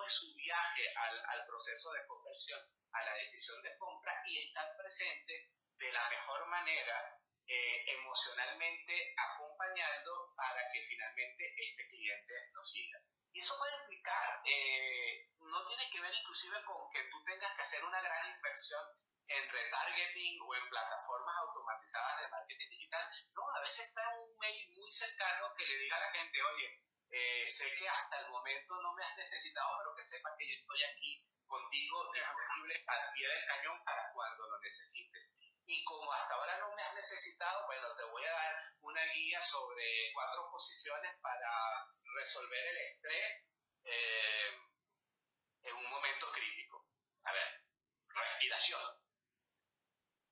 cómo 0.04 0.08
es 0.08 0.20
su 0.20 0.36
viaje 0.36 0.84
al, 0.97 1.24
al 1.30 1.45
proceso 1.47 1.91
de 1.93 2.06
conversión, 2.08 2.60
a 2.91 3.06
la 3.06 3.14
decisión 3.16 3.62
de 3.64 3.78
compra 3.78 4.12
y 4.26 4.38
estar 4.38 4.76
presente 4.76 5.54
de 5.78 5.91
la 5.93 6.10
mejor 6.10 6.45
manera 6.47 7.22
eh, 7.47 7.86
emocionalmente 7.88 9.16
acompañando 9.18 10.34
para 10.36 10.60
que 10.74 10.82
finalmente 10.82 11.56
este 11.56 11.88
cliente 11.88 12.34
nos 12.51 12.70
siga. 12.70 12.99
Y 13.32 13.39
eso 13.39 13.58
puede 13.58 13.78
implicar, 13.80 14.41
eh, 14.45 15.32
no 15.39 15.64
tiene 15.66 15.89
que 15.89 16.01
ver 16.01 16.14
inclusive 16.14 16.62
con 16.66 16.91
que 16.91 17.04
tú 17.10 17.24
tengas 17.24 17.56
que 17.56 17.62
hacer 17.62 17.84
una 17.86 18.01
gran 18.01 18.30
inversión 18.36 18.84
en 19.28 19.49
retargeting 19.49 20.41
o 20.41 20.56
en 20.56 20.70
plataformas 20.70 21.36
automatizadas 21.47 22.22
de 22.22 22.28
marketing 22.28 22.70
digital. 22.70 23.08
No, 23.32 23.49
a 23.56 23.62
veces 23.62 23.88
está 23.88 24.04
un 24.20 24.38
mail 24.38 24.70
muy 24.72 24.91
cercano 24.91 25.56
que 25.58 25.66
le 25.66 25.78
diga 25.78 25.95
a 25.95 26.01
la 26.01 26.12
gente, 26.12 26.43
oye, 26.43 26.84
eh, 27.14 27.45
sé 27.47 27.70
que 27.78 27.88
hasta 27.88 28.22
el 28.22 28.32
momento 28.32 28.82
no 28.82 28.95
me 28.95 29.03
has 29.05 29.16
necesitado, 29.16 29.78
pero 29.78 29.95
que 29.95 30.01
sepas 30.01 30.34
que 30.36 30.47
yo 30.49 30.55
estoy 30.57 30.84
aquí 30.84 31.24
contigo 31.45 32.11
disponible 32.11 32.84
al 32.88 33.14
pie 33.14 33.28
del 33.28 33.45
cañón 33.45 33.84
para 33.86 34.11
cuando 34.14 34.49
lo 34.49 34.59
necesites. 34.59 35.38
Y 35.66 35.84
como 35.86 36.11
hasta 36.11 36.34
ahora 36.34 36.57
no 36.57 36.76
me 36.76 36.82
has 36.82 36.93
necesitado, 36.95 37.68
bueno, 37.68 37.95
te 37.95 38.03
voy 38.05 38.24
a 38.26 38.32
dar 38.32 38.74
una 38.82 39.05
guía 39.14 39.39
sobre 39.39 40.11
cuatro 40.14 40.49
posiciones 40.49 41.16
para 41.22 41.49
resolver 42.16 42.66
el 42.66 42.78
estrés 42.78 43.32
eh, 43.84 44.49
en 45.61 45.76
un 45.76 45.89
momento 45.91 46.32
crítico. 46.32 46.84
A 47.26 47.32
ver, 47.32 47.64
respiraciones. 48.07 49.14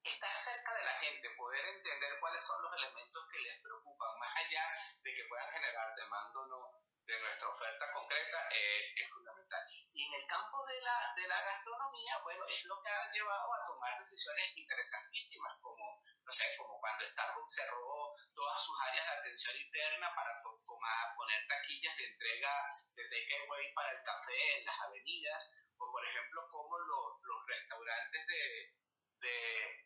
Estar 0.04 0.34
cerca 0.34 0.74
de 0.74 0.84
la 0.84 0.94
gente, 1.00 1.30
poder 1.38 1.66
entender 1.66 2.20
cuáles 2.20 2.42
son 2.42 2.62
los 2.64 2.76
elementos 2.76 3.28
que 3.32 3.40
les 3.40 3.62
preocupan, 3.62 4.20
más 4.20 4.36
allá 4.36 4.66
de 5.04 5.14
que 5.14 5.26
puedan 5.30 5.52
generar 5.52 5.96
demanda 5.96 6.40
o 6.40 6.48
no 6.48 6.82
de 7.06 7.20
nuestra 7.20 7.50
oferta 7.50 7.92
concreta, 7.92 8.50
eh, 8.52 8.94
es 8.96 9.10
fundamental. 9.10 9.62
Y 9.94 10.06
en 10.06 10.14
el 10.22 10.28
campo 10.28 10.66
de 10.66 10.82
la, 10.82 11.14
de 11.16 11.28
la 11.28 11.42
gastronomía, 11.42 12.18
bueno, 12.24 12.46
es 12.48 12.64
lo 12.66 12.82
que 12.82 12.90
ha 12.90 13.12
llevado 13.12 13.54
a 13.54 13.68
tomar 13.68 13.98
decisiones 14.00 14.58
interesantísimas, 14.58 15.60
como, 15.62 16.02
no 16.24 16.32
sé, 16.32 16.56
como 16.58 16.80
cuando 16.80 17.06
Starbucks 17.06 17.56
cerró 17.56 18.16
todas 18.34 18.64
sus 18.64 18.76
áreas 18.88 19.06
de 19.06 19.18
atención 19.20 19.56
interna 19.58 20.14
para 20.16 20.42
tomar, 20.42 21.14
poner 21.16 21.46
taquillas 21.48 21.98
de 21.98 22.06
entrega 22.06 22.54
de 22.96 23.04
takeaway 23.04 23.74
para 23.74 23.92
el 23.92 24.04
café 24.04 24.58
en 24.58 24.66
las 24.66 24.80
avenidas, 24.82 25.52
o 25.78 25.92
por 25.92 26.06
ejemplo, 26.06 26.48
como 26.50 26.78
los, 26.80 27.20
los 27.24 27.46
restaurantes 27.48 28.28
de, 28.28 28.81
de, 29.22 29.38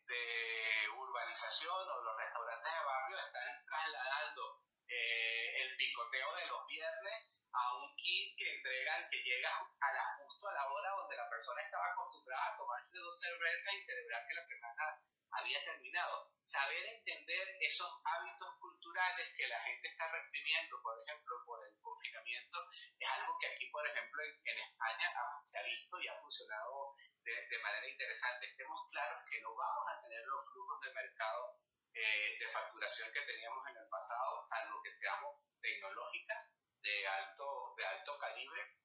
de, 0.08 0.90
urbanización 0.96 1.76
o 1.76 2.02
los 2.02 2.18
restaurantes 2.18 2.72
de 2.72 2.86
barrio 2.86 3.18
están 3.18 3.66
trasladando 3.66 4.64
eh, 4.88 5.62
el 5.62 5.78
picoteo 5.78 6.36
de 6.36 6.48
los 6.48 6.66
viernes 6.68 7.36
a 7.52 7.76
un 7.76 7.96
kit 7.96 8.38
que 8.38 8.50
entregan 8.56 9.10
que 9.12 9.20
llega 9.24 9.50
a 9.52 9.94
la, 9.94 10.04
justo 10.24 10.48
a 10.48 10.54
la 10.54 10.68
hora 10.72 10.90
donde 10.92 11.18
la 11.18 11.30
persona 11.30 11.62
estaba 11.62 11.88
acostumbrada 11.92 12.54
a 12.54 12.58
tomarse 12.58 12.98
dos 12.98 13.20
cervezas 13.20 13.74
y 13.76 13.82
celebrar 13.82 14.26
que 14.28 14.36
la 14.36 14.42
semana 14.42 14.84
había 15.32 15.64
terminado. 15.64 16.32
Saber 16.44 16.86
entender 16.86 17.58
esos 17.60 17.90
hábitos 18.04 18.50
culturales 18.60 19.34
que 19.36 19.48
la 19.48 19.60
gente 19.64 19.88
está 19.88 20.06
reprimiendo, 20.12 20.82
por 20.82 20.96
ejemplo, 21.02 21.36
por 21.46 21.65
confinamiento, 21.96 22.58
es 23.00 23.10
algo 23.10 23.38
que 23.40 23.48
aquí, 23.48 23.72
por 23.72 23.88
ejemplo, 23.88 24.24
en, 24.24 24.60
España 24.60 25.08
se 25.42 25.60
ha 25.60 25.64
visto 25.64 26.02
y 26.02 26.08
ha 26.08 26.20
funcionado 26.20 26.94
de, 27.24 27.32
de 27.32 27.60
manera 27.60 27.88
interesante. 27.88 28.46
Estemos 28.46 28.80
claros 28.92 29.24
que 29.30 29.40
no 29.42 29.56
vamos 29.56 29.86
a 29.88 30.02
tener 30.02 30.22
los 30.26 30.44
flujos 30.52 30.82
de 30.82 30.94
mercado 30.94 31.60
eh, 31.94 32.38
de 32.38 32.48
facturación 32.48 33.08
que 33.14 33.22
teníamos 33.22 33.64
en 33.72 33.78
el 33.78 33.88
pasado, 33.88 34.38
salvo 34.38 34.84
que 34.84 34.92
seamos 34.92 35.52
tecnológicas 35.62 36.68
de 36.82 37.08
alto, 37.08 37.74
de 37.78 37.86
alto 37.86 38.20
calibre 38.20 38.85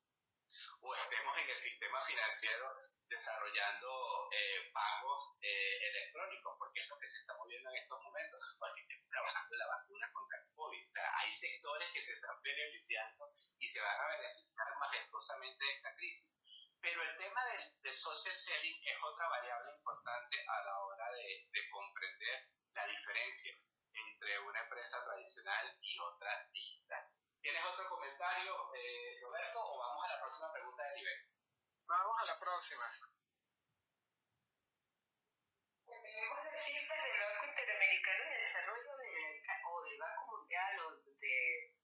o 0.81 0.95
estemos 0.95 1.39
en 1.39 1.51
el 1.51 1.57
sistema 1.57 2.01
financiero 2.01 2.75
desarrollando 3.09 4.31
eh, 4.33 4.71
pagos 4.73 5.39
eh, 5.43 5.77
electrónicos, 5.91 6.55
porque 6.59 6.81
es 6.81 6.89
lo 6.89 6.99
que 6.99 7.07
se 7.07 7.19
está 7.19 7.37
moviendo 7.37 7.71
en 7.71 7.77
estos 7.77 8.01
momentos, 8.01 8.39
porque 8.59 8.81
estemos 8.81 9.11
trabajando 9.11 9.57
la 9.57 9.67
vacuna 9.67 10.13
contra 10.13 10.39
el 10.39 10.55
COVID. 10.55 10.81
O 10.81 10.93
sea, 10.93 11.07
hay 11.19 11.31
sectores 11.31 11.89
que 11.93 12.01
se 12.01 12.13
están 12.15 12.41
beneficiando 12.43 13.35
y 13.59 13.67
se 13.67 13.81
van 13.81 13.99
a 13.99 14.17
beneficiar 14.17 14.79
majestuosamente 14.79 15.65
de 15.65 15.73
esta 15.73 15.95
crisis. 15.97 16.41
Pero 16.81 17.03
el 17.03 17.19
tema 17.19 17.45
del, 17.47 17.83
del, 17.83 17.97
social 17.97 18.37
selling 18.37 18.81
es 18.87 19.03
otra 19.03 19.29
variable 19.29 19.73
importante 19.75 20.37
a 20.49 20.65
la 20.65 20.79
hora 20.81 21.11
de, 21.13 21.47
de 21.51 21.71
comprender 21.71 22.49
la 22.73 22.87
diferencia 22.87 23.53
entre 23.93 24.39
una 24.39 24.63
empresa 24.63 25.05
tradicional 25.05 25.77
y 25.83 25.99
otra 25.99 26.49
digital. 26.53 27.10
¿Tienes 27.41 27.65
otro 27.65 27.89
comentario, 27.89 28.53
eh, 28.75 29.19
Roberto, 29.23 29.59
o 29.61 29.79
vamos 29.79 30.05
a 30.05 30.09
la 30.13 30.19
próxima 30.21 30.53
pregunta 30.53 30.83
de 30.85 30.95
nivel? 30.97 31.19
Vamos 31.87 32.17
a 32.21 32.27
la 32.27 32.39
próxima. 32.39 32.87
Tenemos 35.87 36.45
las 36.45 36.65
cifras 36.65 37.03
del 37.03 37.21
Banco 37.21 37.47
Interamericano 37.49 38.25
de 38.25 38.37
Desarrollo 38.37 38.93
de, 38.97 39.43
o 39.67 39.85
del 39.85 39.99
Banco 39.99 40.37
Mundial 40.37 40.81
o 40.81 41.03
de 41.03 41.75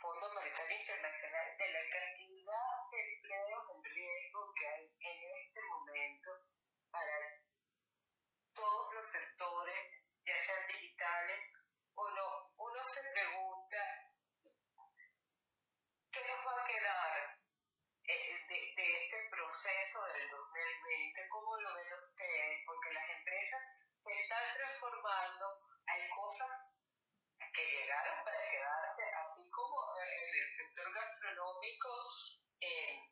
Fondo 0.00 0.34
Monetario 0.34 0.80
Internacional 0.80 1.56
de 1.56 1.72
la 1.72 1.84
cantidad 1.90 2.90
de 2.90 3.00
empleos 3.00 3.62
en 3.76 3.84
riesgo 3.84 4.54
que 4.54 4.66
hay 4.66 4.84
en 5.00 5.18
este 5.44 5.60
momento 5.68 6.30
para 6.90 7.16
todos 8.54 8.94
los 8.94 9.06
sectores, 9.06 10.04
ya 10.26 10.36
sean 10.40 10.66
digitales 10.66 11.64
o 11.94 12.10
no. 12.10 12.52
Uno 12.56 12.84
se 12.84 13.00
pregunta, 13.12 13.80
¿qué 16.12 16.20
nos 16.24 16.46
va 16.46 16.60
a 16.60 16.64
quedar 16.64 17.40
eh, 18.04 18.46
de, 18.48 19.04
este 19.04 19.30
proceso 19.50 19.98
del 20.14 20.30
2020? 20.30 21.28
¿Cómo 21.28 21.56
lo 21.58 21.74
ven 21.74 21.92
ustedes? 22.06 22.62
Porque 22.66 22.92
las 22.92 23.10
empresas 23.18 23.62
se 23.98 24.22
están 24.22 24.54
transformando, 24.54 25.58
hay 25.90 26.08
cosas 26.08 26.50
que 27.52 27.66
llegaron 27.66 28.24
para 28.24 28.48
quedarse, 28.48 29.02
así 29.10 29.50
como 29.50 29.74
en 29.98 30.38
el 30.38 30.48
sector 30.48 30.94
gastronómico, 30.94 31.90
eh, 32.60 33.10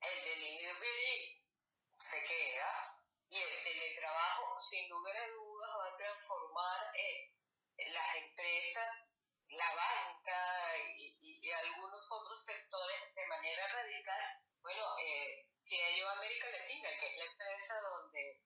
el 0.00 0.24
delivery 0.24 1.40
se 1.96 2.22
queda, 2.22 3.00
y 3.30 3.38
el 3.40 3.64
teletrabajo, 3.64 4.58
sin 4.58 4.90
lugar 4.90 5.16
a 5.16 5.28
dudas, 5.28 5.70
va 5.72 5.88
a 5.88 5.96
transformar 5.96 6.90
eh, 6.92 7.32
las 7.88 8.14
empresas, 8.16 9.08
la 9.48 9.74
banca 9.74 10.76
y, 10.98 11.50
algunos 11.50 12.06
otros 12.12 12.44
sectores 12.44 13.14
de 13.14 13.26
manera 13.26 13.68
radical. 13.68 14.49
Bueno, 14.62 14.84
eh, 14.98 15.46
si 15.62 15.80
hay 15.80 16.00
América 16.00 16.48
Latina, 16.50 16.88
que 16.98 17.06
es 17.06 17.16
la 17.16 17.24
empresa 17.24 17.80
donde 17.80 18.42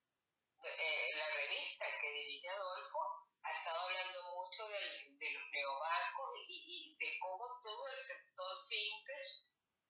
eh, 0.63 1.11
la 1.17 1.29
revista 1.37 1.87
que 2.01 2.11
dirige 2.11 2.49
Adolfo 2.49 2.99
ha 3.43 3.51
estado 3.51 3.81
hablando 3.81 4.23
mucho 4.33 4.67
de 4.69 5.31
los 5.33 5.43
neobancos 5.53 6.31
y, 6.49 6.97
de 6.99 7.19
cómo 7.21 7.61
todo 7.63 7.89
el 7.89 7.99
sector 7.99 8.57
fintech, 8.69 9.27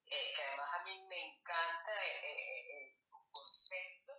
eh, 0.07 0.33
que 0.35 0.43
además 0.43 0.69
a 0.81 0.85
mí 0.85 1.07
me 1.09 1.27
encanta 1.27 1.93
su 2.91 3.17
concepto, 3.31 4.13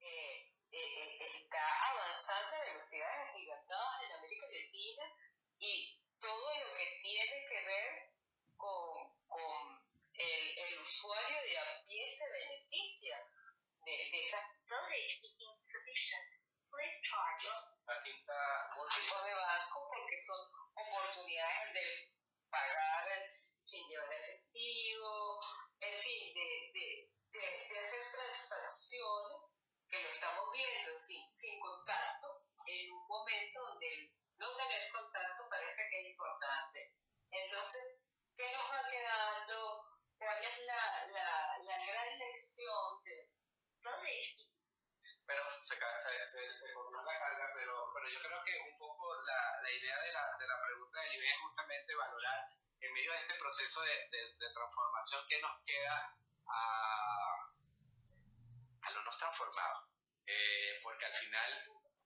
eh, 0.00 0.52
eh, 0.72 1.18
está 1.20 1.90
avanzando 1.90 2.56
a 2.56 2.64
velocidades 2.64 3.34
proceso 53.42 53.82
de, 53.82 54.08
de, 54.10 54.22
de 54.38 54.54
transformación 54.54 55.26
que 55.28 55.40
nos 55.42 55.60
queda 55.66 56.16
a 56.46 57.52
a 58.82 58.90
lo 58.90 59.02
no 59.02 59.10
transformado, 59.16 59.88
eh, 60.26 60.80
porque 60.82 61.06
al 61.06 61.12
final 61.12 61.50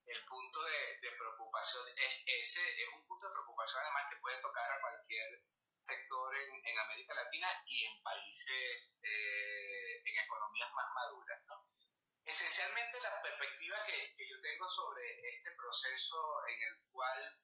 el 0.05 0.25
punto 0.25 0.63
de, 0.63 0.99
de, 1.01 1.11
preocupación 1.17 1.83
es 1.97 2.23
ese, 2.25 2.81
es 2.81 2.89
un 2.93 3.05
punto 3.07 3.27
de 3.27 3.33
preocupación 3.33 3.81
además 3.83 4.05
que 4.09 4.17
puede 4.17 4.41
tocar 4.41 4.71
a 4.71 4.81
cualquier 4.81 5.41
sector 5.75 6.35
en, 6.35 6.65
en 6.65 6.79
América 6.79 7.13
Latina 7.13 7.47
y 7.65 7.85
en 7.85 8.03
países, 8.03 8.99
eh, 9.03 10.01
en 10.05 10.17
economías 10.19 10.71
más 10.73 10.87
maduras. 10.93 11.41
¿no? 11.47 11.67
Esencialmente 12.25 13.01
la 13.01 13.21
perspectiva 13.21 13.77
que, 13.85 14.15
que, 14.15 14.29
yo 14.29 14.41
tengo 14.41 14.69
sobre 14.69 15.29
este 15.29 15.51
proceso 15.55 16.47
en 16.47 16.61
el 16.61 16.83
cual 16.91 17.41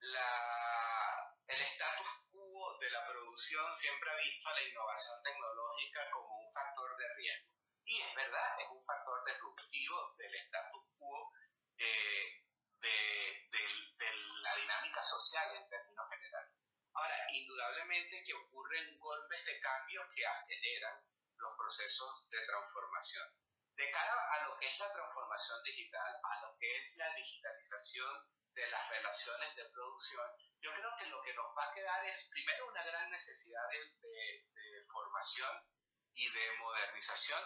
la, 0.00 1.34
el 1.48 1.60
status 1.60 2.15
de 3.36 3.42
producción 3.42 3.74
siempre 3.74 4.10
ha 4.10 4.16
visto 4.16 4.48
a 4.48 4.54
la 4.54 4.62
innovación 4.62 5.22
tecnológica 5.22 6.10
como 6.10 6.40
un 6.40 6.48
factor 6.48 6.96
de 6.96 7.14
riesgo 7.16 7.52
Y 7.84 8.00
es 8.00 8.14
verdad, 8.14 8.60
es 8.60 8.66
un 8.70 8.82
factor 8.82 9.24
disruptivo 9.26 10.14
del 10.16 10.34
status 10.34 10.84
quo 10.96 11.30
eh, 11.76 12.42
de, 12.80 13.48
de, 13.52 14.12
la 14.40 14.56
dinámica 14.56 15.02
social 15.02 15.54
en 15.54 15.68
términos 15.68 16.06
generales. 16.08 16.82
Ahora, 16.94 17.26
indudablemente 17.30 18.24
que 18.24 18.32
ocurren 18.32 18.98
golpes 18.98 19.44
de 19.44 19.60
cambio 19.60 20.08
que 20.14 20.26
aceleran 20.26 21.04
los 21.36 21.52
procesos 21.58 22.30
de 22.30 22.46
transformación. 22.46 23.45
De 23.76 23.90
cara 23.90 24.16
a 24.32 24.48
lo 24.48 24.56
que 24.56 24.66
es 24.66 24.78
la 24.78 24.90
transformación 24.90 25.62
digital, 25.62 26.20
a 26.22 26.40
lo 26.40 26.56
que 26.58 26.78
es 26.78 26.96
la 26.96 27.12
digitalización 27.14 28.26
de 28.54 28.66
las 28.70 28.88
relaciones 28.88 29.54
de 29.54 29.68
producción, 29.68 30.26
yo 30.60 30.72
creo 30.72 30.90
que 30.98 31.06
lo 31.06 31.22
que 31.22 31.34
nos 31.34 31.46
va 31.56 31.62
a 31.62 31.74
quedar 31.74 32.06
es 32.06 32.28
primero 32.32 32.68
una 32.68 32.82
gran 32.82 33.10
necesidad 33.10 33.68
de, 33.70 34.44
formación 34.92 35.50
y 36.14 36.30
de 36.30 36.58
modernización 36.58 37.42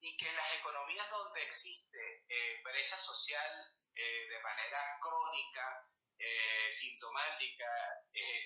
y 0.00 0.16
que 0.16 0.28
en 0.28 0.36
las 0.36 0.54
economías 0.54 1.08
donde 1.10 1.42
existe 1.42 2.24
eh, 2.28 2.60
brecha 2.62 2.96
social 2.96 3.74
eh, 3.94 4.28
de 4.28 4.40
manera 4.40 4.98
crónica, 5.00 5.88
eh, 6.18 6.70
sintomática, 6.70 7.66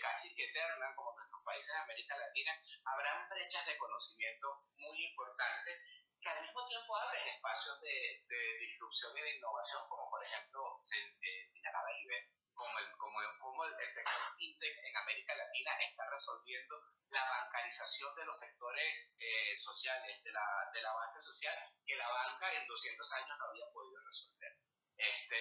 casi 0.01 0.35
que 0.35 0.45
eterna, 0.45 0.95
como 0.95 1.15
nuestros 1.15 1.43
países 1.45 1.75
de 1.75 1.81
América 1.81 2.17
Latina, 2.17 2.53
habrán 2.85 3.29
brechas 3.29 3.67
de 3.67 3.77
conocimiento 3.77 4.65
muy 4.77 5.05
importantes 5.05 6.09
que 6.21 6.29
al 6.29 6.43
mismo 6.43 6.67
tiempo 6.67 6.97
abren 6.97 7.29
espacios 7.29 7.81
de, 7.81 8.25
de 8.29 8.59
disrupción 8.59 9.17
y 9.17 9.23
de 9.23 9.37
innovación, 9.37 9.89
como 9.89 10.11
por 10.11 10.25
ejemplo 10.25 10.79
señalaba 10.81 11.89
Ibe, 11.97 12.31
como 12.55 12.79
el, 12.79 12.91
como, 12.97 13.19
como 13.41 13.65
el 13.65 13.87
sector 13.87 14.35
fintech 14.37 14.79
en 14.83 14.97
América 14.97 15.35
Latina 15.37 15.79
está 15.79 16.05
resolviendo 16.11 16.83
la 17.11 17.25
bancarización 17.25 18.15
de 18.17 18.25
los 18.25 18.39
sectores 18.39 19.17
sociales, 19.57 20.23
de 20.25 20.33
la, 20.33 20.71
de 20.73 20.83
la 20.83 20.93
base 20.95 21.21
social, 21.21 21.57
que 21.87 21.97
la 21.97 22.09
banca 22.09 22.53
en 22.55 22.67
200 22.67 23.13
años 23.13 23.39
no 23.39 23.45
había 23.47 23.71
podido 23.71 24.03
resolver 24.05 24.59
este 24.99 25.37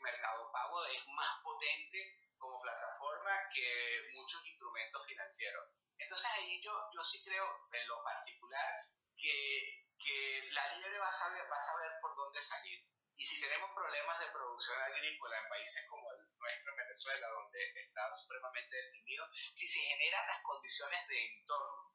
Mercado 0.00 0.52
Pago 0.52 0.84
es 0.86 1.06
más 1.08 1.42
potente 1.42 1.98
como 2.38 2.60
plataforma 2.62 3.32
que 3.52 4.08
muchos 4.14 4.46
instrumentos 4.46 5.04
financieros. 5.04 5.66
Entonces 5.98 6.30
ahí 6.30 6.62
yo, 6.62 6.72
yo 6.94 7.04
sí 7.04 7.22
creo 7.24 7.44
en 7.72 7.88
lo 7.88 8.02
particular 8.04 8.88
que, 9.16 9.89
que 10.02 10.48
la 10.52 10.74
libre 10.74 10.98
va 10.98 11.08
a, 11.08 11.12
saber, 11.12 11.44
va 11.50 11.56
a 11.56 11.60
saber 11.60 11.92
por 12.00 12.16
dónde 12.16 12.42
salir. 12.42 12.80
Y 13.16 13.24
si 13.24 13.40
tenemos 13.40 13.70
problemas 13.74 14.18
de 14.18 14.32
producción 14.32 14.80
agrícola 14.80 15.36
en 15.36 15.48
países 15.50 15.86
como 15.90 16.10
el 16.12 16.38
nuestro, 16.38 16.74
Venezuela, 16.74 17.28
donde 17.28 17.60
está 17.76 18.10
supremamente 18.10 18.76
deprimido, 18.76 19.28
si 19.32 19.68
se 19.68 19.78
generan 19.78 20.26
las 20.26 20.42
condiciones 20.42 21.06
de 21.06 21.26
entorno 21.26 21.92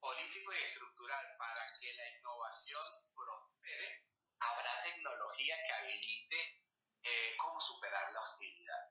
político 0.00 0.52
y 0.52 0.62
estructural 0.62 1.36
para 1.38 1.62
que 1.80 1.92
la 1.94 2.08
innovación 2.16 2.86
prospere, 3.14 4.06
habrá 4.40 4.82
tecnología 4.82 5.56
que 5.66 5.72
habilite 5.72 6.62
eh, 7.02 7.36
cómo 7.36 7.60
superar 7.60 8.10
la 8.12 8.20
hostilidad. 8.20 8.88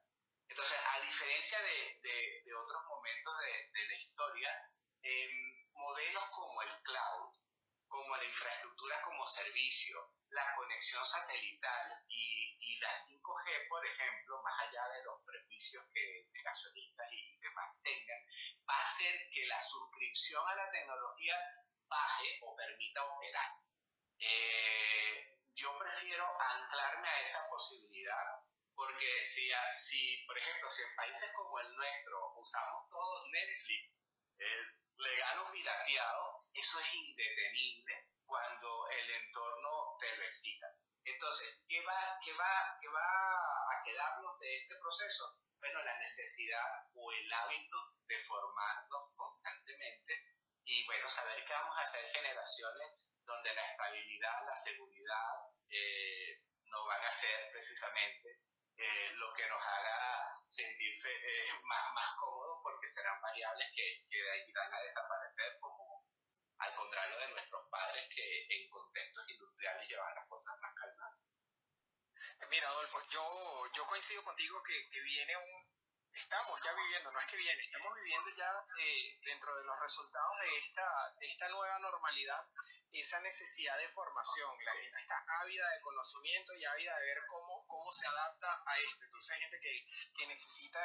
Entonces, 0.47 0.77
a 0.77 1.01
diferencia 1.01 1.59
de, 1.61 1.99
de, 2.45 2.53
otros 2.53 2.83
momentos 2.85 3.33
de, 3.39 3.69
de 3.73 3.87
la 3.87 3.95
historia, 3.95 4.71
em, 5.01 5.69
modelos 5.73 6.23
como 6.31 6.61
el 6.61 6.83
cloud, 6.83 7.33
como 7.87 8.15
la 8.15 8.25
infraestructura 8.25 9.01
como 9.01 9.25
servicio, 9.25 10.13
la 10.29 10.43
conexión 10.55 11.05
satelital 11.05 12.03
y, 12.09 12.57
y, 12.59 12.79
la 12.79 12.91
5G, 12.91 13.69
por 13.69 13.85
ejemplo, 13.85 14.41
más 14.43 14.53
allá 14.67 14.87
de 14.89 15.03
los 15.03 15.21
prejuicios 15.25 15.83
que 15.93 16.27
negacionistas 16.33 17.07
y 17.11 17.37
demás 17.39 17.75
tengan, 17.83 18.19
va 18.69 18.75
a 18.75 18.83
hacer 18.83 19.29
que 19.31 19.45
la 19.45 19.59
suscripción 19.59 20.43
a 20.47 20.55
la 20.55 20.71
tecnología 20.71 21.35
baje 21.87 22.39
o 22.41 22.55
permita 22.55 23.03
operar. 23.05 23.51
Eh, 24.19 25.37
yo 25.53 25.77
prefiero 25.77 26.25
anclarme 26.39 27.07
a 27.07 27.21
esa 27.21 27.47
posibilidad, 27.49 28.25
porque 28.75 29.21
si, 29.21 29.49
si, 29.75 30.25
por 30.27 30.37
ejemplo, 30.37 30.69
si 30.69 30.83
en 30.83 30.95
países 30.95 31.31
como 31.35 31.59
el 31.59 31.75
nuestro 31.75 32.33
usamos 32.37 32.89
todos 32.89 33.29
Netflix, 33.31 34.03
legal 34.97 35.39
o 35.39 35.51
pirateado, 35.51 36.39
eso 36.53 36.79
es 36.79 36.93
indetenible 36.93 38.09
cuando 38.25 38.87
el 38.89 39.09
entorno 39.11 39.95
te 39.99 40.17
lo 40.17 40.23
exija. 40.25 40.67
Entonces, 41.03 41.63
¿qué 41.69 41.81
va, 41.85 42.19
qué, 42.23 42.33
va, 42.33 42.77
¿qué 42.81 42.87
va 42.89 42.99
a 42.99 43.83
quedarnos 43.83 44.39
de 44.39 44.55
este 44.55 44.75
proceso? 44.81 45.39
Bueno, 45.59 45.81
la 45.83 45.97
necesidad 45.99 46.67
o 46.93 47.11
el 47.11 47.33
hábito 47.33 47.77
de 48.05 48.19
formarnos 48.19 49.13
constantemente 49.15 50.13
y, 50.65 50.85
bueno, 50.85 51.07
saber 51.07 51.43
que 51.45 51.53
vamos 51.53 51.77
a 51.79 51.85
ser 51.85 52.03
generaciones 52.11 52.91
donde 53.23 53.53
la 53.55 53.63
estabilidad, 53.63 54.45
la 54.45 54.55
seguridad 54.55 55.31
eh, 55.69 56.43
no 56.63 56.85
van 56.85 57.03
a 57.05 57.11
ser 57.11 57.51
precisamente 57.51 58.39
eh, 58.77 59.11
lo 59.15 59.33
que 59.33 59.47
nos 59.47 59.61
haga 59.61 60.33
sentir 60.47 60.95
eh, 61.07 61.49
más, 61.63 61.93
más 61.93 62.15
cómodos 62.19 62.46
porque 62.67 62.87
serán 62.89 63.21
variables 63.21 63.67
que, 63.73 64.03
que 64.11 64.19
irán 64.19 64.73
a 64.73 64.83
desaparecer 64.83 65.57
como 65.61 66.03
al 66.59 66.75
contrario 66.75 67.17
de 67.17 67.31
nuestros 67.31 67.63
padres 67.71 68.03
que 68.13 68.45
en 68.49 68.69
contextos 68.69 69.29
industriales 69.29 69.87
llevan 69.87 70.15
las 70.15 70.27
cosas 70.27 70.59
más 70.59 70.75
calmadas. 70.75 71.19
Mira, 72.49 72.67
Adolfo, 72.67 72.99
yo, 73.09 73.23
yo 73.73 73.85
coincido 73.85 74.21
contigo 74.23 74.61
que, 74.63 74.89
que 74.89 74.99
viene 74.99 75.37
un, 75.37 75.77
estamos 76.11 76.59
ya 76.63 76.73
viviendo, 76.73 77.11
no 77.11 77.19
es 77.19 77.27
que 77.27 77.37
viene, 77.37 77.61
estamos 77.63 77.93
viviendo 77.93 78.29
ya 78.35 78.49
eh, 78.79 79.19
dentro 79.23 79.55
de 79.55 79.63
los 79.63 79.79
resultados 79.79 80.39
de 80.41 80.57
esta, 80.57 81.13
de 81.19 81.25
esta 81.27 81.49
nueva 81.49 81.79
normalidad, 81.79 82.43
esa 82.91 83.21
necesidad 83.21 83.77
de 83.77 83.87
formación. 83.87 84.49
La 84.65 84.73
gente 84.73 84.99
está 84.99 85.23
ávida 85.41 85.69
de 85.69 85.81
conocimiento 85.81 86.53
y 86.55 86.65
ávida 86.65 86.97
de 86.97 87.05
ver 87.05 87.19
cómo, 87.29 87.65
cómo 87.67 87.91
se 87.91 88.07
adapta 88.07 88.63
a 88.65 88.79
esto. 88.79 89.03
Entonces 89.05 89.35
hay 89.35 89.41
gente 89.41 89.59
que, 89.61 89.85
que 90.17 90.27
necesita, 90.27 90.81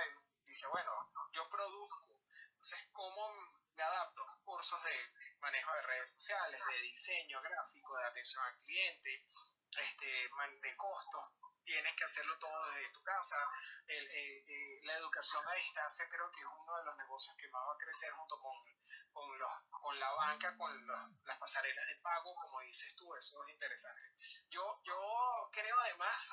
dice, 0.53 0.67
bueno, 0.67 0.93
yo 1.33 1.49
produzco, 1.49 2.07
entonces 2.51 2.89
¿cómo 2.93 3.33
me 3.75 3.83
adapto? 3.83 4.27
Cursos 4.45 4.85
de 4.85 5.39
manejo 5.41 5.73
de 5.73 5.83
redes 5.83 6.13
sociales, 6.15 6.61
de 6.69 6.83
diseño 6.83 7.41
gráfico, 7.41 7.97
de 7.97 8.05
atención 8.05 8.45
al 8.45 8.61
cliente, 8.61 9.27
este, 9.81 10.07
de 10.07 10.77
costos, 10.77 11.37
tienes 11.65 11.97
que 11.97 12.05
hacerlo 12.05 12.39
todo 12.39 12.67
desde 12.73 12.93
tu 12.93 13.03
casa. 13.03 13.37
la 14.83 14.95
educación 14.99 15.49
a 15.49 15.55
distancia 15.55 16.09
creo 16.11 16.31
que 16.31 16.41
es 16.41 16.47
uno 16.47 16.77
de 16.77 16.85
los 16.85 16.97
negocios 16.97 17.37
que 17.37 17.49
más 17.49 17.63
va 17.67 17.73
a 17.73 17.79
crecer 17.79 18.13
junto 18.13 18.39
con, 18.41 18.53
con, 19.13 19.39
los, 19.39 19.51
con 19.71 19.99
la 19.99 20.11
banca, 20.13 20.57
con 20.59 20.87
las 21.25 21.39
pasarelas 21.39 21.87
de 21.87 21.97
pago, 21.97 22.35
como 22.35 22.61
dices 22.61 22.95
tú, 22.97 23.15
eso 23.15 23.43
es 23.43 23.49
interesante. 23.53 24.03
Yo, 24.51 24.81
yo 24.85 25.49
creo 25.53 25.79
además 25.81 26.33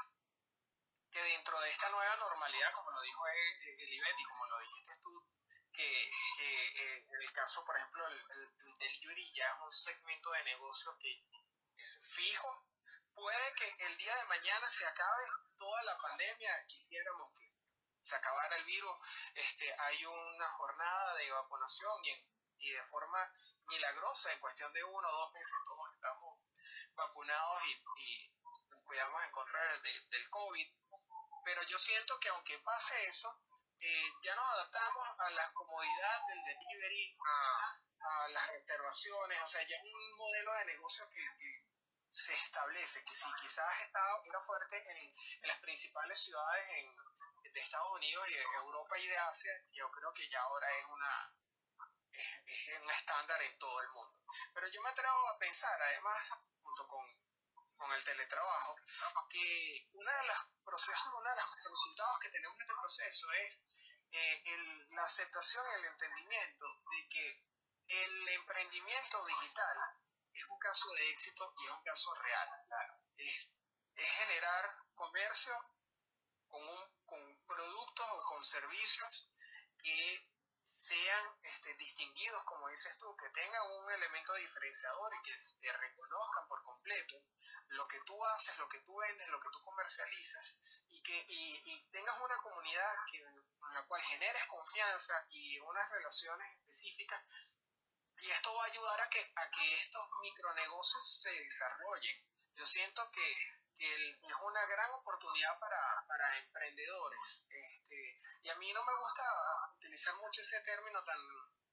que 1.12 1.22
dentro 1.22 1.60
de 1.62 1.70
esta 1.70 1.90
nueva 1.90 2.16
normalidad, 2.18 2.74
como 2.74 2.92
lo 2.92 3.02
dijo 3.02 3.28
Elibet 3.28 4.20
y 4.20 4.24
como 4.24 4.46
lo 4.46 4.60
dijiste 4.60 4.94
tú, 5.02 5.26
que, 5.72 6.12
que 6.38 6.66
eh, 6.66 7.08
en 7.10 7.22
el 7.22 7.32
caso, 7.32 7.66
por 7.66 7.76
ejemplo, 7.76 8.08
el, 8.08 8.20
el, 8.80 9.34
ya 9.34 9.48
es 9.48 9.54
un 9.62 9.72
segmento 9.72 10.32
de 10.32 10.44
negocio 10.44 10.98
que 11.00 11.24
es 11.78 12.00
fijo, 12.04 12.68
puede 13.14 13.54
que 13.56 13.86
el 13.86 13.98
día 13.98 14.16
de 14.18 14.26
mañana 14.26 14.70
se 14.70 14.86
acabe 14.86 15.24
toda 15.58 15.84
la 15.84 15.98
pandemia, 15.98 16.66
quisiéramos 16.68 17.32
que 17.38 17.54
se 18.00 18.16
acabara 18.16 18.56
el 18.58 18.66
virus, 18.66 18.98
este, 19.36 19.74
hay 19.80 20.06
una 20.06 20.50
jornada 20.50 21.16
de 21.16 21.32
vacunación 21.32 22.06
y, 22.06 22.28
y 22.60 22.72
de 22.72 22.84
forma 22.84 23.34
milagrosa, 23.68 24.34
en 24.34 24.40
cuestión 24.40 24.72
de 24.74 24.84
uno 24.84 25.08
o 25.08 25.12
dos 25.12 25.34
meses 25.34 25.54
todos 25.66 25.94
estamos 25.94 26.40
vacunados 26.96 27.62
y, 27.66 27.84
y 28.04 28.40
cuidamos 28.86 29.24
en 29.24 29.32
contra 29.32 29.60
del 29.82 30.30
COVID. 30.30 30.68
Que 32.30 32.36
aunque 32.36 32.60
pase 32.60 32.94
eso, 33.08 33.42
eh, 33.80 34.10
ya 34.22 34.36
nos 34.36 34.46
adaptamos 34.46 35.08
a 35.18 35.30
la 35.32 35.52
comodidad 35.52 36.28
del 36.28 36.44
delivery, 36.46 37.18
a, 37.26 37.82
a 38.02 38.28
las 38.28 38.48
reservaciones, 38.52 39.42
o 39.42 39.48
sea, 39.48 39.64
ya 39.68 39.76
es 39.76 39.84
un 39.84 40.18
modelo 40.18 40.54
de 40.54 40.66
negocio 40.66 41.10
que, 41.10 41.26
que 41.40 41.66
se 42.24 42.34
establece 42.36 43.04
que 43.04 43.16
si 43.16 43.26
quizás 43.42 43.82
estaba, 43.82 44.22
era 44.24 44.40
fuerte 44.42 44.78
en, 44.92 44.98
en 45.42 45.48
las 45.48 45.60
principales 45.62 46.24
ciudades 46.24 46.70
en, 46.78 47.52
de 47.52 47.60
Estados 47.60 47.90
Unidos 47.94 48.30
y 48.30 48.34
de 48.36 48.44
Europa 48.62 49.00
y 49.00 49.08
de 49.08 49.18
Asia, 49.18 49.52
yo 49.72 49.90
creo 49.90 50.14
que 50.14 50.30
ya 50.30 50.40
ahora 50.40 50.68
es 50.78 50.86
una 50.86 51.36
es, 52.12 52.80
un 52.80 52.92
estándar 52.92 53.42
en 53.42 53.58
todo 53.58 53.82
el 53.82 53.90
mundo. 53.90 54.20
Pero 54.54 54.68
yo 54.68 54.82
me 54.84 54.90
atrevo 54.90 55.30
a 55.30 55.40
pensar, 55.40 55.82
además, 55.82 56.30
con 57.80 57.92
el 57.94 58.04
teletrabajo, 58.04 58.76
que 59.30 59.90
uno 59.94 60.12
de 60.12 60.28
los 60.28 60.38
procesos, 60.64 61.14
uno 61.14 61.30
de 61.30 61.36
los 61.36 61.56
resultados 61.56 62.20
que 62.22 62.30
tenemos 62.30 62.56
en 62.58 62.62
este 62.62 62.74
proceso 62.76 63.32
es 63.32 63.84
eh, 64.12 64.42
el, 64.46 64.88
la 64.90 65.04
aceptación 65.04 65.66
y 65.66 65.80
el 65.80 65.86
entendimiento 65.86 66.66
de 66.92 67.10
que 67.10 67.44
el 67.88 68.30
emprendimiento 68.30 69.26
digital 69.26 69.78
es 70.34 70.46
un 70.50 70.60
caso 70.60 70.92
de 70.94 71.10
éxito 71.10 71.54
y 71.58 71.66
es 71.66 71.72
un 71.72 71.84
caso 71.84 72.14
real. 72.16 72.50
Es, 73.18 73.56
generar 73.96 74.78
comercio 74.96 75.54
con, 76.48 76.62
un, 76.62 77.04
con 77.06 77.46
productos 77.46 78.06
o 78.10 78.24
con 78.24 78.44
servicios 78.44 79.30
que 79.84 80.29
sean 80.70 81.40
este, 81.42 81.74
distinguidos, 81.76 82.44
como 82.44 82.70
dices 82.70 82.98
tú, 83.00 83.16
que 83.18 83.30
tengan 83.30 83.72
un 83.72 83.92
elemento 83.92 84.34
diferenciador 84.36 85.12
y 85.16 85.60
que 85.62 85.72
reconozcan 85.74 86.48
por 86.48 86.64
completo 86.64 87.16
lo 87.70 87.88
que 87.88 88.00
tú 88.02 88.24
haces, 88.26 88.58
lo 88.60 88.70
que 88.70 88.80
tú 88.82 88.96
vendes, 88.98 89.28
lo 89.30 89.40
que 89.40 89.50
tú 89.50 89.64
comercializas 89.64 90.60
y 90.90 91.02
que 91.02 91.26
y, 91.28 91.90
tengas 91.92 92.20
una 92.20 92.38
comunidad 92.38 92.92
que, 93.12 93.18
en 93.18 93.74
la 93.74 93.86
cual 93.88 94.02
generes 94.04 94.46
confianza 94.46 95.26
y 95.32 95.60
unas 95.60 95.90
relaciones 95.90 96.54
específicas 96.54 97.26
y 98.22 98.30
esto 98.30 98.54
va 98.54 98.64
a 98.64 98.68
ayudar 98.68 99.02
a 99.02 99.10
que, 99.10 99.20
a 99.36 99.50
que 99.50 99.74
estos 99.76 100.06
micronegocios 100.22 101.22
se 101.24 101.30
desarrollen. 101.30 102.26
Yo 102.56 102.66
siento 102.66 103.10
que 103.12 103.59
es 103.80 104.34
una 104.44 104.66
gran 104.66 104.92
oportunidad 104.92 105.58
para, 105.60 106.06
para 106.08 106.38
emprendedores. 106.40 107.48
Este, 107.50 108.20
y 108.44 108.50
a 108.50 108.56
mí 108.56 108.74
no 108.74 108.84
me 108.84 108.96
gusta 108.96 109.24
utilizar 109.76 110.16
mucho 110.18 110.42
ese 110.42 110.60
término 110.62 111.04
tan, 111.04 111.20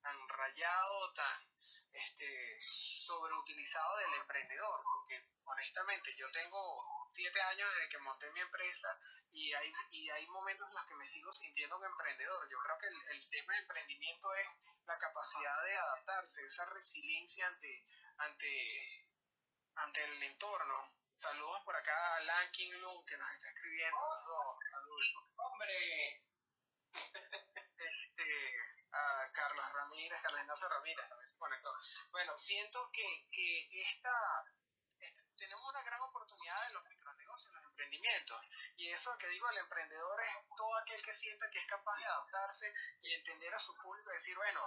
tan 0.01 0.29
rayado, 0.29 1.13
tan 1.13 1.53
este, 1.91 2.57
sobreutilizado 2.61 3.97
del 3.97 4.13
emprendedor, 4.13 4.81
porque 4.83 5.27
honestamente 5.43 6.15
yo 6.17 6.31
tengo 6.31 7.07
siete 7.13 7.41
años 7.41 7.69
desde 7.73 7.89
que 7.89 7.99
monté 7.99 8.31
mi 8.31 8.41
empresa 8.41 8.99
y 9.31 9.53
hay, 9.53 9.73
y 9.91 10.09
hay 10.09 10.27
momentos 10.27 10.67
en 10.69 10.75
los 10.75 10.85
que 10.85 10.95
me 10.95 11.05
sigo 11.05 11.31
sintiendo 11.31 11.77
un 11.77 11.85
emprendedor. 11.85 12.47
Yo 12.49 12.57
creo 12.59 12.77
que 12.77 12.87
el, 12.87 13.09
el 13.09 13.29
tema 13.29 13.53
de 13.53 13.59
emprendimiento 13.59 14.33
es 14.35 14.47
la 14.85 14.97
capacidad 14.97 15.63
de 15.65 15.75
adaptarse, 15.75 16.45
esa 16.45 16.65
resiliencia 16.67 17.47
ante, 17.47 17.85
ante, 18.17 19.09
ante 19.75 20.03
el 20.05 20.23
entorno 20.23 21.06
Saludos 21.17 21.61
por 21.65 21.75
acá 21.75 22.15
a 22.15 22.19
Lanking 22.21 22.79
Loom 22.79 23.03
que 23.05 23.17
nos 23.17 23.33
está 23.33 23.49
escribiendo. 23.49 23.97
¡Hombre! 25.37 26.23
este, 27.77 28.57
a 28.91 29.31
Carlos 29.33 29.73
Ramírez, 29.73 30.21
Carlos 30.21 30.41
Ignacio 30.41 30.69
Ramírez 30.69 31.09
también 31.09 31.31
se 31.31 31.37
conectó. 31.39 31.73
Bueno, 32.11 32.37
siento 32.37 32.91
que, 32.93 33.27
que 33.31 33.67
esta, 33.81 34.45
tenemos 35.35 35.73
una 35.73 35.83
gran 35.83 36.01
oportunidad 36.01 36.67
en 36.67 36.73
los 36.73 36.85
micronegocios, 36.85 37.47
en 37.49 37.55
los 37.55 37.63
emprendimientos. 37.65 38.41
Y 38.77 38.89
eso 38.89 39.17
que 39.17 39.27
digo, 39.27 39.49
el 39.49 39.57
emprendedor 39.57 40.21
es 40.21 40.29
todo 40.55 40.75
aquel 40.77 41.01
que 41.01 41.13
sienta 41.13 41.49
que 41.49 41.59
es 41.59 41.65
capaz 41.65 41.97
de 41.97 42.05
adaptarse 42.05 42.73
y 43.01 43.13
entender 43.13 43.53
a 43.53 43.59
su 43.59 43.75
público 43.77 44.11
y 44.11 44.17
decir, 44.17 44.35
bueno, 44.35 44.61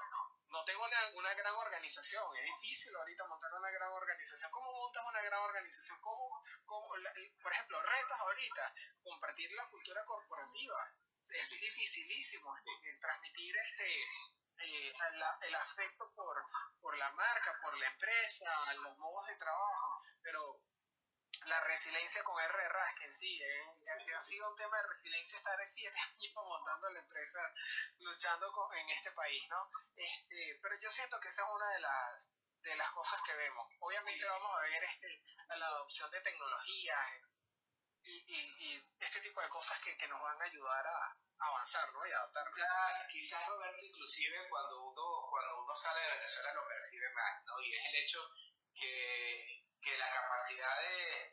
no 0.49 0.65
tengo 0.65 0.85
una, 0.85 1.35
gran 1.35 1.55
organización, 1.55 2.25
es 2.37 2.45
difícil 2.45 2.95
ahorita 2.97 3.27
montar 3.29 3.53
una 3.55 3.71
gran 3.71 3.91
organización. 3.93 4.51
¿Cómo 4.51 4.73
montas 4.73 5.05
una 5.07 5.23
gran 5.23 5.41
organización? 5.43 6.01
¿Cómo, 6.01 6.30
por 6.67 7.53
ejemplo, 7.53 7.83
retos 7.83 8.21
ahorita, 8.21 8.75
compartir 9.03 9.51
la 9.53 9.69
cultura 9.69 10.03
corporativa? 10.05 10.95
Es 11.31 11.51
dificilísimo 11.51 12.57
eh, 12.57 12.99
transmitir 13.01 13.57
este 13.57 14.03
eh, 14.63 14.93
el, 15.47 15.55
afecto 15.55 16.13
por, 16.15 16.37
por 16.81 16.97
la 16.97 17.11
marca, 17.13 17.59
por 17.63 17.77
la 17.79 17.87
empresa, 17.87 18.75
los 18.75 18.99
modos 18.99 19.27
de 19.27 19.37
trabajo, 19.37 20.03
pero 20.23 20.61
la 21.47 21.61
resiliencia 21.65 22.23
con 22.25 22.39
R. 22.39 22.69
Raskin, 22.69 23.13
sí, 23.13 23.41
eh, 23.43 24.15
ha 24.17 24.21
sido 24.21 24.51
un 24.51 24.57
tema 24.57 24.77
de 24.77 24.89
resiliencia 24.89 25.39
estar 25.39 25.67
siete 25.67 25.97
años 25.99 26.33
montando 26.35 26.91
la 26.91 27.01
empresa, 27.01 27.41
luchando 27.99 28.71
en 28.75 28.91
este 28.91 29.11
país, 29.13 29.43
¿no? 29.49 29.71
Este, 29.97 30.59
pero 30.63 30.77
yo 30.81 30.91
siento 30.91 31.19
que 31.21 31.29
esa 31.29 31.43
es 31.43 31.49
una 31.49 31.71
de, 31.71 31.81
las 31.81 32.27
de 32.63 32.77
las 32.77 32.91
cosas 32.91 33.21
que 33.27 33.35
vemos. 33.35 33.67
Obviamente 33.81 34.25
vamos 34.27 34.51
a 34.57 34.63
ver 34.63 34.85
este, 34.85 35.23
la 35.49 35.67
adopción 35.67 36.11
de 36.11 36.21
tecnologías 36.21 37.01
y, 38.03 38.25
y, 38.27 38.95
este 39.01 39.21
tipo 39.21 39.41
de 39.41 39.49
cosas 39.49 39.81
que, 39.83 39.97
que 39.97 40.09
nos 40.09 40.21
van 40.21 40.41
a 40.41 40.45
ayudar 40.45 40.87
a, 40.87 41.17
avanzar, 41.41 41.91
¿no? 41.93 42.07
Y 42.07 42.13
adaptarnos. 42.13 42.55
quizás 43.11 43.47
Roberto, 43.49 43.83
inclusive 43.83 44.49
cuando 44.51 44.83
uno, 44.83 45.03
cuando 45.31 45.63
uno 45.63 45.75
sale 45.75 46.01
de 46.01 46.17
Venezuela 46.17 46.53
lo 46.55 46.69
percibe 46.69 47.11
más, 47.15 47.45
¿no? 47.47 47.61
Y 47.61 47.73
es 47.73 47.81
el 47.89 48.05
hecho 48.05 48.21
que 48.75 49.61
que 49.83 49.97
la 49.97 50.11
capacidad 50.11 50.77
de, 50.81 51.33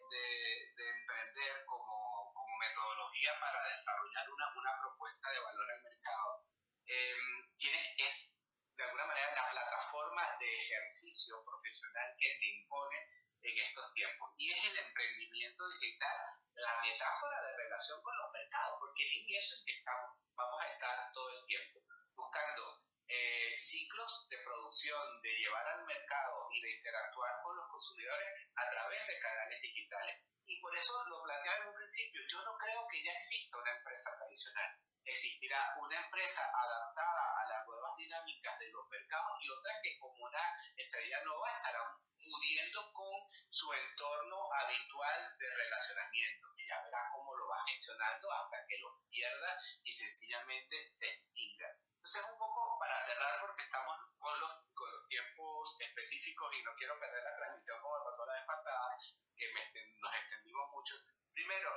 de, 0.75 0.89
emprender 0.89 1.65
como, 1.65 2.31
como, 2.33 2.57
metodología 2.57 3.37
para 3.39 3.61
desarrollar 3.67 4.29
una, 4.31 4.47
una, 4.55 4.79
propuesta 4.79 5.31
de 5.31 5.39
valor 5.39 5.71
al 5.71 5.83
mercado 5.83 6.43
em, 6.85 7.57
tiene, 7.57 7.95
es 7.97 8.36
de 8.77 8.83
alguna 8.83 9.05
manera 9.07 9.33
la 9.33 9.49
plataforma 9.49 10.37
de 10.39 10.53
ejercicio 10.53 11.43
profesional 11.43 12.13
que 12.19 12.29
se 12.29 12.45
impone 12.61 12.97
en 13.41 13.57
estos 13.57 13.91
tiempos. 13.93 14.29
Y 14.37 14.51
es 14.51 14.65
el 14.65 14.77
emprendimiento 14.77 15.67
digital 15.67 16.17
la 16.53 16.81
metáfora 16.81 17.41
de 17.41 17.57
relación 17.57 18.01
con 18.03 18.17
los 18.17 18.31
mercados, 18.31 18.77
porque 18.79 19.03
es 19.03 19.11
en 19.17 19.25
eso 19.33 19.55
en 19.57 19.65
que 19.65 19.73
estamos, 19.73 20.17
vamos 20.35 20.61
a 20.61 20.71
estar 20.73 21.11
todo 21.11 21.29
el 21.29 21.45
tiempo, 21.47 21.81
buscando 22.13 22.86
eh, 23.07 23.55
ciclos 23.57 24.27
de 24.29 24.37
producción, 24.43 25.21
de 25.21 25.31
llevar 25.31 25.65
al 25.67 25.85
mercado 25.85 26.49
y 26.51 26.61
de 26.61 26.71
interactuar 26.75 27.41
con 27.41 27.55
los 27.55 27.67
consumidores 27.69 28.51
a 28.55 28.69
través 28.69 29.07
de 29.07 29.19
canales 29.19 29.61
digitales. 29.61 30.15
Y 30.45 30.59
por 30.61 30.75
eso 30.77 30.93
lo 31.07 31.23
planteaba 31.23 31.57
en 31.59 31.67
un 31.67 31.75
principio, 31.75 32.21
yo 32.27 32.43
no 32.43 32.57
creo 32.57 32.87
que 32.91 33.03
ya 33.03 33.11
exista 33.11 33.57
una 33.57 33.75
empresa 33.75 34.11
tradicional. 34.17 34.79
Existirá 35.03 35.75
una 35.79 36.03
empresa 36.03 36.43
adaptada 36.43 37.23
a 37.39 37.47
las 37.47 37.67
nuevas 37.67 37.95
dinámicas 37.97 38.59
de 38.59 38.69
los 38.71 38.87
mercados 38.89 39.39
y 39.39 39.49
otra 39.49 39.79
que 39.81 39.97
como 39.99 40.25
una 40.25 40.43
estrella 40.75 41.23
nova 41.23 41.47
estará 41.51 41.79
muriendo 42.19 42.91
con 42.91 43.15
su 43.49 43.71
entorno 43.71 44.53
habitual 44.53 45.37
de 45.39 45.49
relacionamiento. 45.49 46.47
Y 46.57 46.67
ya 46.67 46.81
verá 46.83 47.09
cómo 47.13 47.35
lo 47.35 47.47
va 47.47 47.63
gestionando 47.67 48.31
hasta 48.31 48.65
que 48.67 48.77
lo 48.79 48.99
pierda 49.09 49.57
y 49.83 49.91
sencillamente 49.91 50.87
se 50.87 51.07
extinga. 51.07 51.71
Entonces, 52.07 52.31
un 52.31 52.39
poco 52.39 52.79
para 52.79 52.95
cerrar, 52.95 53.41
porque 53.41 53.63
estamos 53.63 53.99
con 54.17 54.39
los, 54.39 54.51
con 54.73 54.89
los 54.93 55.07
tiempos 55.09 55.75
específicos 55.81 56.55
y 56.55 56.63
no 56.63 56.71
quiero 56.79 56.97
perder 56.97 57.21
la 57.21 57.35
transmisión 57.35 57.81
como 57.81 58.01
pasó 58.01 58.25
la 58.27 58.39
vez 58.39 58.47
pasada, 58.47 58.95
que 59.35 59.51
nos 59.99 60.15
extendimos 60.15 60.71
mucho. 60.71 60.95
Primero, 61.33 61.67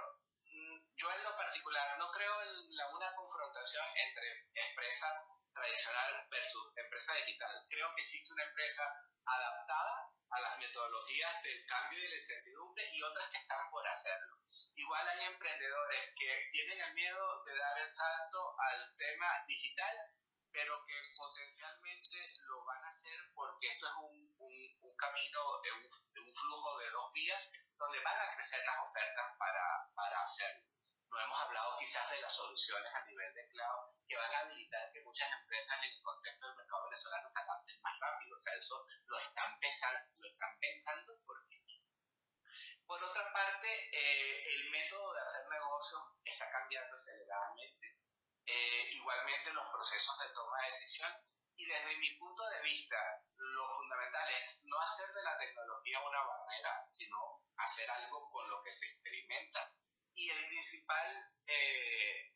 mm, 0.47 0.79
yo 0.95 1.11
en 1.11 1.23
lo 1.25 1.35
particular 1.35 1.99
no 1.99 2.13
creo 2.13 2.43
en 2.43 2.77
la, 2.77 2.95
una 2.95 3.13
confrontación 3.17 3.85
entre 4.07 4.47
empresa 4.55 5.11
tradicional 5.53 6.29
versus 6.31 6.79
empresa 6.79 7.13
digital. 7.15 7.67
Creo 7.69 7.93
que 7.97 8.03
existe 8.03 8.33
una 8.33 8.45
empresa 8.45 8.85
adaptada 9.27 10.15
a 10.31 10.41
las 10.43 10.59
metodologías 10.61 11.43
del 11.43 11.67
cambio 11.67 11.99
y 11.99 12.03
de 12.03 12.09
la 12.09 12.15
incertidumbre 12.15 12.89
y 12.95 13.03
otras 13.03 13.29
que 13.33 13.39
están 13.39 13.69
por 13.69 13.85
hacerlo. 13.85 14.39
Igual 14.77 15.09
hay 15.09 15.27
emprendedores 15.27 16.15
que 16.17 16.49
tienen 16.53 16.81
el 16.81 16.95
miedo 16.95 17.43
de 17.45 17.57
dar 17.57 17.79
el 17.81 17.89
salto 17.89 18.55
al 18.61 18.97
tema 18.97 19.45
digital 19.49 20.15
pero 20.53 20.85
que 20.87 21.01
potencialmente 21.17 22.17
lo 22.49 22.65
van 22.65 22.85
a 22.85 22.89
hacer 22.89 23.19
porque 23.35 23.69
esto 23.69 23.87
es 23.87 23.95
un, 24.03 24.37
un, 24.39 24.55
un 24.83 24.97
camino 24.97 25.41
un, 25.61 25.85
un, 25.85 26.33
flujo 26.33 26.79
de 26.79 26.91
dos 26.91 27.13
vías 27.13 27.53
donde 27.77 28.01
van 28.03 28.19
a 28.19 28.35
crecer 28.35 28.65
las 28.65 28.79
ofertas 28.83 29.27
para, 29.39 29.91
para 29.95 30.23
hacerlo. 30.23 30.67
No 31.11 31.19
hemos 31.19 31.41
hablado 31.41 31.79
quizás 31.79 32.09
de 32.11 32.21
las 32.21 32.35
soluciones 32.35 32.93
a 32.95 33.05
nivel 33.05 33.35
de 33.35 33.49
cloud 33.49 33.85
que 34.07 34.17
van 34.17 34.35
a 34.35 34.39
habilitar 34.41 34.93
que 34.93 35.03
muchas 35.03 35.31
empresas 35.41 35.83
en 35.83 35.91
el 35.91 36.03
contexto 36.03 36.47
del 36.47 36.57
mercado 36.57 36.85
venezolano 36.85 37.27
se 37.27 37.41
adapten 37.41 37.83
más 37.83 37.99
rápido. 37.99 38.37
O 38.37 38.39
sea, 38.39 38.55
eso 38.55 38.87
lo 39.07 39.19
están 39.19 39.59
pensando, 39.59 40.11
lo 40.15 40.29
están 40.29 40.59
pensando 40.61 41.21
porque 41.27 41.57
sí. 41.57 41.85
Por 42.87 43.03
otra 43.03 43.33
parte, 43.33 43.69
eh, 43.93 44.43
el 44.55 44.71
método 44.71 45.13
de 45.15 45.21
hacer 45.21 45.49
negocios 45.51 46.03
está 46.25 46.51
cambiando 46.51 46.95
aceleradamente 46.95 47.99
eh, 48.51 48.91
igualmente 48.91 49.53
los 49.53 49.71
procesos 49.71 50.19
de 50.19 50.35
toma 50.35 50.59
de 50.59 50.67
decisión 50.67 51.13
y 51.55 51.67
desde 51.67 51.97
mi 51.99 52.11
punto 52.17 52.43
de 52.49 52.63
vista 52.63 52.97
lo 53.37 53.69
fundamental 53.69 54.29
es 54.31 54.63
no 54.65 54.77
hacer 54.81 55.07
de 55.15 55.23
la 55.23 55.39
tecnología 55.39 56.01
una 56.01 56.25
barrera, 56.25 56.83
sino 56.85 57.45
hacer 57.57 57.89
algo 57.91 58.29
con 58.31 58.51
lo 58.51 58.61
que 58.65 58.73
se 58.73 58.87
experimenta 58.87 59.73
y 60.15 60.31
el 60.31 60.49
principal 60.49 61.33
eh, 61.47 62.35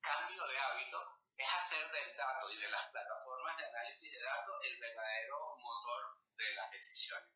cambio 0.00 0.46
de 0.46 0.58
hábito 0.58 1.18
es 1.36 1.48
hacer 1.48 1.90
del 1.90 2.16
dato 2.16 2.50
y 2.50 2.56
de 2.58 2.68
las 2.68 2.86
plataformas 2.90 3.56
de 3.56 3.66
análisis 3.66 4.12
de 4.12 4.22
datos 4.22 4.54
el 4.62 4.78
verdadero 4.78 5.56
motor 5.58 6.20
de 6.36 6.54
las 6.54 6.70
decisiones. 6.70 7.30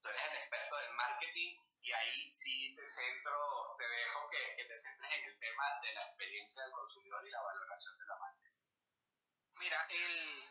Tú 0.00 0.10
eres 0.10 0.22
el 0.30 0.38
experto 0.38 0.76
del 0.76 0.92
marketing 0.92 1.58
y 1.84 1.92
ahí 1.92 2.34
sí 2.34 2.74
te 2.74 2.86
centro, 2.86 3.76
te 3.76 3.84
dejo 3.84 4.30
que, 4.30 4.56
que, 4.56 4.64
te 4.64 4.76
centres 4.76 5.12
en 5.12 5.24
el 5.24 5.38
tema 5.38 5.64
de 5.82 5.92
la 5.92 6.06
experiencia 6.06 6.62
del 6.62 6.72
consumidor 6.72 7.26
y 7.26 7.30
la 7.30 7.42
valoración 7.42 7.98
de 7.98 8.06
la 8.06 8.16
marca. 8.16 8.48
Mira, 9.60 9.86
el, 9.90 10.48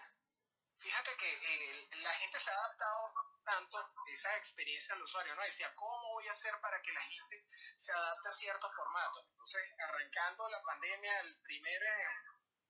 fíjate 0.77 1.11
que 1.17 1.87
la 2.03 2.11
gente 2.11 2.37
se 2.37 2.51
ha 2.51 2.53
adaptado 2.53 3.13
tanto 3.45 3.77
esa 4.13 4.37
experiencia 4.37 4.93
al 4.93 5.01
usuario, 5.01 5.35
¿no? 5.35 5.41
Decía, 5.43 5.73
¿cómo 5.75 6.13
voy 6.13 6.27
a 6.27 6.33
hacer 6.33 6.53
para 6.61 6.79
que 6.83 6.93
la 6.93 7.01
gente 7.01 7.47
se 7.77 7.91
adapte 7.91 8.29
a 8.29 8.31
ciertos 8.31 8.75
formatos? 8.75 9.25
Entonces, 9.31 9.63
arrancando 9.79 10.49
la 10.49 10.61
pandemia, 10.61 11.19
el 11.21 11.41
primer 11.41 11.81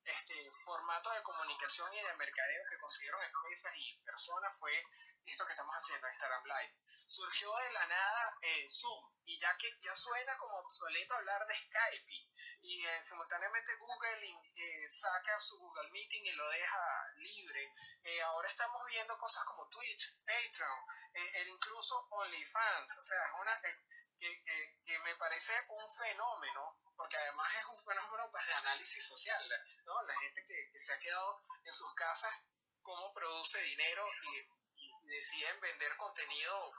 este, 0.04 0.52
formato 0.64 1.10
de 1.12 1.22
comunicación 1.22 1.92
y 1.94 2.02
de 2.02 2.16
mercadeo 2.16 2.62
que 2.70 2.78
consiguieron 2.78 3.22
empresas 3.22 3.72
y 3.76 4.02
personas 4.04 4.58
fue 4.58 4.72
esto 5.24 5.46
que 5.46 5.52
estamos 5.52 5.74
haciendo, 5.74 6.08
Instagram 6.08 6.44
Live. 6.44 6.74
Surgió 6.96 7.54
de 7.56 7.72
la 7.72 7.86
nada 7.86 8.38
eh, 8.42 8.66
Zoom 8.68 9.10
y 9.24 9.38
ya 9.38 9.56
que 9.56 9.68
ya 9.80 9.94
suena 9.94 10.36
como 10.38 10.58
obsoleto 10.58 11.14
hablar 11.14 11.46
de 11.46 11.54
Skype 11.54 12.12
y, 12.62 12.84
eh, 12.86 13.02
simultáneamente 13.02 13.76
Google 13.76 13.94
eh, 14.56 14.88
saca 14.92 15.38
su 15.40 15.58
Google 15.58 15.90
Meeting 15.90 16.24
y 16.24 16.32
lo 16.32 16.48
deja 16.48 17.12
libre. 17.16 17.70
Eh, 18.04 18.22
ahora 18.22 18.48
estamos 18.48 18.80
viendo 18.88 19.18
cosas 19.18 19.44
como 19.44 19.68
Twitch, 19.68 20.22
Patreon, 20.24 20.78
eh, 21.14 21.44
incluso 21.48 22.06
OnlyFans. 22.10 22.98
O 22.98 23.04
sea, 23.04 23.22
es 23.22 23.32
una, 23.40 23.60
que, 24.18 24.44
que, 24.86 24.98
me 25.00 25.16
parece 25.16 25.52
un 25.68 25.90
fenómeno 25.90 26.78
porque 26.96 27.16
además 27.16 27.54
es 27.56 27.64
un 27.66 27.84
fenómeno 27.84 28.30
pues, 28.30 28.46
de 28.46 28.54
análisis 28.54 29.06
social, 29.06 29.42
¿no? 29.84 30.02
La 30.02 30.14
gente 30.20 30.44
que, 30.46 30.70
que, 30.72 30.78
se 30.78 30.92
ha 30.92 30.98
quedado 30.98 31.40
en 31.64 31.72
sus 31.72 31.94
casas, 31.94 32.32
cómo 32.82 33.12
produce 33.12 33.60
dinero 33.62 34.06
y, 34.22 34.64
deciden 35.04 35.60
vender 35.60 35.96
contenido 35.98 36.72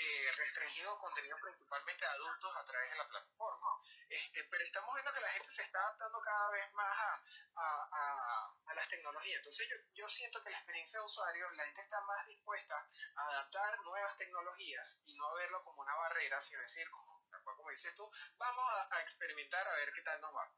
eh, 0.00 0.32
restringido, 0.36 0.98
contenido 0.98 1.36
principalmente 1.40 2.04
a 2.06 2.12
adultos 2.12 2.56
a 2.56 2.64
través 2.64 2.90
de 2.90 2.96
la 2.96 3.06
plataforma. 3.06 3.68
Este, 4.08 4.44
pero 4.50 4.64
estamos 4.64 4.94
viendo 4.94 5.12
que 5.12 5.20
la 5.20 5.28
gente 5.28 5.50
se 5.50 5.62
está 5.62 5.78
adaptando 5.78 6.20
cada 6.20 6.50
vez 6.50 6.72
más 6.72 6.96
a, 6.98 7.22
a, 7.56 8.56
a, 8.66 8.74
las 8.74 8.88
tecnologías. 8.88 9.36
Entonces 9.36 9.68
yo, 9.68 9.76
yo 9.94 10.08
siento 10.08 10.42
que 10.42 10.50
la 10.50 10.56
experiencia 10.56 11.00
de 11.00 11.06
usuario, 11.06 11.50
la 11.52 11.64
gente 11.64 11.82
está 11.82 12.00
más 12.00 12.26
dispuesta 12.26 12.74
a 13.16 13.22
adaptar 13.26 13.78
nuevas 13.80 14.16
tecnologías 14.16 15.02
y 15.04 15.14
no 15.16 15.26
a 15.26 15.34
verlo 15.34 15.62
como 15.64 15.82
una 15.82 15.94
barrera, 15.94 16.40
sino 16.40 16.62
decir, 16.62 16.88
como 16.90 17.20
como 17.44 17.70
dices 17.70 17.94
tú, 17.94 18.08
vamos 18.38 18.64
a, 18.90 19.00
experimentar 19.02 19.66
a 19.66 19.74
ver 19.76 19.92
qué 19.92 20.02
tal 20.02 20.20
nos 20.20 20.34
va. 20.34 20.52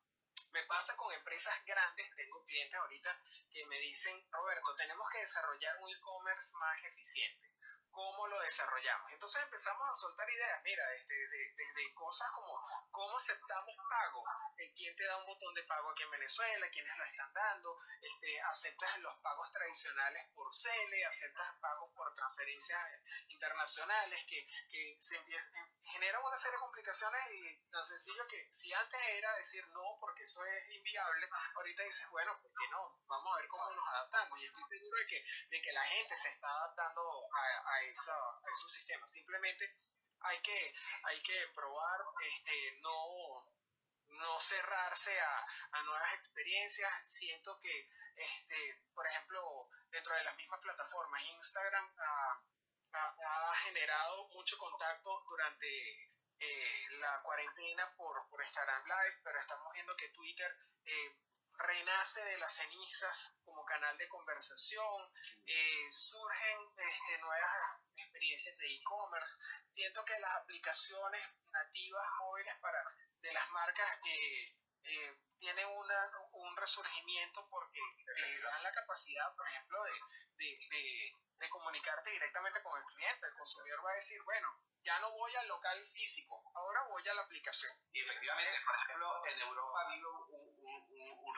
Me 0.53 0.65
pasa 0.65 0.97
con 0.97 1.13
empresas 1.13 1.65
grandes, 1.65 2.07
tengo 2.17 2.45
clientes 2.45 2.79
ahorita 2.79 3.23
que 3.51 3.65
me 3.67 3.79
dicen, 3.79 4.27
Roberto, 4.31 4.77
tenemos 4.77 5.09
que 5.11 5.19
desarrollar 5.21 5.79
un 5.81 5.91
e-commerce 5.91 6.57
más 6.59 6.85
eficiente 6.85 7.53
cómo 7.93 8.27
lo 8.27 8.41
desarrollamos. 8.41 9.13
Entonces 9.13 9.43
empezamos 9.43 9.89
a 9.89 9.95
soltar 9.95 10.29
ideas, 10.29 10.61
mira, 10.65 10.83
desde, 10.89 11.55
desde, 11.55 11.95
cosas 11.95 12.31
como 12.33 12.59
cómo 12.91 13.19
aceptamos 13.19 13.77
pago, 13.89 14.25
quién 14.75 14.97
te 14.97 15.05
da 15.05 15.19
un 15.19 15.27
botón 15.27 15.55
de 15.55 15.63
pago 15.65 15.91
aquí 15.91 16.03
en 16.03 16.11
Venezuela, 16.11 16.71
quiénes 16.71 16.97
lo 16.97 17.05
están 17.05 17.33
dando, 17.33 17.77
este, 18.01 18.41
aceptas 18.41 18.99
los 19.01 19.15
pagos 19.21 19.53
tradicionales 19.53 20.27
por 20.35 20.55
CELE, 20.55 21.05
aceptas 21.05 21.59
pagos 21.61 21.93
por 21.95 22.13
transferencias 22.15 22.81
internacionales, 23.29 24.19
que, 24.27 24.47
que 24.71 24.97
se 24.99 25.17
empiezan, 25.17 25.53
generan 25.85 26.25
una 26.25 26.39
serie 26.39 26.57
de 26.57 26.61
complicaciones 26.61 27.23
y 27.33 27.71
tan 27.71 27.85
sencillo 27.85 28.27
que 28.29 28.49
si 28.51 28.73
antes 28.73 29.01
era 29.09 29.37
decir 29.37 29.67
no 29.69 29.83
porque 30.01 30.22
eso 30.25 30.45
es 30.45 30.71
inviable, 30.71 31.29
ahorita 31.57 31.83
dices, 31.83 32.09
bueno, 32.11 32.39
¿por 32.43 32.53
qué 32.53 32.69
no? 32.71 32.99
Vamos 33.07 33.35
a 33.35 33.41
ver 33.41 33.49
cómo 33.49 33.71
nos 33.71 33.89
adaptamos 33.89 34.41
y 34.41 34.45
estoy 34.45 34.63
seguro 34.67 34.97
de 34.99 35.07
que, 35.07 35.25
de 35.51 35.63
que 35.63 35.73
la 35.73 35.85
gente 35.85 36.17
se 36.17 36.29
está 36.29 36.49
adaptando 36.49 37.03
a, 37.35 37.43
a 37.43 37.75
a 37.75 37.83
esos 37.83 38.73
sistemas. 38.73 39.11
Simplemente 39.11 39.77
hay 40.25 40.39
que, 40.41 40.75
hay 41.05 41.23
que 41.23 41.49
probar, 41.55 42.01
este, 42.25 42.79
no, 42.81 43.53
no 44.09 44.41
cerrarse 44.41 45.19
a, 45.21 45.47
a, 45.73 45.83
nuevas 45.83 46.15
experiencias. 46.15 46.91
Siento 47.05 47.59
que, 47.61 47.89
este, 48.17 48.83
por 48.95 49.07
ejemplo, 49.07 49.69
dentro 49.91 50.15
de 50.15 50.25
las 50.25 50.37
mismas 50.37 50.61
plataformas, 50.61 51.23
Instagram 51.23 51.95
ha, 51.99 52.43
generado 53.65 54.29
mucho 54.29 54.57
contacto 54.59 55.25
durante 55.29 56.12
eh, 56.43 56.87
la 56.99 57.23
cuarentena 57.23 57.95
por, 57.97 58.29
por 58.29 58.43
Instagram 58.43 58.85
Live, 58.85 59.21
pero 59.23 59.39
estamos 59.39 59.73
viendo 59.73 59.97
que 59.97 60.09
Twitter 60.09 60.51
eh, 60.85 61.17
renace 61.57 62.25
de 62.25 62.39
las 62.39 62.53
cenizas 62.53 63.41
como 63.45 63.65
canal 63.65 63.97
de 63.97 64.09
conversación, 64.09 65.13
eh, 65.47 65.87
surgen 65.91 66.59
este, 66.77 67.19
nuevas 67.21 67.81
experiencias 67.97 68.57
de 68.57 68.67
e-commerce. 68.75 69.35
Siento 69.73 70.05
que 70.05 70.19
las 70.19 70.35
aplicaciones 70.37 71.23
nativas 71.53 72.07
móviles 72.19 72.55
para 72.61 72.83
de 73.21 73.33
las 73.33 73.51
marcas 73.51 74.01
eh, 74.05 74.57
eh, 74.85 75.19
tienen 75.39 75.67
una, 75.67 76.11
un 76.33 76.57
resurgimiento 76.57 77.47
porque 77.51 77.81
te 78.15 78.41
dan 78.43 78.63
la 78.63 78.73
capacidad, 78.73 79.35
por 79.37 79.47
ejemplo, 79.47 79.83
de, 79.83 79.93
de, 80.71 81.13
de 81.39 81.49
comunicarte 81.49 82.11
directamente 82.11 82.63
con 82.63 82.79
el 82.79 82.85
cliente. 82.85 83.27
El 83.27 83.35
consumidor 83.35 83.85
va 83.85 83.91
a 83.91 83.95
decir, 83.95 84.23
bueno, 84.23 84.49
ya 84.85 84.99
no 85.01 85.11
voy 85.11 85.35
al 85.37 85.49
local 85.49 85.85
físico, 85.87 86.43
ahora 86.55 86.83
voy 86.89 87.07
a 87.09 87.15
la 87.15 87.23
aplicación. 87.23 87.73
Y 87.93 88.01
efectivamente, 88.03 88.61
por 88.65 88.75
ejemplo, 88.75 89.27
en 89.27 89.39
Europa 89.41 89.81
ha 89.81 89.87
habido 89.87 90.11
un 90.11 90.42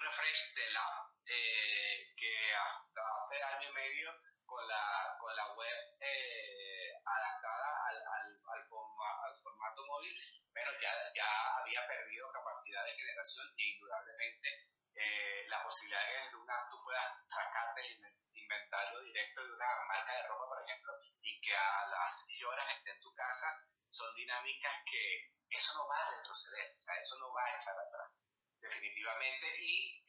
refresh 0.05 0.55
de 0.55 0.71
la 0.71 0.87
eh, 1.27 2.15
que 2.17 2.55
hasta 2.55 3.01
hace 3.17 3.43
año 3.43 3.71
y 3.71 3.73
medio 3.73 4.13
con 4.45 4.67
la, 4.69 5.17
con 5.19 5.35
la 5.35 5.55
web 5.55 5.79
eh, 6.01 6.93
adaptada 7.05 7.71
al, 7.89 7.97
al, 7.97 8.29
al, 8.45 8.61
al, 8.61 9.35
formato 9.37 9.87
móvil, 9.87 10.15
bueno, 10.53 10.71
ya, 10.81 10.93
ya 11.15 11.57
había 11.59 11.87
perdido 11.89 12.31
capacidad 12.33 12.85
de 12.85 12.93
generación 12.93 13.47
y 13.57 13.73
indudablemente 13.73 14.69
eh, 14.95 15.47
la 15.49 15.63
posibilidad 15.63 16.01
de 16.01 16.07
que 16.07 16.19
desde 16.21 16.37
una 16.37 16.69
tú 16.71 16.77
puedas 16.85 17.25
sacarte 17.27 17.81
el 17.81 17.99
inventario 18.35 19.01
directo 19.01 19.45
de 19.45 19.53
una 19.53 19.85
marca 19.89 20.13
de 20.15 20.29
ropa, 20.29 20.49
por 20.49 20.63
ejemplo, 20.63 20.93
y 21.23 21.41
que 21.41 21.57
a 21.57 21.87
las 21.89 22.27
horas 22.47 22.77
esté 22.77 22.91
en 22.91 23.01
tu 23.01 23.13
casa, 23.15 23.49
son 23.89 24.15
dinámicas 24.15 24.75
que 24.87 25.33
eso 25.51 25.73
no 25.75 25.89
va 25.89 25.97
a 25.97 26.11
retroceder, 26.11 26.75
o 26.77 26.81
sea, 26.81 26.97
eso 26.97 27.19
no 27.19 27.33
va 27.33 27.45
a 27.45 27.57
echar 27.57 27.79
atrás, 27.79 28.23
definitivamente. 28.65 29.47
Y 29.61 30.05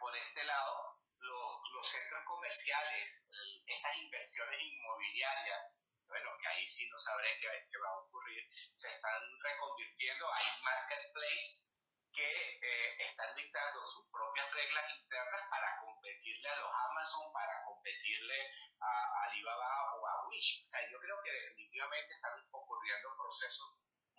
por 0.00 0.16
este 0.16 0.44
lado, 0.44 0.98
los, 1.20 1.88
centros 1.88 2.22
comerciales, 2.26 3.26
esas 3.66 3.96
inversiones 3.98 4.60
inmobiliarias, 4.60 5.58
bueno, 6.06 6.30
que 6.40 6.48
ahí 6.48 6.66
sí 6.66 6.88
no 6.90 6.98
sabré 6.98 7.38
qué, 7.40 7.78
va 7.78 7.88
a 7.88 7.98
ocurrir, 8.00 8.42
se 8.74 8.88
están 8.88 9.20
reconvirtiendo, 9.42 10.26
hay 10.32 10.46
marketplace 10.62 11.68
que 12.12 12.58
eh, 12.62 12.96
están 12.98 13.34
dictando 13.36 13.84
sus 13.84 14.10
propias 14.10 14.52
reglas 14.52 14.90
internas 14.98 15.42
para 15.50 15.80
competirle 15.80 16.48
a 16.48 16.56
los 16.56 16.72
Amazon, 16.90 17.32
para 17.32 17.62
competirle 17.64 18.50
a, 18.80 19.28
Alibaba 19.28 19.94
o 19.94 20.06
a 20.06 20.28
Wish. 20.28 20.62
O 20.62 20.64
sea, 20.64 20.80
yo 20.90 20.98
creo 20.98 21.22
que 21.22 21.30
definitivamente 21.30 22.12
están 22.14 22.44
ocurriendo 22.50 23.16
procesos 23.16 23.78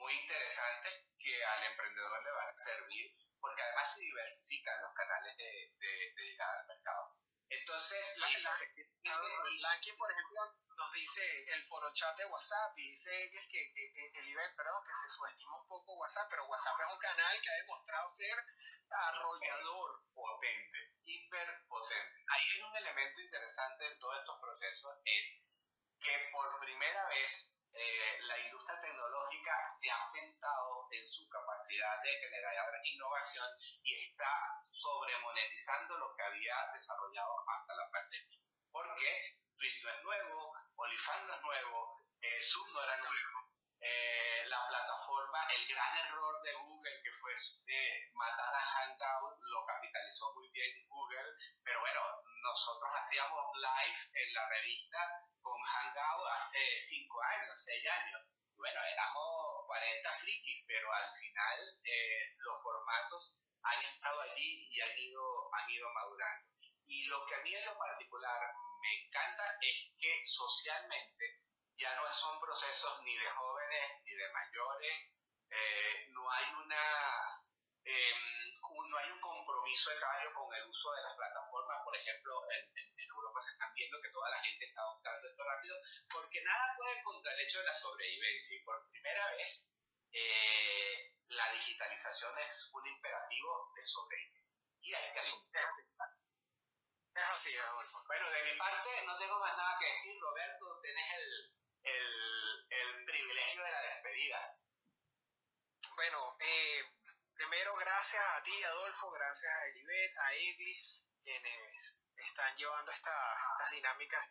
muy 0.10 0.18
interesantes 0.18 1.06
que 1.22 1.46
al 1.46 1.64
emprendedor 1.70 2.24
le 2.24 2.32
van 2.32 2.50
a 2.50 2.58
servir 2.58 3.14
porque 3.40 3.62
además 3.62 3.94
se 3.94 4.02
diversifican 4.02 4.82
los 4.82 4.94
canales 4.96 5.38
de, 5.38 5.70
de, 5.78 6.14
de 6.18 6.24
llegada 6.24 6.60
al 6.62 6.68
mercado. 6.68 7.12
Entonces, 7.50 8.18
la, 8.18 8.28
la, 8.40 8.54
por 9.98 10.12
ejemplo, 10.12 10.40
nos 10.78 10.94
dice 10.94 11.22
el 11.54 11.66
chat 11.94 12.18
de 12.18 12.26
WhatsApp 12.26 12.78
y 12.78 12.90
dice 12.90 13.30
que, 13.32 13.40
que, 13.50 13.92
que, 13.94 14.20
el 14.20 14.26
nivel, 14.26 14.56
perdón, 14.56 14.84
que 14.84 14.94
se 14.94 15.10
subestima 15.10 15.62
un 15.62 15.68
poco 15.68 15.98
WhatsApp, 15.98 16.28
pero 16.30 16.46
WhatsApp 16.46 16.80
es 16.80 16.94
un 16.94 17.00
canal 17.00 17.42
que 17.42 17.50
ha 17.50 17.58
demostrado 17.58 18.16
ser 18.18 18.38
arrollador. 18.90 20.04
Potente, 20.14 20.94
hiperpotente. 21.06 22.24
Hay 22.28 22.62
un 22.62 22.78
elemento 22.78 23.22
interesante 23.22 23.88
en 23.88 24.00
todos 24.00 24.20
estos 24.20 24.40
procesos, 24.42 24.98
es 25.06 25.29
que 26.02 26.30
por 26.32 26.60
primera 26.60 27.08
vez 27.10 27.60
eh, 27.74 28.18
la 28.24 28.40
industria 28.40 28.82
tecnológica 28.82 29.54
se 29.72 29.92
ha 29.92 30.02
sentado 30.02 30.88
en 30.92 31.08
su 31.08 31.28
capacidad 31.30 32.02
de 32.04 32.12
generar 32.18 32.66
innovación 32.84 33.48
y 33.84 33.94
está 33.94 34.66
sobremonetizando 34.70 35.98
lo 35.98 36.16
que 36.16 36.24
había 36.24 36.56
desarrollado 36.74 37.46
hasta 37.48 37.76
la 37.76 37.90
pandemia. 37.92 38.40
Porque 38.72 39.40
Twitch 39.56 39.84
no 39.84 39.92
es 39.92 40.04
nuevo, 40.04 40.54
OnlyFans 40.76 41.28
no 41.28 41.36
es 41.36 41.42
nuevo, 41.42 42.02
eh, 42.22 42.42
Zoom 42.42 42.74
no 42.74 42.84
era 42.84 42.98
nuevo. 42.98 43.40
Eh, 43.82 44.44
la 44.48 44.68
plataforma, 44.68 45.40
el 45.56 45.68
gran 45.68 45.98
error 46.06 46.42
de 46.44 46.54
Google 46.54 47.02
que 47.02 47.12
fue 47.14 47.32
matar 48.14 48.54
a 48.54 48.60
Hangout, 48.60 49.40
lo 49.42 49.66
capitalizó 49.66 50.34
muy 50.34 50.50
bien 50.52 50.86
Google, 50.88 51.32
pero 51.64 51.80
bueno, 51.80 52.02
nosotros 52.50 52.90
hacíamos 52.98 53.46
live 53.54 54.02
en 54.14 54.34
la 54.34 54.50
revista 54.50 54.98
con 55.42 55.62
Hangout 55.62 56.28
hace 56.34 56.80
5 56.80 57.22
años, 57.22 57.54
6 57.56 57.86
años. 57.86 58.22
Bueno, 58.58 58.80
éramos 58.92 59.66
40 59.68 60.10
frikis, 60.10 60.66
pero 60.66 60.92
al 60.92 61.12
final 61.14 61.58
eh, 61.84 62.34
los 62.38 62.64
formatos 62.64 63.38
han 63.62 63.80
estado 63.86 64.22
allí 64.22 64.68
y 64.72 64.82
han 64.82 64.98
ido, 64.98 65.54
han 65.54 65.70
ido 65.70 65.94
madurando. 65.94 66.50
Y 66.88 67.06
lo 67.06 67.24
que 67.28 67.36
a 67.36 67.42
mí 67.42 67.54
en 67.54 67.66
lo 67.66 67.78
particular 67.78 68.42
me 68.82 69.06
encanta 69.06 69.46
es 69.62 69.94
que 70.00 70.26
socialmente 70.26 71.46
ya 71.78 71.96
no 71.96 72.12
son 72.12 72.42
procesos 72.42 73.02
ni 73.04 73.16
de 73.16 73.30
jóvenes 73.30 73.92
ni 74.04 74.12
de 74.12 74.34
mayores, 74.34 75.30
eh, 75.52 76.08
no 76.10 76.30
hay 76.32 76.46
una 76.66 76.84
eh, 77.86 78.49
no 78.90 78.98
hay 78.98 79.12
un 79.12 79.22
compromiso 79.22 79.92
etario 79.92 80.34
con 80.34 80.54
el 80.54 80.66
uso 80.66 80.92
de 80.94 81.02
las 81.04 81.16
plataformas, 81.16 81.78
por 81.84 81.96
ejemplo, 81.96 82.34
en, 82.52 83.10
Europa 83.10 83.42
se 83.42 83.52
están 83.52 83.74
viendo 83.74 84.02
que 84.02 84.12
toda 84.12 84.30
la 84.30 84.40
gente 84.40 84.66
está 84.66 84.82
adoptando 84.82 85.28
esto 85.28 85.44
rápido, 85.44 85.76
porque 86.10 86.42
nada 86.44 86.76
puede 86.78 87.04
contra 87.04 87.34
el 87.34 87.40
hecho 87.42 87.60
de 87.60 87.66
la 87.66 87.74
sobrevivencia. 87.74 88.58
Y 88.58 88.64
por 88.64 88.90
primera 88.90 89.32
vez 89.32 89.72
eh, 90.12 91.16
la 91.28 91.52
digitalización 91.52 92.38
es 92.40 92.70
un 92.74 92.88
imperativo 92.88 93.72
de 93.76 93.86
sobrevivencia. 93.86 94.66
Y 94.82 94.94
hay 94.94 95.12
que 95.12 95.20
sí, 95.20 95.34
es 97.16 97.30
así, 97.30 97.58
Adolfo. 97.58 98.04
Bueno, 98.08 98.30
de 98.30 98.44
mi 98.44 98.58
parte 98.58 98.90
no 99.06 99.18
tengo 99.18 99.40
más 99.40 99.58
nada 99.58 99.78
que 99.80 99.88
decir, 99.88 100.16
Roberto, 100.22 100.66
tenés 100.82 101.14
el, 101.14 101.56
el, 101.84 102.68
el 102.70 103.06
privilegio 103.06 103.64
de 103.64 103.72
la 103.72 103.82
despedida. 103.82 104.58
Bueno, 105.96 106.29
gracias 107.90 108.24
a 108.38 108.44
ti, 108.44 108.64
Adolfo, 108.66 109.10
gracias 109.10 109.52
a 109.52 109.66
Elibet, 109.66 110.18
a 110.20 110.34
Eglis, 110.36 111.10
quienes 111.24 111.94
están 112.18 112.56
llevando 112.56 112.92
estas 112.92 113.72
dinámicas 113.72 114.24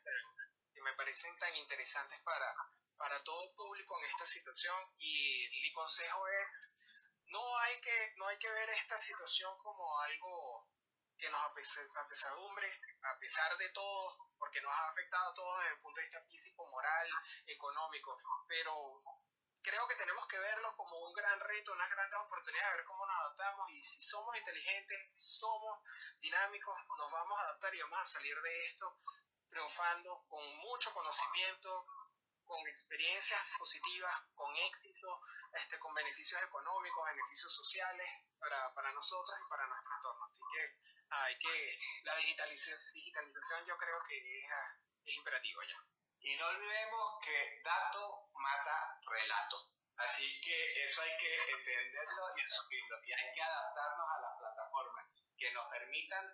que 0.72 0.80
me 0.80 0.92
parecen 0.94 1.36
tan 1.38 1.52
interesantes 1.56 2.20
para, 2.20 2.54
para 2.96 3.20
todo 3.24 3.56
público 3.56 3.98
en 3.98 4.10
esta 4.10 4.26
situación. 4.26 4.78
Y 4.98 5.48
mi 5.50 5.72
consejo 5.72 6.28
es, 6.28 6.72
no 7.26 7.58
hay 7.58 7.80
que, 7.80 8.14
no 8.16 8.28
hay 8.28 8.38
que 8.38 8.52
ver 8.52 8.70
esta 8.70 8.96
situación 8.96 9.52
como 9.58 10.00
algo 10.02 10.68
que 11.18 11.28
nos 11.28 11.40
apesadumbre, 11.96 12.70
a 13.02 13.18
pesar 13.18 13.56
de 13.58 13.68
todo, 13.70 14.16
porque 14.38 14.60
nos 14.60 14.72
ha 14.72 14.90
afectado 14.90 15.30
a 15.30 15.34
todos 15.34 15.58
desde 15.58 15.74
el 15.74 15.80
punto 15.80 15.98
de 15.98 16.06
vista 16.06 16.22
físico, 16.30 16.64
moral, 16.70 17.08
económico, 17.46 18.22
pero 18.46 18.72
creo 19.68 19.86
que 19.86 19.96
tenemos 19.96 20.26
que 20.26 20.38
verlo 20.38 20.74
como 20.76 20.96
un 20.98 21.12
gran 21.12 21.38
reto, 21.40 21.72
unas 21.72 21.90
grandes 21.90 22.18
oportunidades, 22.20 22.70
de 22.72 22.76
ver 22.78 22.86
cómo 22.86 23.04
nos 23.04 23.16
adaptamos 23.16 23.70
y 23.70 23.84
si 23.84 24.02
somos 24.02 24.36
inteligentes, 24.36 25.12
somos 25.16 25.78
dinámicos, 26.20 26.74
nos 26.96 27.12
vamos 27.12 27.38
a 27.38 27.42
adaptar 27.42 27.74
y 27.74 27.80
vamos 27.82 28.00
a 28.00 28.06
salir 28.06 28.34
de 28.40 28.66
esto 28.66 28.96
triunfando 29.50 30.24
con 30.28 30.56
mucho 30.58 30.92
conocimiento, 30.94 31.86
con 32.44 32.66
experiencias 32.66 33.40
positivas, 33.58 34.14
con 34.34 34.54
éxito, 34.56 35.20
este, 35.52 35.78
con 35.78 35.94
beneficios 35.94 36.42
económicos, 36.42 37.04
beneficios 37.04 37.54
sociales 37.54 38.08
para, 38.38 38.72
para 38.72 38.92
nosotros 38.92 39.36
y 39.38 39.48
para 39.50 39.66
nuestro 39.66 39.94
entorno. 39.96 40.24
Así 40.24 40.40
que, 40.54 40.88
hay 41.10 41.38
que 41.38 41.78
la 42.04 42.14
digitalización, 42.16 43.64
yo 43.66 43.76
creo 43.76 44.02
que 44.08 44.16
es, 44.16 44.50
es 45.04 45.14
imperativo 45.14 45.62
ya. 45.62 45.97
Y 46.28 46.36
no 46.36 46.44
olvidemos 46.44 47.24
que 47.24 47.62
dato 47.64 48.28
mata 48.36 49.00
relato. 49.00 49.72
Así 49.96 50.28
que 50.42 50.84
eso 50.84 51.00
hay 51.00 51.16
que 51.16 51.32
entenderlo 51.56 52.36
y 52.36 52.40
asumirlo. 52.44 52.96
Y 53.02 53.12
hay 53.16 53.32
que 53.32 53.40
adaptarnos 53.40 54.08
a 54.12 54.20
las 54.20 54.36
plataformas 54.36 55.06
que 55.38 55.50
nos 55.52 55.64
permitan, 55.72 56.28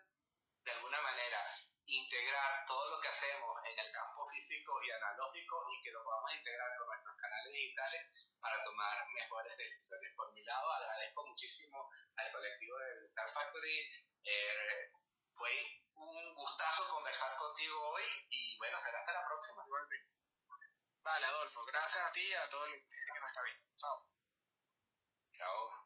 de 0.66 0.72
alguna 0.72 1.00
manera, 1.00 1.38
integrar 1.86 2.66
todo 2.66 2.90
lo 2.90 3.00
que 3.00 3.06
hacemos 3.06 3.54
en 3.70 3.78
el 3.78 3.92
campo 3.92 4.26
físico 4.34 4.82
y 4.82 4.90
analógico 4.90 5.62
y 5.70 5.82
que 5.84 5.92
lo 5.92 6.02
podamos 6.02 6.34
integrar 6.34 6.76
con 6.76 6.88
nuestros 6.88 7.14
canales 7.14 7.54
digitales 7.54 8.02
para 8.40 8.64
tomar 8.64 9.06
mejores 9.14 9.56
decisiones. 9.56 10.10
Por 10.16 10.34
mi 10.34 10.42
lado, 10.42 10.72
agradezco 10.72 11.24
muchísimo 11.24 11.88
al 12.16 12.32
colectivo 12.32 12.78
del 12.78 13.04
Star 13.06 13.30
Factory. 13.30 13.78
Eh, 14.24 14.90
fue 15.34 15.83
un 15.96 16.34
gustazo 16.34 16.88
conversar 16.90 17.36
contigo 17.36 17.88
hoy 17.90 18.02
y 18.30 18.58
bueno, 18.58 18.78
será 18.78 19.00
hasta 19.00 19.12
la 19.12 19.26
próxima. 19.26 19.64
Vale, 21.02 21.26
Adolfo, 21.26 21.64
gracias 21.66 22.04
a 22.04 22.12
ti 22.12 22.22
y 22.26 22.34
a 22.34 22.48
todo 22.48 22.64
el 22.66 22.72
que 22.72 23.20
nos 23.20 23.28
está 23.28 23.42
viendo. 23.42 23.64
Chao. 23.76 24.06
Chao. 25.36 25.83